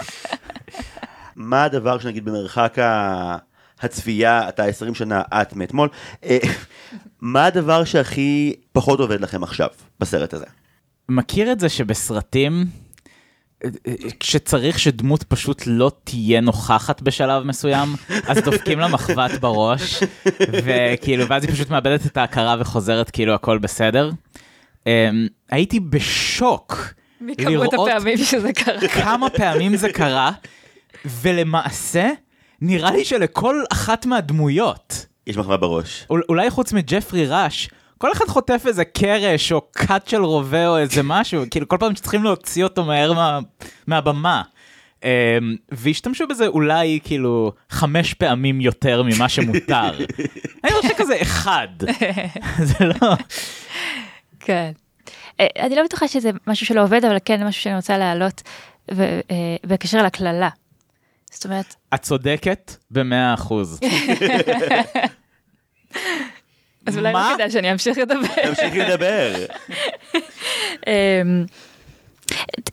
מה 1.35 1.63
הדבר 1.63 1.99
שנגיד 1.99 2.25
במרחק 2.25 2.79
ה- 2.79 3.37
הצפייה, 3.81 4.49
אתה 4.49 4.63
20 4.63 4.95
שנה, 4.95 5.21
את 5.33 5.55
מאתמול, 5.55 5.89
אה, 6.23 6.37
מה 7.21 7.45
הדבר 7.45 7.83
שהכי 7.83 8.53
פחות 8.71 8.99
עובד 8.99 9.21
לכם 9.21 9.43
עכשיו 9.43 9.67
בסרט 9.99 10.33
הזה? 10.33 10.45
מכיר 11.09 11.51
את 11.51 11.59
זה 11.59 11.69
שבסרטים, 11.69 12.65
כשצריך 14.19 14.79
שדמות 14.79 15.23
פשוט 15.23 15.63
לא 15.65 15.91
תהיה 16.03 16.41
נוכחת 16.41 17.01
בשלב 17.01 17.43
מסוים, 17.43 17.89
אז 18.27 18.37
דופקים 18.37 18.79
לה 18.79 18.87
מחבת 18.87 19.39
בראש, 19.39 20.03
וכאילו, 20.63 21.27
ואז 21.27 21.43
היא 21.43 21.51
פשוט 21.51 21.69
מאבדת 21.69 22.05
את 22.05 22.17
ההכרה 22.17 22.55
וחוזרת 22.59 23.09
כאילו 23.09 23.33
הכל 23.33 23.57
בסדר. 23.57 24.11
אמ, 24.87 25.27
הייתי 25.49 25.79
בשוק 25.79 26.93
מכמות 27.21 27.51
לראות 27.51 27.73
הפעמים 27.73 28.17
שזה 28.17 28.53
קרה. 28.53 28.87
כמה 28.87 29.29
פעמים 29.29 29.75
זה 29.75 29.89
קרה, 29.93 30.31
ולמעשה, 31.05 32.09
נראה 32.61 32.91
לי 32.91 33.05
שלכל 33.05 33.63
אחת 33.73 34.05
מהדמויות, 34.05 35.05
יש 35.27 35.37
מחווה 35.37 35.57
בראש. 35.57 36.05
אול- 36.09 36.23
אולי 36.29 36.49
חוץ 36.49 36.73
מג'פרי 36.73 37.27
ראש, 37.27 37.69
כל 37.97 38.11
אחד 38.11 38.25
חוטף 38.27 38.63
איזה 38.67 38.85
קרש 38.85 39.51
או 39.51 39.61
קאט 39.71 40.07
של 40.07 40.23
רובה 40.23 40.67
או 40.67 40.77
איזה 40.77 41.03
משהו, 41.03 41.43
כאילו 41.51 41.67
כל 41.67 41.77
פעם 41.79 41.95
שצריכים 41.95 42.23
להוציא 42.23 42.63
אותו 42.63 42.85
מהר 42.85 43.13
מה, 43.13 43.39
מהבמה. 43.87 44.41
Um, 45.01 45.03
והשתמשו 45.71 46.27
בזה 46.27 46.47
אולי 46.47 46.99
כאילו 47.03 47.51
חמש 47.69 48.13
פעמים 48.13 48.61
יותר 48.61 49.03
ממה 49.03 49.29
שמותר. 49.29 49.91
אני 50.63 50.71
חושב 50.81 50.93
כזה 50.97 51.21
אחד. 51.21 51.67
זה 52.69 52.85
לא... 52.85 53.13
כן. 54.39 54.71
אה, 55.39 55.47
אני 55.59 55.75
לא 55.75 55.83
בטוחה 55.83 56.07
שזה 56.07 56.29
משהו 56.47 56.65
שלא 56.65 56.83
עובד, 56.83 57.05
אבל 57.05 57.17
כן 57.25 57.47
משהו 57.47 57.61
שאני 57.61 57.75
רוצה 57.75 57.97
להעלות 57.97 58.41
אה, 58.99 59.05
בקשר 59.65 60.03
לקללה. 60.03 60.49
זאת 61.37 61.45
אומרת, 61.45 61.75
את 61.93 62.01
צודקת 62.01 62.75
במאה 62.91 63.33
אחוז. 63.33 63.79
אז 66.85 66.97
אולי? 66.97 67.13
לא 67.13 67.19
כדאי 67.35 67.51
שאני 67.51 67.71
אמשיך 67.71 67.97
לדבר. 67.97 68.27
תמשיכי 68.43 68.79
לדבר. 68.79 69.45
אמ, 70.87 71.45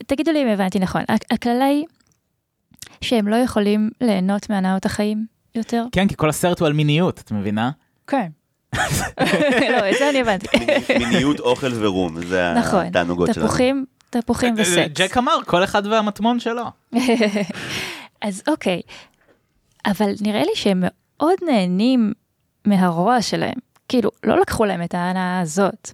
תגידו 0.06 0.32
לי 0.32 0.42
אם 0.42 0.48
הבנתי 0.48 0.78
נכון, 0.78 1.02
הקללה 1.30 1.64
היא 1.64 1.84
שהם 3.00 3.28
לא 3.28 3.36
יכולים 3.36 3.90
ליהנות 4.00 4.50
מהנאות 4.50 4.86
החיים 4.86 5.26
יותר? 5.54 5.84
כן, 5.92 6.08
כי 6.08 6.14
כל 6.16 6.28
הסרט 6.28 6.60
הוא 6.60 6.66
על 6.66 6.72
מיניות, 6.72 7.20
את 7.24 7.32
מבינה? 7.32 7.70
כן. 8.06 8.28
לא, 9.72 9.90
את 9.90 9.94
זה 9.98 10.10
אני 10.10 10.20
הבנתי. 10.20 10.46
מיניות, 10.98 11.40
אוכל 11.40 11.72
ורום, 11.74 12.24
זה 12.24 12.52
נכון, 12.56 12.86
התענוגות 12.86 13.34
שלנו. 13.34 13.46
תפוחים, 13.46 13.84
תפוחים 14.10 14.54
וסקס. 14.58 14.90
ג'ק 14.94 15.16
אמר, 15.16 15.36
כל 15.46 15.64
אחד 15.64 15.86
והמטמון 15.86 16.40
שלו. 16.40 16.64
אז 18.25 18.43
אוקיי, 18.49 18.81
אבל 19.87 20.11
נראה 20.20 20.43
לי 20.43 20.51
שהם 20.55 20.85
מאוד 20.87 21.39
נהנים 21.47 22.12
מהרוע 22.64 23.22
שלהם. 23.22 23.59
כאילו, 23.89 24.11
לא 24.25 24.41
לקחו 24.41 24.64
להם 24.64 24.83
את 24.83 24.95
ההנאה 24.95 25.41
הזאת. 25.41 25.91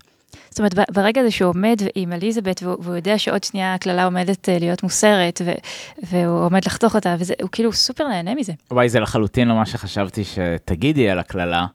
זאת 0.51 0.59
אומרת, 0.59 0.74
ברגע 0.91 1.20
הזה 1.20 1.31
שהוא 1.31 1.49
עומד 1.49 1.81
עם 1.95 2.12
אליזבת, 2.12 2.62
והוא, 2.62 2.76
והוא 2.81 2.97
יודע 2.97 3.18
שעוד 3.18 3.45
שנייה 3.45 3.74
הקללה 3.74 4.05
עומדת 4.05 4.49
אה, 4.49 4.59
להיות 4.59 4.83
מוסרת, 4.83 5.41
והוא 6.03 6.45
עומד 6.45 6.64
לחתוך 6.64 6.95
אותה, 6.95 7.16
וזה, 7.18 7.35
הוא 7.43 7.49
כאילו 7.53 7.72
סופר 7.72 8.09
נהנה 8.09 8.35
מזה. 8.35 8.53
וואי, 8.70 8.89
זה 8.89 9.01
לחלוטין 9.01 9.49
לא 9.49 9.55
מה 9.55 9.66
שחשבתי 9.66 10.22
שתגידי 10.24 11.11
על 11.11 11.18
הקללה. 11.18 11.66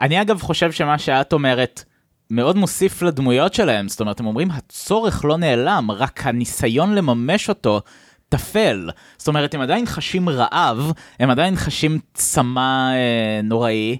אני 0.00 0.22
אגב 0.22 0.40
חושב 0.40 0.72
שמה 0.72 0.98
שאת 0.98 1.32
אומרת 1.32 1.84
מאוד 2.30 2.56
מוסיף 2.56 3.02
לדמויות 3.02 3.54
שלהם, 3.54 3.88
זאת 3.88 4.00
אומרת, 4.00 4.20
הם 4.20 4.26
אומרים, 4.26 4.50
הצורך 4.50 5.24
לא 5.24 5.36
נעלם, 5.36 5.90
רק 5.90 6.26
הניסיון 6.26 6.94
לממש 6.94 7.48
אותו 7.48 7.80
טפל. 8.28 8.90
זאת 9.18 9.28
אומרת, 9.28 9.54
הם 9.54 9.60
עדיין 9.60 9.86
חשים 9.86 10.28
רעב, 10.28 10.92
הם 11.20 11.30
עדיין 11.30 11.56
חשים 11.56 11.98
צמא 12.14 12.92
אה, 12.92 13.40
נוראי, 13.42 13.96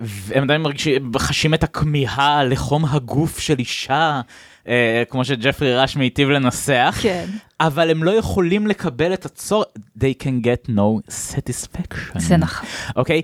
והם 0.00 0.42
עדיין 0.42 0.62
מרגישים, 0.62 1.12
חשים 1.18 1.54
את 1.54 1.64
הכמיהה 1.64 2.44
לחום 2.44 2.84
הגוף 2.84 3.38
של 3.38 3.58
אישה, 3.58 4.20
אה, 4.68 5.02
כמו 5.10 5.24
שג'פרי 5.24 5.76
ראש 5.76 5.96
מיטיב 5.96 6.28
לנסח. 6.28 6.98
כן. 7.02 7.26
אבל 7.60 7.90
הם 7.90 8.04
לא 8.04 8.10
יכולים 8.10 8.66
לקבל 8.66 9.14
את 9.14 9.24
הצורך, 9.24 9.66
they 9.98 10.22
can 10.22 10.44
get 10.44 10.70
no 10.70 11.10
satisfaction. 11.10 12.18
זה 12.18 12.36
נכון. 12.36 12.68
אוקיי? 12.96 13.22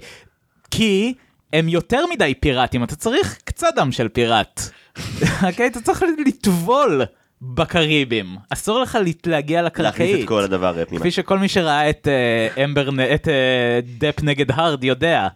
כי 0.71 1.15
הם 1.53 1.69
יותר 1.69 2.05
מדי 2.07 2.35
פיראטים, 2.41 2.85
אתה 2.85 2.97
צריך 2.97 3.39
קצת 3.45 3.69
דם 3.77 3.93
של 3.93 4.09
פיראט. 4.09 4.61
אוקיי? 5.47 5.67
אתה 5.67 5.81
צריך 5.81 6.05
לטבול 6.27 7.03
בקריבים. 7.43 8.37
אסור 8.51 8.81
לך 8.81 8.99
להגיע 9.27 9.63
להכניס 9.63 9.87
לקרקעית. 9.87 10.23
את 10.23 10.29
כל 10.29 10.43
הדבר 10.43 10.79
אה, 10.79 10.85
פנימה. 10.85 11.01
כפי 11.01 11.11
שכל 11.11 11.39
מי 11.39 11.49
שראה 11.49 11.91
את 11.91 12.09
אה, 12.09 12.65
אמבר, 12.65 12.89
את 13.15 13.29
אה, 13.29 13.81
דפ 13.99 14.23
נגד 14.23 14.51
הארד 14.51 14.85
יודע. 14.85 15.29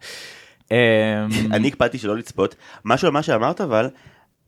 אה, 0.72 1.26
אני 1.52 1.68
הקפדתי 1.68 1.98
שלא 1.98 2.16
לצפות. 2.16 2.54
משהו 2.84 3.06
על 3.06 3.12
מה 3.12 3.22
שאמרת 3.22 3.60
אבל, 3.60 3.88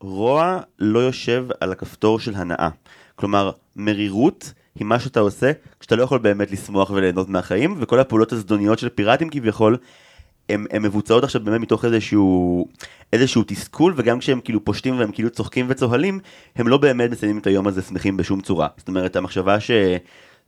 רוע 0.01 0.61
לא 0.79 0.99
יושב 0.99 1.47
על 1.61 1.73
הכפתור 1.73 2.21
של 2.21 2.35
הנאה. 2.35 2.69
כלומר, 3.17 3.51
מרירות 3.77 4.53
היא 4.75 4.87
מה 4.87 5.01
שאתה 5.01 5.21
עושה 5.21 5.53
כשאתה 5.81 5.97
לא 5.97 6.03
יכול 6.03 6.19
באמת 6.19 6.51
לשמוח 6.51 6.91
וליהנות 6.91 7.29
מהחיים, 7.29 7.77
וכל 7.79 8.01
הפעולות 8.01 8.33
הזדוניות 8.33 8.79
של 8.79 8.89
פיראטים 8.89 9.31
כביכול, 9.31 9.77
הן 10.49 10.83
מבוצעות 10.83 11.25
עכשיו 11.25 11.41
באמת 11.45 11.61
מתוך 11.61 11.85
איזשהו, 11.85 12.67
איזשהו 13.13 13.43
תסכול, 13.47 13.95
וגם 13.97 14.19
כשהם 14.19 14.41
כאילו 14.41 14.65
פושטים 14.65 14.99
והם 14.99 15.13
כאילו 15.13 15.31
צוחקים 15.31 15.67
וצוהלים, 15.69 16.21
הם 16.57 16.69
לא 16.69 16.77
באמת 16.77 17.11
מסיימים 17.11 17.39
את 17.39 17.47
היום 17.47 17.67
הזה 17.67 17.83
שמחים 17.83 18.17
בשום 18.17 18.41
צורה. 18.41 18.69
זאת 18.77 18.89
אומרת, 18.89 19.17
המחשבה 19.17 19.61
ש... 19.61 19.71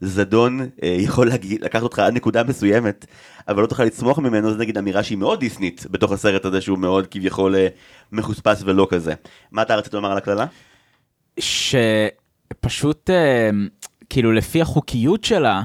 זדון 0.01 0.61
אה, 0.61 0.97
יכול 0.99 1.27
להגיד, 1.29 1.65
לקחת 1.65 1.83
אותך 1.83 1.99
עד 1.99 2.15
נקודה 2.15 2.45
מסוימת, 2.45 3.07
אבל 3.49 3.63
לא 3.63 3.67
תוכל 3.67 3.85
לצמוח 3.85 4.19
ממנו, 4.19 4.53
זה 4.53 4.59
נגיד 4.59 4.79
אמירה 4.79 5.03
שהיא 5.03 5.19
מאוד 5.19 5.41
דיסנית 5.41 5.87
בתוך 5.91 6.13
הסרט 6.13 6.45
הזה 6.45 6.61
שהוא 6.61 6.79
מאוד 6.79 7.07
כביכול 7.07 7.57
אה, 7.57 7.69
מחוספס 8.13 8.63
ולא 8.65 8.87
כזה. 8.91 9.15
מה 9.53 9.63
אתה 9.63 9.77
רצית 9.77 9.95
לומר 9.95 10.11
על 10.11 10.17
הקללה? 10.17 10.47
ש... 11.41 11.75
פשוט, 12.61 13.11
אה, 13.11 13.51
כאילו, 14.11 14.33
לפי 14.33 14.63
החוקיות 14.63 15.25
שלה, 15.25 15.63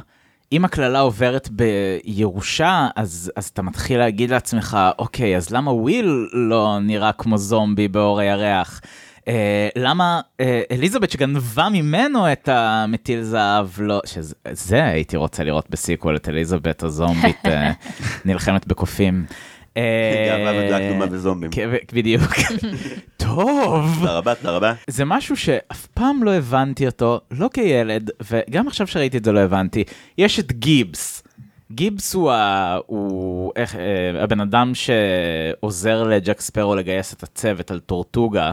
אם 0.52 0.66
הקללה 0.66 1.00
עוברת 1.00 1.50
בירושה, 1.50 2.88
אז, 2.96 3.32
אז 3.36 3.48
אתה 3.48 3.62
מתחיל 3.62 3.98
להגיד 3.98 4.30
לעצמך, 4.30 4.78
אוקיי, 5.00 5.38
אז 5.38 5.50
למה 5.50 5.72
וויל 5.72 6.28
לא 6.34 6.78
נראה 6.82 7.12
כמו 7.12 7.38
זומבי 7.38 7.88
באור 7.88 8.20
הירח? 8.20 8.82
אה, 9.28 9.70
למה 9.76 10.22
אה, 10.40 10.62
אליזבת 10.72 11.12
שגנבה 11.12 11.70
ממנו 11.70 12.32
את 12.32 12.50
המטיל 12.50 13.22
זהב, 13.22 13.68
לא, 13.78 14.02
שזה 14.06 14.84
הייתי 14.86 15.18
רוצה 15.18 15.44
לראות 15.44 15.70
בסיקוול, 15.70 16.16
את 16.16 16.30
אליזבת 16.30 16.84
הזומבית 16.84 17.46
אה, 17.46 17.72
נלחמת 18.26 18.68
בקופים. 18.68 19.26
אה, 19.78 20.26
גאווה. 20.28 20.70
כן, 21.52 21.70
בדיוק. 21.94 22.32
טוב. 23.18 23.96
תודה 24.00 24.18
רבה, 24.18 24.36
תודה 24.36 24.52
רבה. 24.52 24.74
זה 24.88 25.06
משהו 25.06 25.38
שאף 25.38 25.86
פעם 25.86 26.24
לא 26.24 26.34
הבנתי 26.34 26.86
אותו, 26.88 27.22
לא 27.32 27.50
כילד, 27.54 28.12
וגם 28.32 28.68
עכשיו 28.68 28.88
שראיתי 28.88 29.18
את 29.18 29.26
זה 29.26 29.32
לא 29.32 29.40
הבנתי. 29.40 29.84
יש 30.18 30.40
את 30.40 30.52
גיבס. 30.52 31.24
גיבס 31.72 32.14
הוא, 32.14 32.32
ה... 32.32 32.78
הוא 32.86 33.52
איך, 33.56 33.76
אה, 33.76 34.24
הבן 34.24 34.40
אדם 34.40 34.72
שעוזר 34.76 36.04
לג'ק 36.04 36.42
ספרו 36.42 36.76
לגייס 36.76 37.14
את 37.14 37.24
הצוות 37.24 37.72
על 37.72 37.80
טורטוגה. 37.80 38.52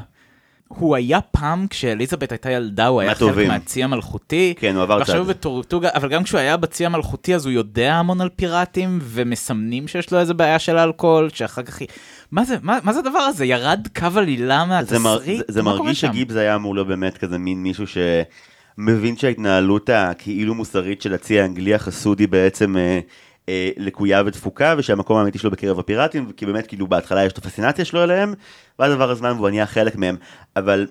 הוא 0.78 0.96
היה 0.96 1.20
פעם, 1.20 1.66
כשאליזבת 1.70 2.32
הייתה 2.32 2.50
ילדה, 2.50 2.86
הוא 2.86 3.00
היה 3.00 3.14
חלק. 3.14 3.48
מהצי 3.48 3.82
המלכותי. 3.84 4.54
כן, 4.58 4.74
הוא 4.74 4.82
עבר 4.82 4.96
ועכשיו 4.98 5.16
הוא 5.16 5.24
צד. 5.24 5.30
בטורטוגה, 5.30 5.88
אבל 5.94 6.08
גם 6.08 6.22
כשהוא 6.22 6.38
היה 6.40 6.56
בצי 6.56 6.86
המלכותי, 6.86 7.34
אז 7.34 7.46
הוא 7.46 7.52
יודע 7.52 7.94
המון 7.94 8.20
על 8.20 8.28
פיראטים, 8.36 8.98
ומסמנים 9.02 9.88
שיש 9.88 10.10
לו 10.12 10.18
איזה 10.18 10.34
בעיה 10.34 10.58
של 10.58 10.78
אלכוהול, 10.78 11.28
שאחר 11.34 11.62
כך... 11.62 11.80
היא- 11.80 11.88
מה 12.30 12.44
זה, 12.44 12.56
מה, 12.62 12.78
מה 12.82 12.92
זה 12.92 12.98
הדבר 12.98 13.18
הזה? 13.18 13.44
ירד 13.44 13.88
קו 13.98 14.06
עלילה 14.16 14.64
זה, 14.84 14.98
מר, 14.98 15.12
מהתסריט? 15.14 15.38
זה, 15.38 15.44
זה 15.48 15.62
מרגיש? 15.62 16.00
שגיבס 16.00 16.36
היה 16.36 16.54
אמור 16.54 16.74
להיות 16.74 16.88
באמת 16.88 17.18
כזה 17.18 17.38
מין 17.38 17.62
מישהו 17.62 17.84
שמבין 17.86 19.16
שההתנהלות 19.16 19.90
הכאילו 19.92 20.54
מוסרית 20.54 21.02
של 21.02 21.14
הצי 21.14 21.40
האנגלי 21.40 21.74
החסודי 21.74 22.26
בעצם 22.26 22.76
אה, 22.76 23.00
אה, 23.48 23.70
לקויה 23.76 24.22
ודפוקה, 24.26 24.74
ושהמקום 24.78 25.16
האמיתי 25.16 25.38
שלו 25.38 25.50
בקרב 25.50 25.78
הפיראטים, 25.78 26.32
כי 26.32 26.46
באמת 26.46 26.66
כאילו 26.66 26.86
בהתחלה 26.86 27.24
יש 27.24 27.32
את 27.32 27.38
הפסינציה 27.38 27.84
שלו 27.84 28.04
אליהם, 28.04 28.34
ואז 28.78 28.92
עבר 28.92 29.10
הזמן 29.10 29.32
והוא 29.36 29.48
נהיה 29.48 29.66
חלק 29.66 29.96
מהם, 29.96 30.16
אבל 30.56 30.86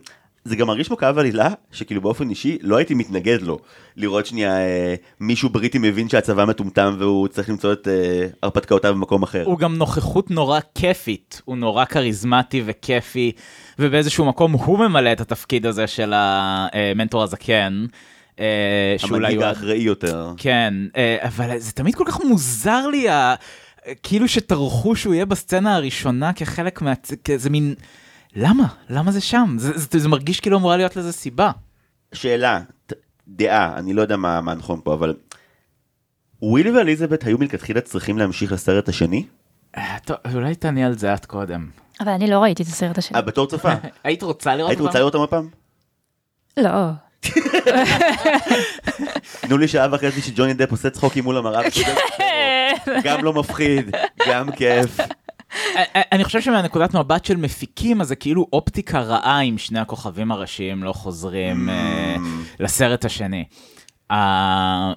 זה 0.45 0.55
גם 0.55 0.67
מרגיש 0.67 0.87
כמו 0.87 0.97
קו 0.97 1.05
עלילה, 1.05 1.49
שכאילו 1.71 2.01
באופן 2.01 2.29
אישי 2.29 2.57
לא 2.61 2.77
הייתי 2.77 2.93
מתנגד 2.93 3.41
לו, 3.41 3.59
לראות 3.97 4.25
שנייה 4.25 4.57
אה, 4.57 4.95
מישהו 5.19 5.49
בריטי 5.49 5.77
מבין 5.77 6.09
שהצבא 6.09 6.45
מטומטם 6.45 6.95
והוא 6.99 7.27
צריך 7.27 7.49
למצוא 7.49 7.73
את 7.73 7.87
אה, 7.87 8.27
הרפתקאותיו 8.43 8.93
במקום 8.93 9.23
אחר. 9.23 9.43
הוא 9.45 9.59
גם 9.59 9.75
נוכחות 9.75 10.31
נורא 10.31 10.59
כיפית, 10.75 11.41
הוא 11.45 11.57
נורא 11.57 11.85
כריזמטי 11.85 12.63
וכיפי, 12.65 13.31
ובאיזשהו 13.79 14.25
מקום 14.25 14.51
הוא 14.51 14.79
ממלא 14.79 15.11
את 15.11 15.21
התפקיד 15.21 15.65
הזה 15.65 15.87
של 15.87 16.13
המנטור 16.15 17.23
הזקן. 17.23 17.85
אה, 18.39 18.95
המנהיג 19.03 19.41
האחראי 19.41 19.77
יותר. 19.77 20.33
כן, 20.37 20.73
אה, 20.95 21.17
אבל 21.21 21.57
זה 21.57 21.71
תמיד 21.71 21.95
כל 21.95 22.03
כך 22.07 22.19
מוזר 22.19 22.87
לי, 22.87 23.07
כאילו 24.03 24.27
שטרחו 24.27 24.95
שהוא 24.95 25.13
יהיה 25.13 25.25
בסצנה 25.25 25.75
הראשונה 25.75 26.33
כחלק 26.33 26.81
מה... 26.81 26.93
כזה 27.23 27.49
מין... 27.49 27.73
למה? 28.35 28.67
למה 28.89 29.11
זה 29.11 29.21
שם? 29.21 29.55
זה, 29.59 29.71
זה, 29.75 29.99
זה 29.99 30.09
מרגיש 30.09 30.39
כאילו 30.39 30.57
אמורה 30.57 30.77
להיות 30.77 30.95
לזה 30.95 31.11
סיבה. 31.11 31.51
שאלה, 32.13 32.61
דעה, 33.27 33.77
אני 33.77 33.93
לא 33.93 34.01
יודע 34.01 34.17
מה, 34.17 34.41
מה 34.41 34.53
נכון 34.53 34.79
פה, 34.83 34.93
אבל 34.93 35.13
ווילי 36.41 36.71
ואליזבת 36.71 37.23
היו 37.23 37.37
מלכתחילה 37.37 37.81
צריכים 37.81 38.17
להמשיך 38.17 38.51
לסרט 38.51 38.89
השני? 38.89 39.25
אה, 39.77 39.97
טוב, 40.05 40.17
אולי 40.33 40.55
תעני 40.55 40.83
על 40.83 40.97
זה 40.97 41.13
את 41.13 41.25
קודם. 41.25 41.69
אבל 41.99 42.11
אני 42.11 42.27
לא 42.27 42.39
ראיתי 42.39 42.63
את 42.63 42.67
הסרט 42.67 42.97
השני. 42.97 43.17
אה, 43.17 43.21
בתור 43.21 43.47
צופה. 43.47 43.73
היית 44.03 44.23
רוצה 44.23 44.55
לראות 44.55 44.69
היית? 44.69 44.81
רוצה 44.81 44.99
לראות 44.99 45.15
אותם 45.15 45.23
הפעם? 45.23 45.49
לא. 46.57 46.91
תנו 49.41 49.57
לי 49.57 49.67
שעה 49.67 49.87
וחצי 49.91 50.21
שג'וני 50.21 50.53
דפ 50.53 50.71
עושה 50.71 50.89
צחוקים 50.89 51.23
מול 51.23 51.37
המראה. 51.37 51.61
וצודק. 51.67 51.87
גם 53.03 53.23
לא 53.23 53.33
מפחיד, 53.33 53.95
גם 54.27 54.51
כיף. 54.51 54.99
אה, 54.99 55.05
אה, 55.95 56.01
אני 56.11 56.23
חושב 56.23 56.41
שמהנקודת 56.41 56.93
מבט 56.93 57.25
של 57.25 57.37
מפיקים, 57.37 58.01
אז 58.01 58.07
זה 58.07 58.15
כאילו 58.15 58.47
אופטיקה 58.53 58.99
רעה 58.99 59.41
אם 59.41 59.57
שני 59.57 59.79
הכוכבים 59.79 60.31
הראשיים 60.31 60.83
לא 60.83 60.93
חוזרים 60.93 61.69
אה, 61.69 62.15
לסרט 62.59 63.05
השני. 63.05 63.45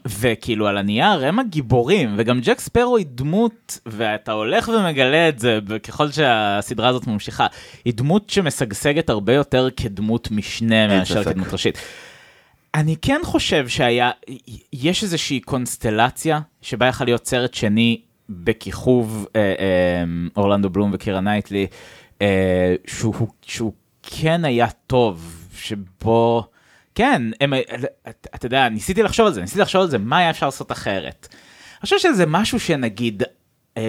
וכאילו 0.07 0.67
על 0.67 0.79
הנייר 0.79 1.27
הם 1.27 1.39
הגיבורים, 1.39 2.15
וגם 2.19 2.41
ג'ק 2.41 2.61
ספרו 2.61 2.97
היא 2.97 3.07
דמות, 3.09 3.79
ואתה 3.87 4.33
הולך 4.33 4.69
ומגלה 4.69 5.29
את 5.29 5.39
זה 5.39 5.59
ככל 5.83 6.11
שהסדרה 6.11 6.89
הזאת 6.89 7.07
ממשיכה, 7.07 7.47
היא 7.85 7.95
דמות 7.95 8.31
שמשגשגת 8.31 9.11
הרבה 9.11 9.35
יותר 9.35 9.69
כדמות 9.77 10.31
משנה 10.31 10.87
מאשר. 10.87 11.25
כדמות 11.25 11.53
ראשית. 11.53 11.79
אני 12.75 12.97
כן 13.03 13.21
חושב 13.25 13.69
שהיה, 13.69 14.11
יש 14.73 15.03
איזושהי 15.03 15.41
קונסטלציה 15.41 16.41
שבה 16.63 16.87
יכול 16.87 17.07
להיות 17.07 17.27
סרט 17.27 17.55
שני 17.55 18.01
בכיכוב 18.29 19.27
אה, 19.37 19.41
אה, 19.41 20.05
אורלנדו 20.37 20.71
בלום 20.71 20.91
וקירה 20.95 21.21
נייטלי, 21.21 21.67
אה, 22.23 22.75
שהוא, 22.87 23.29
שהוא 23.43 23.73
כן 24.03 24.45
היה 24.45 24.67
טוב, 24.87 25.47
שבו, 25.55 26.45
כן, 26.95 27.23
הם, 27.41 27.53
אתה 28.35 28.47
יודע, 28.47 28.69
ניסיתי 28.69 29.03
לחשוב 29.03 29.27
על 29.27 29.33
זה, 29.33 29.41
ניסיתי 29.41 29.61
לחשוב 29.61 29.83
על 29.83 29.91
זה, 29.91 29.99
מה 29.99 30.19
היה 30.19 30.31
אפשר 30.31 30.47
לעשות 30.47 30.73
אחרת. 30.73 31.29
אני 31.31 31.81
חושב 31.81 31.99
שזה 31.99 32.27
משהו 32.27 32.61
שנגיד, 32.61 33.23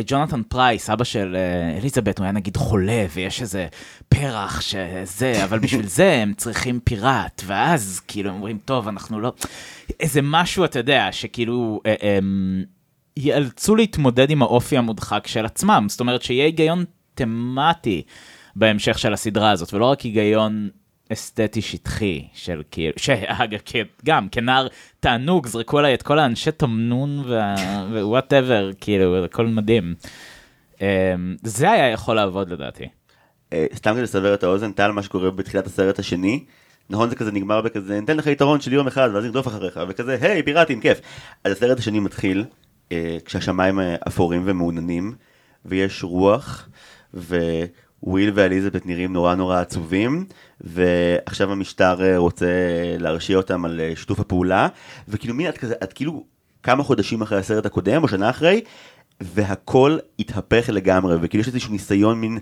ג'ונתן 0.06 0.44
פרייס, 0.44 0.90
אבא 0.90 1.04
של 1.04 1.36
אה, 1.36 1.78
אליזבת, 1.78 2.18
הוא 2.18 2.24
היה 2.24 2.32
נגיד 2.32 2.58
חולה, 2.58 3.06
ויש 3.14 3.42
איזה 3.42 3.68
פרח 4.10 4.62
שזה, 4.62 5.34
אבל 5.46 5.60
בשביל 5.60 5.86
זה 5.86 6.12
הם 6.12 6.34
צריכים 6.34 6.80
פיראט, 6.84 7.42
ואז 7.46 8.02
כאילו 8.08 8.30
הם 8.30 8.36
אומרים, 8.36 8.58
טוב, 8.66 8.88
אנחנו 8.88 9.20
לא... 9.20 9.34
איזה 10.00 10.20
משהו, 10.24 10.66
אתה 10.66 10.80
יודע, 10.80 11.08
שכאילו... 11.12 11.82
אה, 11.86 11.96
הם 12.18 12.64
ייאלצו 13.18 13.76
להתמודד 13.76 14.30
עם 14.30 14.42
האופי 14.42 14.78
המודחק 14.78 15.28
של 15.28 15.46
עצמם, 15.46 15.86
זאת 15.90 16.00
אומרת 16.00 16.22
שיהיה 16.22 16.46
היגיון 16.46 16.86
תמטי 17.14 18.02
בהמשך 18.56 19.00
של 19.00 19.14
הסדרה 19.14 19.52
הזאת, 19.52 19.74
ולא 19.74 19.86
רק 19.86 20.02
היגיון 20.02 20.70
אסתטי 21.14 21.62
שטחי 21.62 22.28
של 22.34 22.62
כאילו, 22.72 22.94
שאגב, 22.98 23.60
גם 24.06 24.30
כנער 24.30 24.68
תענוג, 25.00 25.48
זרקו 25.48 25.80
עליי 25.80 25.94
את 25.94 26.02
כל 26.02 26.20
האנשי 26.20 26.52
תמנון 26.52 27.24
ו 27.92 28.00
whatever, 28.00 28.72
כאילו, 28.82 29.26
הכל 29.26 29.48
מדהים. 29.48 29.96
אמ, 30.82 31.36
זה 31.44 31.72
היה 31.72 31.90
יכול 31.90 32.16
לעבוד 32.16 32.50
לדעתי. 32.50 32.88
אה, 33.54 33.66
סתם 33.76 33.94
כדי 33.94 34.02
לסבר 34.02 34.34
את 34.34 34.44
האוזן, 34.44 34.72
טל, 34.72 34.92
מה 34.92 35.04
שקורה 35.04 35.32
בתחילת 35.32 35.66
הסרט 35.66 36.00
השני, 36.00 36.44
נכון 36.90 37.10
זה 37.10 37.16
כזה 37.16 37.32
נגמר 37.32 37.62
בכזה, 37.62 38.00
ניתן 38.00 38.18
לך 38.18 38.28
יתרון 38.28 38.62
של 38.62 38.74
יום 38.74 38.88
אחד, 38.88 39.10
ואז 39.14 39.24
נרדוף 39.24 39.48
אחריך, 39.48 39.80
וכזה, 39.90 40.18
היי, 40.22 40.44
פיראטים, 40.44 40.82
כיף. 40.82 41.02
אז 41.44 41.52
הסרט 41.52 41.80
השני 41.80 42.00
מתחיל, 42.00 42.46
אה, 42.92 43.18
כשהשמיים 43.26 43.80
אה, 43.80 43.96
אפורים 44.08 44.42
ומעוננים, 44.46 45.16
ויש 45.66 46.04
רוח, 46.04 46.70
וויל 48.06 48.32
ואליזבת 48.36 48.86
נראים 48.86 49.14
נורא 49.14 49.36
נורא 49.36 49.60
עצובים, 49.60 50.26
ועכשיו 50.62 51.52
המשטר 51.52 52.04
אה, 52.04 52.18
רוצה 52.18 52.48
להרשיע 53.00 53.38
אותם 53.38 53.66
על 53.66 53.80
אה, 53.80 53.94
שיתוף 53.96 54.20
הפעולה, 54.20 54.68
וכאילו 55.08 55.34
מין, 55.34 55.50
את 55.50 55.58
כזה, 55.58 55.74
את 55.84 55.94
כאילו 55.94 56.24
כמה 56.64 56.84
חודשים 56.84 57.22
אחרי 57.22 57.40
הסרט 57.40 57.66
הקודם, 57.66 58.04
או 58.04 58.08
שנה 58.08 58.30
אחרי, 58.30 58.62
והכל 59.22 59.98
התהפך 60.20 60.70
לגמרי, 60.74 61.16
וכאילו 61.22 61.42
יש 61.42 61.48
איזשהו 61.48 61.72
ניסיון 61.72 62.22
מין 62.22 62.40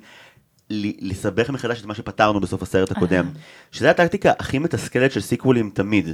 לסבך 1.01 1.49
מחדש 1.49 1.81
את 1.81 1.85
מה 1.85 1.95
שפתרנו 1.95 2.39
בסוף 2.39 2.61
הסרט 2.61 2.91
הקודם. 2.91 3.29
שזה 3.71 3.89
הטקטיקה 3.89 4.31
הכי 4.39 4.59
מתסכלת 4.59 5.11
של 5.11 5.21
סיקוולים 5.21 5.71
תמיד. 5.73 6.09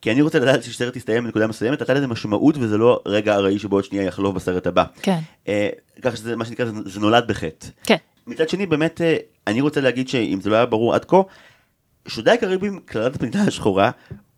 כי 0.00 0.12
אני 0.12 0.22
רוצה 0.22 0.38
לדעת 0.38 0.62
שסרט 0.62 0.96
יסתיים 0.96 1.24
בנקודה 1.24 1.46
מסוימת, 1.46 1.82
נתן 1.82 1.94
לזה 1.94 2.06
משמעות 2.06 2.56
וזה 2.60 2.78
לא 2.78 3.02
רגע 3.06 3.34
ארעי 3.34 3.58
שבו 3.58 3.76
עוד 3.76 3.84
שנייה 3.84 4.04
יחלוף 4.04 4.34
בסרט 4.34 4.66
הבא. 4.66 4.84
כן. 5.02 5.18
אה, 5.48 5.68
כך 6.02 6.16
שזה 6.16 6.36
מה 6.36 6.44
שנקרא, 6.44 6.66
זה 6.84 7.00
נולד 7.00 7.24
בחטא. 7.28 7.66
כן. 7.84 7.96
מצד 8.28 8.48
שני, 8.48 8.66
באמת, 8.66 9.00
אה, 9.00 9.16
אני 9.46 9.60
רוצה 9.60 9.80
להגיד 9.80 10.08
שאם 10.08 10.40
זה 10.40 10.50
לא 10.50 10.56
היה 10.56 10.66
ברור 10.66 10.94
עד 10.94 11.04
כה, 11.04 11.16
שודי 12.08 12.30
הקריבים, 12.30 12.80
קללת 12.84 13.16
הפנינה 13.16 13.42
השחורה, 13.42 13.90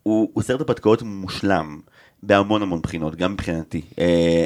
הוא, 0.02 0.30
הוא 0.32 0.42
סרט 0.42 0.60
הפתקאות 0.60 1.02
מושלם, 1.02 1.80
בהמון 2.22 2.62
המון 2.62 2.80
בחינות, 2.82 3.16
גם 3.16 3.32
מבחינתי. 3.32 3.80
אה, 3.98 4.44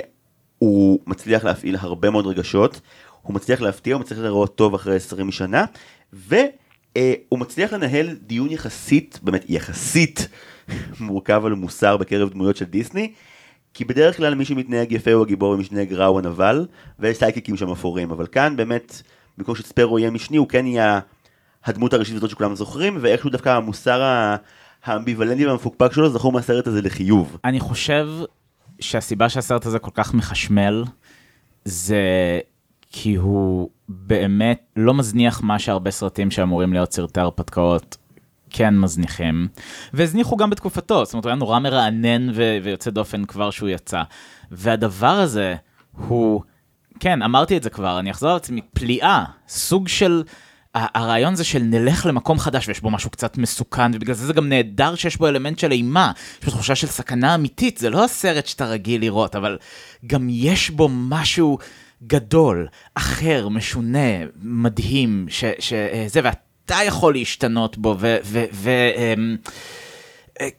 הוא 0.58 1.00
מצליח 1.06 1.44
להפעיל 1.44 1.76
הרבה 1.80 2.10
מאוד 2.10 2.26
רגשות, 2.26 2.80
הוא 3.22 3.34
מצליח 3.34 3.60
להפתיע, 3.60 3.94
הוא 3.94 4.00
מצליח 4.00 4.18
לראות 4.18 4.56
טוב 4.56 4.74
אחרי 4.74 4.96
20 4.96 5.30
שנה, 5.30 5.64
והוא 6.12 7.38
מצליח 7.38 7.72
לנהל 7.72 8.16
דיון 8.26 8.50
יחסית, 8.50 9.20
באמת 9.22 9.44
יחסית, 9.48 10.28
מורכב 11.00 11.42
על 11.44 11.54
מוסר 11.54 11.96
בקרב 11.96 12.30
דמויות 12.30 12.56
של 12.56 12.64
דיסני. 12.64 13.12
כי 13.74 13.84
בדרך 13.84 14.16
כלל 14.16 14.34
מי 14.34 14.44
שמתנהג 14.44 14.92
יפה 14.92 15.12
הוא 15.12 15.22
הגיבור 15.22 15.50
ומי 15.50 15.64
שמתנהג 15.64 15.92
רע 15.92 16.04
הוא 16.04 16.18
הנבל, 16.18 16.66
ויש 16.98 17.18
סייקיקים 17.18 17.56
שם 17.56 17.70
אפורים, 17.70 18.10
אבל 18.10 18.26
כאן 18.26 18.56
באמת, 18.56 19.02
במקום 19.38 19.54
שספרו 19.54 19.98
יהיה 19.98 20.10
משני, 20.10 20.36
הוא 20.36 20.48
כן 20.48 20.66
יהיה 20.66 21.00
הדמות 21.64 21.92
הראשית 21.92 22.16
הזאת 22.16 22.30
שכולם 22.30 22.54
זוכרים, 22.54 22.98
ואיכשהו 23.00 23.30
דווקא 23.30 23.48
המוסר 23.48 24.28
האמביוולנטי 24.84 25.46
והמפוקפק 25.46 25.92
שלו 25.92 26.10
זכור 26.10 26.32
מהסרט 26.32 26.66
הזה 26.66 26.82
לחיוב. 26.82 27.36
אני 27.44 27.60
חושב 27.60 28.08
שהסיבה 28.80 29.28
שהסרט 29.28 29.66
הזה 29.66 29.78
כל 29.78 29.90
כך 29.94 30.14
מחשמל, 30.14 30.84
זה 31.64 32.00
כי 32.90 33.14
הוא 33.14 33.70
באמת 33.88 34.62
לא 34.76 34.94
מזניח 34.94 35.42
מה 35.42 35.58
שהרבה 35.58 35.90
סרטים 35.90 36.30
שאמורים 36.30 36.72
להיות 36.72 36.92
סרטי 36.92 37.20
הרפתקאות, 37.20 37.96
כן 38.50 38.78
מזניחים, 38.78 39.48
והזניחו 39.92 40.36
גם 40.36 40.50
בתקופתו, 40.50 41.04
זאת 41.04 41.14
אומרת, 41.14 41.24
הוא 41.24 41.30
היה 41.30 41.36
נורא 41.36 41.58
מרענן 41.58 42.30
ו- 42.34 42.58
ויוצא 42.62 42.90
דופן 42.90 43.24
כבר 43.24 43.50
שהוא 43.50 43.68
יצא. 43.68 44.02
והדבר 44.50 45.06
הזה 45.06 45.54
הוא, 45.92 46.42
כן, 47.00 47.22
אמרתי 47.22 47.56
את 47.56 47.62
זה 47.62 47.70
כבר, 47.70 47.98
אני 47.98 48.10
אחזור 48.10 48.30
על 48.30 48.36
עצמי, 48.36 48.60
פליאה, 48.72 49.24
סוג 49.48 49.88
של... 49.88 50.22
הרעיון 50.74 51.34
זה 51.34 51.44
של 51.44 51.62
נלך 51.62 52.06
למקום 52.06 52.38
חדש 52.38 52.68
ויש 52.68 52.80
בו 52.80 52.90
משהו 52.90 53.10
קצת 53.10 53.38
מסוכן 53.38 53.90
ובגלל 53.94 54.14
זה 54.14 54.26
זה 54.26 54.32
גם 54.32 54.48
נהדר 54.48 54.94
שיש 54.94 55.16
בו 55.16 55.28
אלמנט 55.28 55.58
של 55.58 55.72
אימה, 55.72 56.12
יש 56.38 56.44
בו 56.44 56.50
תחושה 56.50 56.74
של 56.74 56.86
סכנה 56.86 57.34
אמיתית, 57.34 57.78
זה 57.78 57.90
לא 57.90 58.04
הסרט 58.04 58.46
שאתה 58.46 58.66
רגיל 58.66 59.00
לראות, 59.00 59.36
אבל 59.36 59.58
גם 60.06 60.26
יש 60.30 60.70
בו 60.70 60.88
משהו 60.92 61.58
גדול, 62.06 62.68
אחר, 62.94 63.48
משונה, 63.48 64.24
מדהים, 64.42 65.26
שזה, 65.28 66.20
ואתה 66.22 66.76
יכול 66.86 67.14
להשתנות 67.14 67.78
בו, 67.78 67.96
ו... 67.98 68.16
ו, 68.24 68.44
ו 68.52 68.70
אמ, 68.96 69.36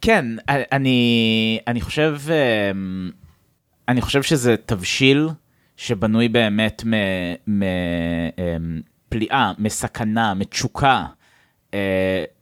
כן, 0.02 0.26
אני, 0.50 1.60
אני 1.68 1.82
חושב, 1.82 2.18
אמ, 2.30 3.10
אני 3.88 4.02
חושב 4.02 4.24
שזה 4.24 4.56
תבשיל 4.66 5.30
שבנוי 5.78 6.28
באמת 6.28 6.84
מ... 6.86 6.94
מ 7.48 7.64
אמ, 7.64 8.82
מפליאה, 9.08 9.52
מסכנה, 9.58 10.34
מתשוקה. 10.34 11.06
uh, 11.72 11.76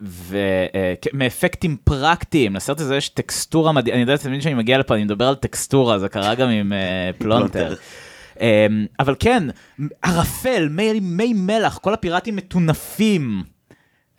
ומאפקטים 0.02 1.78
פרקטיים, 1.84 2.56
לסרט 2.56 2.80
הזה 2.80 2.96
יש 2.96 3.10
טקסטורה 3.10 3.72
מדהימה, 3.72 3.96
אני 3.96 4.02
יודע 4.02 4.18
תמיד 4.18 4.42
שאני 4.42 4.56
מגיע 4.56 4.78
לפה, 4.78 4.96
אני 4.96 5.04
מדבר 5.04 5.28
על 5.28 5.36
טקסטורה, 5.36 6.00
זה 6.00 6.10
קרה 6.10 6.36
גם 6.36 6.50
עם 6.50 6.72
uh, 6.72 6.76
פלונטר. 7.22 7.76
um, 8.36 8.40
אבל 9.00 9.16
כן, 9.20 9.44
ערפל, 10.02 10.68
מי, 10.72 11.00
מי 11.00 11.34
מלח, 11.34 11.78
כל 11.78 11.94
הפיראטים 11.94 12.36
מטונפים. 12.36 13.44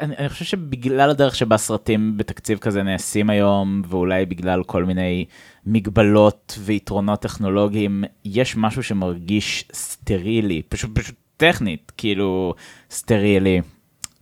אני, 0.00 0.16
אני 0.16 0.28
חושב 0.28 0.44
שבגלל 0.44 1.10
הדרך 1.10 1.34
שבה 1.34 1.56
סרטים 1.56 2.16
בתקציב 2.16 2.58
כזה 2.58 2.82
נעשים 2.82 3.30
היום, 3.30 3.82
ואולי 3.88 4.26
בגלל 4.26 4.62
כל 4.62 4.84
מיני 4.84 5.24
מגבלות 5.66 6.58
ויתרונות 6.60 7.20
טכנולוגיים, 7.20 8.04
יש 8.24 8.56
משהו 8.56 8.82
שמרגיש 8.82 9.68
סטרילי, 9.72 10.62
פשוט, 10.68 10.90
פשוט 10.98 11.14
טכנית, 11.36 11.92
כאילו 11.96 12.54
סטרילי 12.90 13.60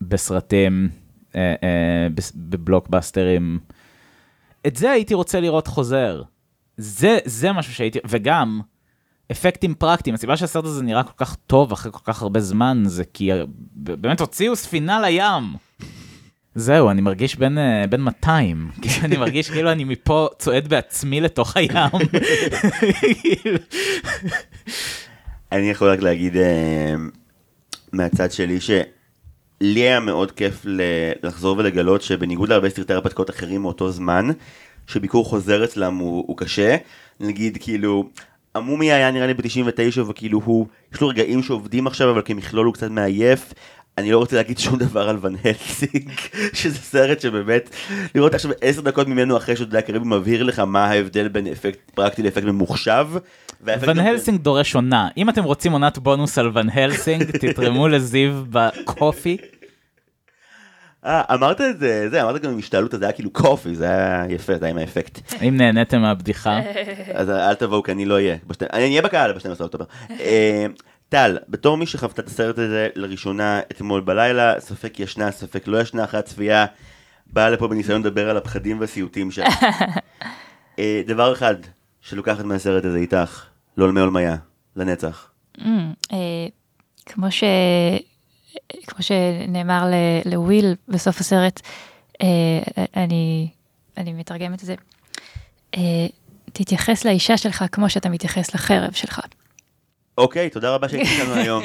בסרטים, 0.01 0.89
אה, 1.37 1.55
אה, 1.63 2.09
בבלוקבאסטרים. 2.35 3.59
את 4.67 4.77
זה 4.77 4.91
הייתי 4.91 5.15
רוצה 5.15 5.41
לראות 5.41 5.67
חוזר. 5.67 6.23
זה, 6.77 7.19
זה 7.25 7.53
משהו 7.53 7.75
שהייתי, 7.75 7.99
וגם 8.09 8.61
אפקטים 9.33 9.75
פרקטיים. 9.75 10.15
הסיבה 10.15 10.37
שהסרט 10.37 10.65
הזה 10.65 10.83
נראה 10.83 11.03
כל 11.03 11.25
כך 11.25 11.37
טוב 11.47 11.73
אחרי 11.73 11.93
כל 11.93 12.05
כך 12.05 12.23
הרבה 12.23 12.41
זמן, 12.41 12.83
זה 12.87 13.05
כי 13.05 13.31
באמת 13.75 14.21
הוציאו 14.21 14.57
ספינה 14.57 15.01
לים. 15.01 15.45
זהו, 16.55 16.91
אני 16.91 17.01
מרגיש 17.01 17.37
בין, 17.37 17.59
אה, 17.59 17.85
בין 17.91 18.01
200, 18.01 18.71
אני 19.05 19.17
מרגיש 19.17 19.51
כאילו 19.51 19.73
אני 19.73 19.85
מפה 19.85 20.29
צועד 20.39 20.69
בעצמי 20.69 21.21
לתוך 21.21 21.57
הים. 21.57 21.71
אני 25.53 25.71
יכול 25.71 25.91
רק 25.91 26.01
להגיד 26.01 26.37
אה, 26.37 26.95
מהצד 27.93 28.33
שלי 28.33 28.61
שלי 28.61 28.85
היה 29.81 30.01
מאוד 30.01 30.33
כיף 30.33 30.67
לחזור 31.23 31.59
ולגלות 31.59 32.03
שבניגוד 32.03 32.49
להרבה 32.49 32.71
סרטי 32.71 32.93
הרפתקאות 32.93 33.31
אחרים 33.31 33.63
מאותו 33.63 33.91
זמן, 33.91 34.29
שביקור 34.87 35.25
חוזר 35.25 35.65
אצלם 35.65 35.95
הוא, 35.95 36.25
הוא 36.27 36.37
קשה. 36.37 36.77
נגיד 37.21 37.59
כאילו, 37.61 38.09
עמומי 38.57 38.93
היה 38.93 39.11
נראה 39.11 39.27
לי 39.27 39.35
ב-99 39.35 40.01
וכאילו 40.09 40.41
הוא, 40.45 40.67
יש 40.95 41.01
לו 41.01 41.09
רגעים 41.09 41.43
שעובדים 41.43 41.87
עכשיו 41.87 42.11
אבל 42.11 42.23
כמכלול 42.25 42.67
הוא 42.67 42.75
קצת 42.75 42.91
מעייף. 42.91 43.53
אני 43.99 44.11
לא 44.11 44.19
רוצה 44.19 44.37
להגיד 44.37 44.59
שום 44.59 44.79
דבר 44.79 45.09
על 45.09 45.19
ון 45.21 45.37
הלסינג, 45.45 46.11
שזה 46.53 46.79
סרט 46.79 47.21
שבאמת, 47.21 47.71
לראות 48.15 48.35
עכשיו 48.35 48.51
עשר 48.61 48.81
דקות 48.81 49.09
ממנו 49.09 49.37
אחרי 49.37 49.57
שאתה 49.57 49.69
יודע, 49.69 49.81
קריבי 49.81 50.05
מבהיר 50.09 50.43
לך 50.43 50.59
מה 50.59 50.85
ההבדל 50.85 51.29
בין 51.29 51.47
אפקט 51.47 51.91
פרקטי 51.95 52.23
לאפקט 52.23 52.45
ממוחשב. 52.45 53.09
ון 53.61 53.99
הלסינג 53.99 54.41
דורש 54.41 54.75
עונה, 54.75 55.09
אם 55.17 55.29
אתם 55.29 55.45
רוצים 55.45 55.73
עונת 55.73 55.99
בונוס 55.99 56.39
על 56.39 56.51
ון 56.55 56.71
הלסינג, 56.71 57.31
תתרמו 57.37 57.89
לזיו 57.89 58.33
בקופי. 58.51 59.37
אה, 61.07 61.23
אמרת 61.35 61.61
את 61.61 61.81
זה, 61.81 62.09
זה, 62.11 62.23
אמרת 62.23 62.43
גם 62.43 62.51
עם 62.51 62.59
השתעלות, 62.59 62.91
זה 62.91 63.05
היה 63.05 63.13
כאילו 63.13 63.31
קופי, 63.31 63.75
זה 63.75 63.85
היה 63.85 64.25
יפה, 64.29 64.59
זה 64.59 64.65
היה 64.65 64.71
עם 64.71 64.79
האפקט. 64.79 65.33
אם 65.43 65.57
נהניתם 65.57 66.01
מהבדיחה. 66.01 66.61
אז 67.15 67.31
אל 67.31 67.55
תבואו, 67.55 67.83
כי 67.83 67.93
אני 67.93 68.05
לא 68.05 68.15
אהיה. 68.15 68.37
אני 68.73 68.83
אהיה 68.83 69.03
בקהל 69.03 69.33
ב-12 69.33 69.59
באוקטובר. 69.59 69.85
אה, 70.11 70.67
טל, 71.09 71.39
בתור 71.49 71.77
מי 71.77 71.87
שחוותה 71.87 72.23
את 72.23 72.27
הסרט 72.27 72.59
הזה 72.59 72.89
לראשונה 72.95 73.61
אתמול 73.61 74.01
בלילה, 74.01 74.61
ספק 74.61 75.01
ישנה, 75.01 75.31
ספק 75.31 75.69
לא 75.69 75.81
ישנה 75.81 76.05
אחרי 76.05 76.21
הצפייה, 76.21 76.67
באה 77.27 77.51
לפה 77.51 77.69
בניסיון 77.69 78.01
לדבר 78.01 78.31
על 78.31 78.37
הפחדים 78.37 78.81
והסיוטים 78.81 79.31
שלה. 79.31 79.49
אה, 80.79 81.03
דבר 81.07 81.33
אחד 81.33 81.55
שלוקחת 82.01 82.45
מהסרט 82.45 82.85
הזה 82.85 82.99
איתך, 82.99 83.45
לעולמי 83.77 84.01
עולמיה, 84.01 84.37
לנצח. 84.77 85.31
Mm, 85.59 85.63
כמו 87.07 87.31
ש... 87.31 87.45
כמו 88.87 89.03
שנאמר 89.03 89.85
לוויל 90.25 90.75
בסוף 90.89 91.21
הסרט, 91.21 91.61
אה, 92.23 92.29
אני, 92.97 93.49
אני 93.97 94.13
מתרגמת 94.13 94.63
את 94.63 94.67
זה, 94.67 94.75
תתייחס 96.53 97.05
לאישה 97.05 97.37
שלך 97.37 97.65
כמו 97.73 97.91
שאתה 97.91 98.09
מתייחס 98.09 98.55
לחרב 98.55 98.93
שלך. 98.93 99.21
אוקיי, 100.19 100.51
תודה 100.51 100.75
רבה 100.75 100.89
שהייתם 100.89 101.11
איתנו 101.11 101.35
היום. 101.35 101.63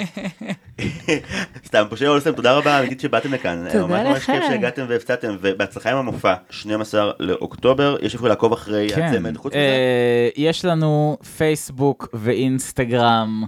סתם, 1.68 1.84
פושע 1.90 2.08
אולסם, 2.08 2.32
תודה 2.32 2.54
רבה 2.54 2.80
אמיתית 2.80 3.00
שבאתם 3.00 3.34
לכאן. 3.34 3.66
תודה 3.72 4.04
לכם. 4.04 4.10
ממש 4.10 4.26
כיף 4.26 4.44
שהגעתם 4.48 4.86
והפצעתם, 4.90 5.38
ובהצלחה 5.42 5.92
עם 5.92 5.98
המופע, 5.98 6.34
12 6.50 7.12
לאוקטובר, 7.20 7.98
יש 8.02 8.14
איפה 8.14 8.28
לעקוב 8.28 8.54
אחרי 8.54 8.90
כן. 8.96 9.02
הצמד. 9.02 9.38
חוץ 9.38 9.54
מזה? 9.54 9.60
אה, 9.60 10.30
יש 10.36 10.66
לנו 10.66 11.18
פייסבוק 11.38 12.08
ואינסטגרם. 12.14 13.44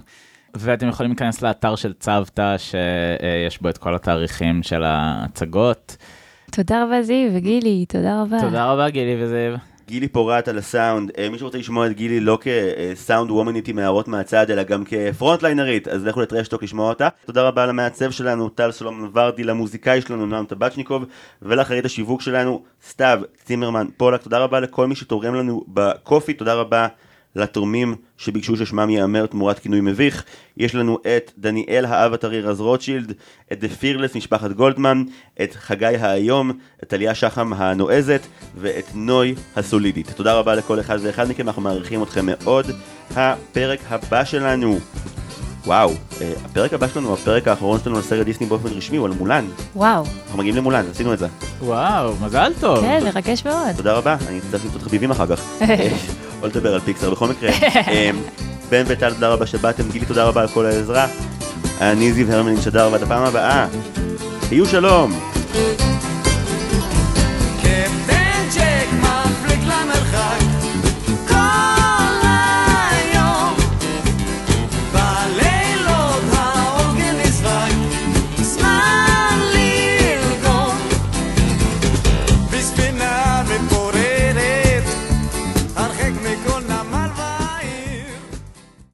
ואתם 0.54 0.88
יכולים 0.88 1.10
להיכנס 1.10 1.42
לאתר 1.42 1.76
של 1.76 1.92
צוותא, 1.92 2.56
שיש 2.58 3.62
בו 3.62 3.68
את 3.68 3.78
כל 3.78 3.94
התאריכים 3.94 4.62
של 4.62 4.82
ההצגות. 4.82 5.96
תודה 6.50 6.84
רבה 6.84 7.02
זיו 7.02 7.30
וגילי, 7.34 7.84
תודה 7.88 8.22
רבה. 8.22 8.40
תודה 8.40 8.72
רבה 8.72 8.90
גילי 8.90 9.24
וזיו. 9.24 9.70
גילי 9.90 10.08
פורט 10.08 10.48
על 10.48 10.58
הסאונד, 10.58 11.10
אה, 11.18 11.28
מי 11.28 11.38
שרוצה 11.38 11.58
לשמוע 11.58 11.86
את 11.86 11.92
גילי 11.92 12.20
לא 12.20 12.38
כסאונד 12.40 13.30
וומנית 13.30 13.68
עם 13.68 13.78
הערות 13.78 14.08
מהצד, 14.08 14.50
אלא 14.50 14.62
גם 14.62 14.84
כפרונטליינרית, 14.84 15.88
אז 15.88 16.04
לכו 16.04 16.20
לטרשטוק 16.20 16.62
לשמוע 16.62 16.88
אותה. 16.88 17.08
תודה 17.26 17.42
רבה 17.42 17.66
למעצב 17.66 18.10
שלנו, 18.10 18.48
טל 18.48 18.72
סולומון 18.72 19.10
ורדי, 19.14 19.44
למוזיקאי 19.44 20.00
שלנו, 20.00 20.26
נועם 20.26 20.44
טבצ'ניקוב, 20.44 21.04
ולאחרית 21.42 21.84
השיווק 21.84 22.20
שלנו, 22.20 22.62
סתיו 22.88 23.20
צימרמן 23.44 23.86
פולק. 23.96 24.22
תודה 24.22 24.38
רבה 24.38 24.60
לכל 24.60 24.86
מי 24.86 24.94
שתורם 24.94 25.34
לנו 25.34 25.64
בקופי, 25.68 26.32
תודה 26.32 26.54
רבה. 26.54 26.88
לתורמים 27.36 27.94
שביקשו 28.16 28.56
ששמם 28.56 28.90
ייאמר 28.90 29.26
תמורת 29.26 29.58
כינוי 29.58 29.80
מביך. 29.80 30.24
יש 30.56 30.74
לנו 30.74 30.98
את 31.16 31.32
דניאל 31.38 31.84
האב 31.84 32.12
הטרי 32.12 32.40
רז 32.40 32.60
רוטשילד, 32.60 33.12
את 33.52 33.60
דה 33.60 33.68
פירלס 33.68 34.16
משפחת 34.16 34.50
גולדמן, 34.52 35.04
את 35.42 35.54
חגי 35.54 35.86
האיום, 35.86 36.50
את 36.82 36.88
טליה 36.88 37.14
שחם 37.14 37.52
הנועזת 37.52 38.26
ואת 38.56 38.86
נוי 38.94 39.34
הסולידית. 39.56 40.10
תודה 40.10 40.34
רבה 40.34 40.54
לכל 40.54 40.80
אחד 40.80 40.98
ואחד 41.02 41.30
מכם, 41.30 41.48
אנחנו 41.48 41.62
מעריכים 41.62 42.02
אתכם 42.02 42.26
מאוד. 42.26 42.66
הפרק 43.16 43.80
הבא 43.88 44.24
שלנו 44.24 44.78
וואו, 45.66 45.90
אה, 46.20 46.32
הפרק 46.44 46.72
הבא 46.72 46.88
שלנו, 46.88 47.14
הפרק 47.14 47.48
האחרון 47.48 47.80
שלנו 47.84 47.96
על 47.96 48.02
סרט 48.02 48.26
דיסני 48.26 48.46
באופן 48.46 48.68
רשמי 48.68 48.96
הוא 48.96 49.06
על 49.06 49.12
מולן. 49.18 49.44
וואו. 49.76 50.04
אנחנו 50.24 50.38
מגיעים 50.38 50.56
למולן, 50.56 50.84
עשינו 50.90 51.12
את 51.12 51.18
זה. 51.18 51.26
וואו, 51.60 52.14
מזל 52.20 52.52
טוב. 52.60 52.80
כן, 52.80 53.00
מרגש 53.04 53.44
מאוד. 53.44 53.76
תודה 53.76 53.92
רבה, 53.92 54.16
אני 54.28 54.38
אצטרך 54.38 54.64
למצוא 54.64 54.80
חביבים 54.80 55.10
אחר 55.10 55.26
כך. 55.26 55.42
או 56.42 56.46
לדבר 56.46 56.74
על 56.74 56.80
פיקסר 56.80 57.10
בכל 57.10 57.28
מקרה. 57.28 57.50
אמ, 57.88 58.22
בן 58.70 58.84
וטל, 58.86 59.14
תודה 59.14 59.28
רבה 59.28 59.46
שבאתם, 59.46 59.90
גילי 59.90 60.06
תודה 60.06 60.24
רבה 60.24 60.40
על 60.40 60.48
כל 60.48 60.66
העזרה. 60.66 61.06
אני 61.80 62.12
זיו 62.12 62.32
הרמלין 62.32 62.60
שדר, 62.60 62.88
ועד 62.92 63.02
הפעם 63.02 63.22
הבאה, 63.22 63.66
היו 64.50 64.66
שלום. 64.66 65.20
Kept 67.62 68.99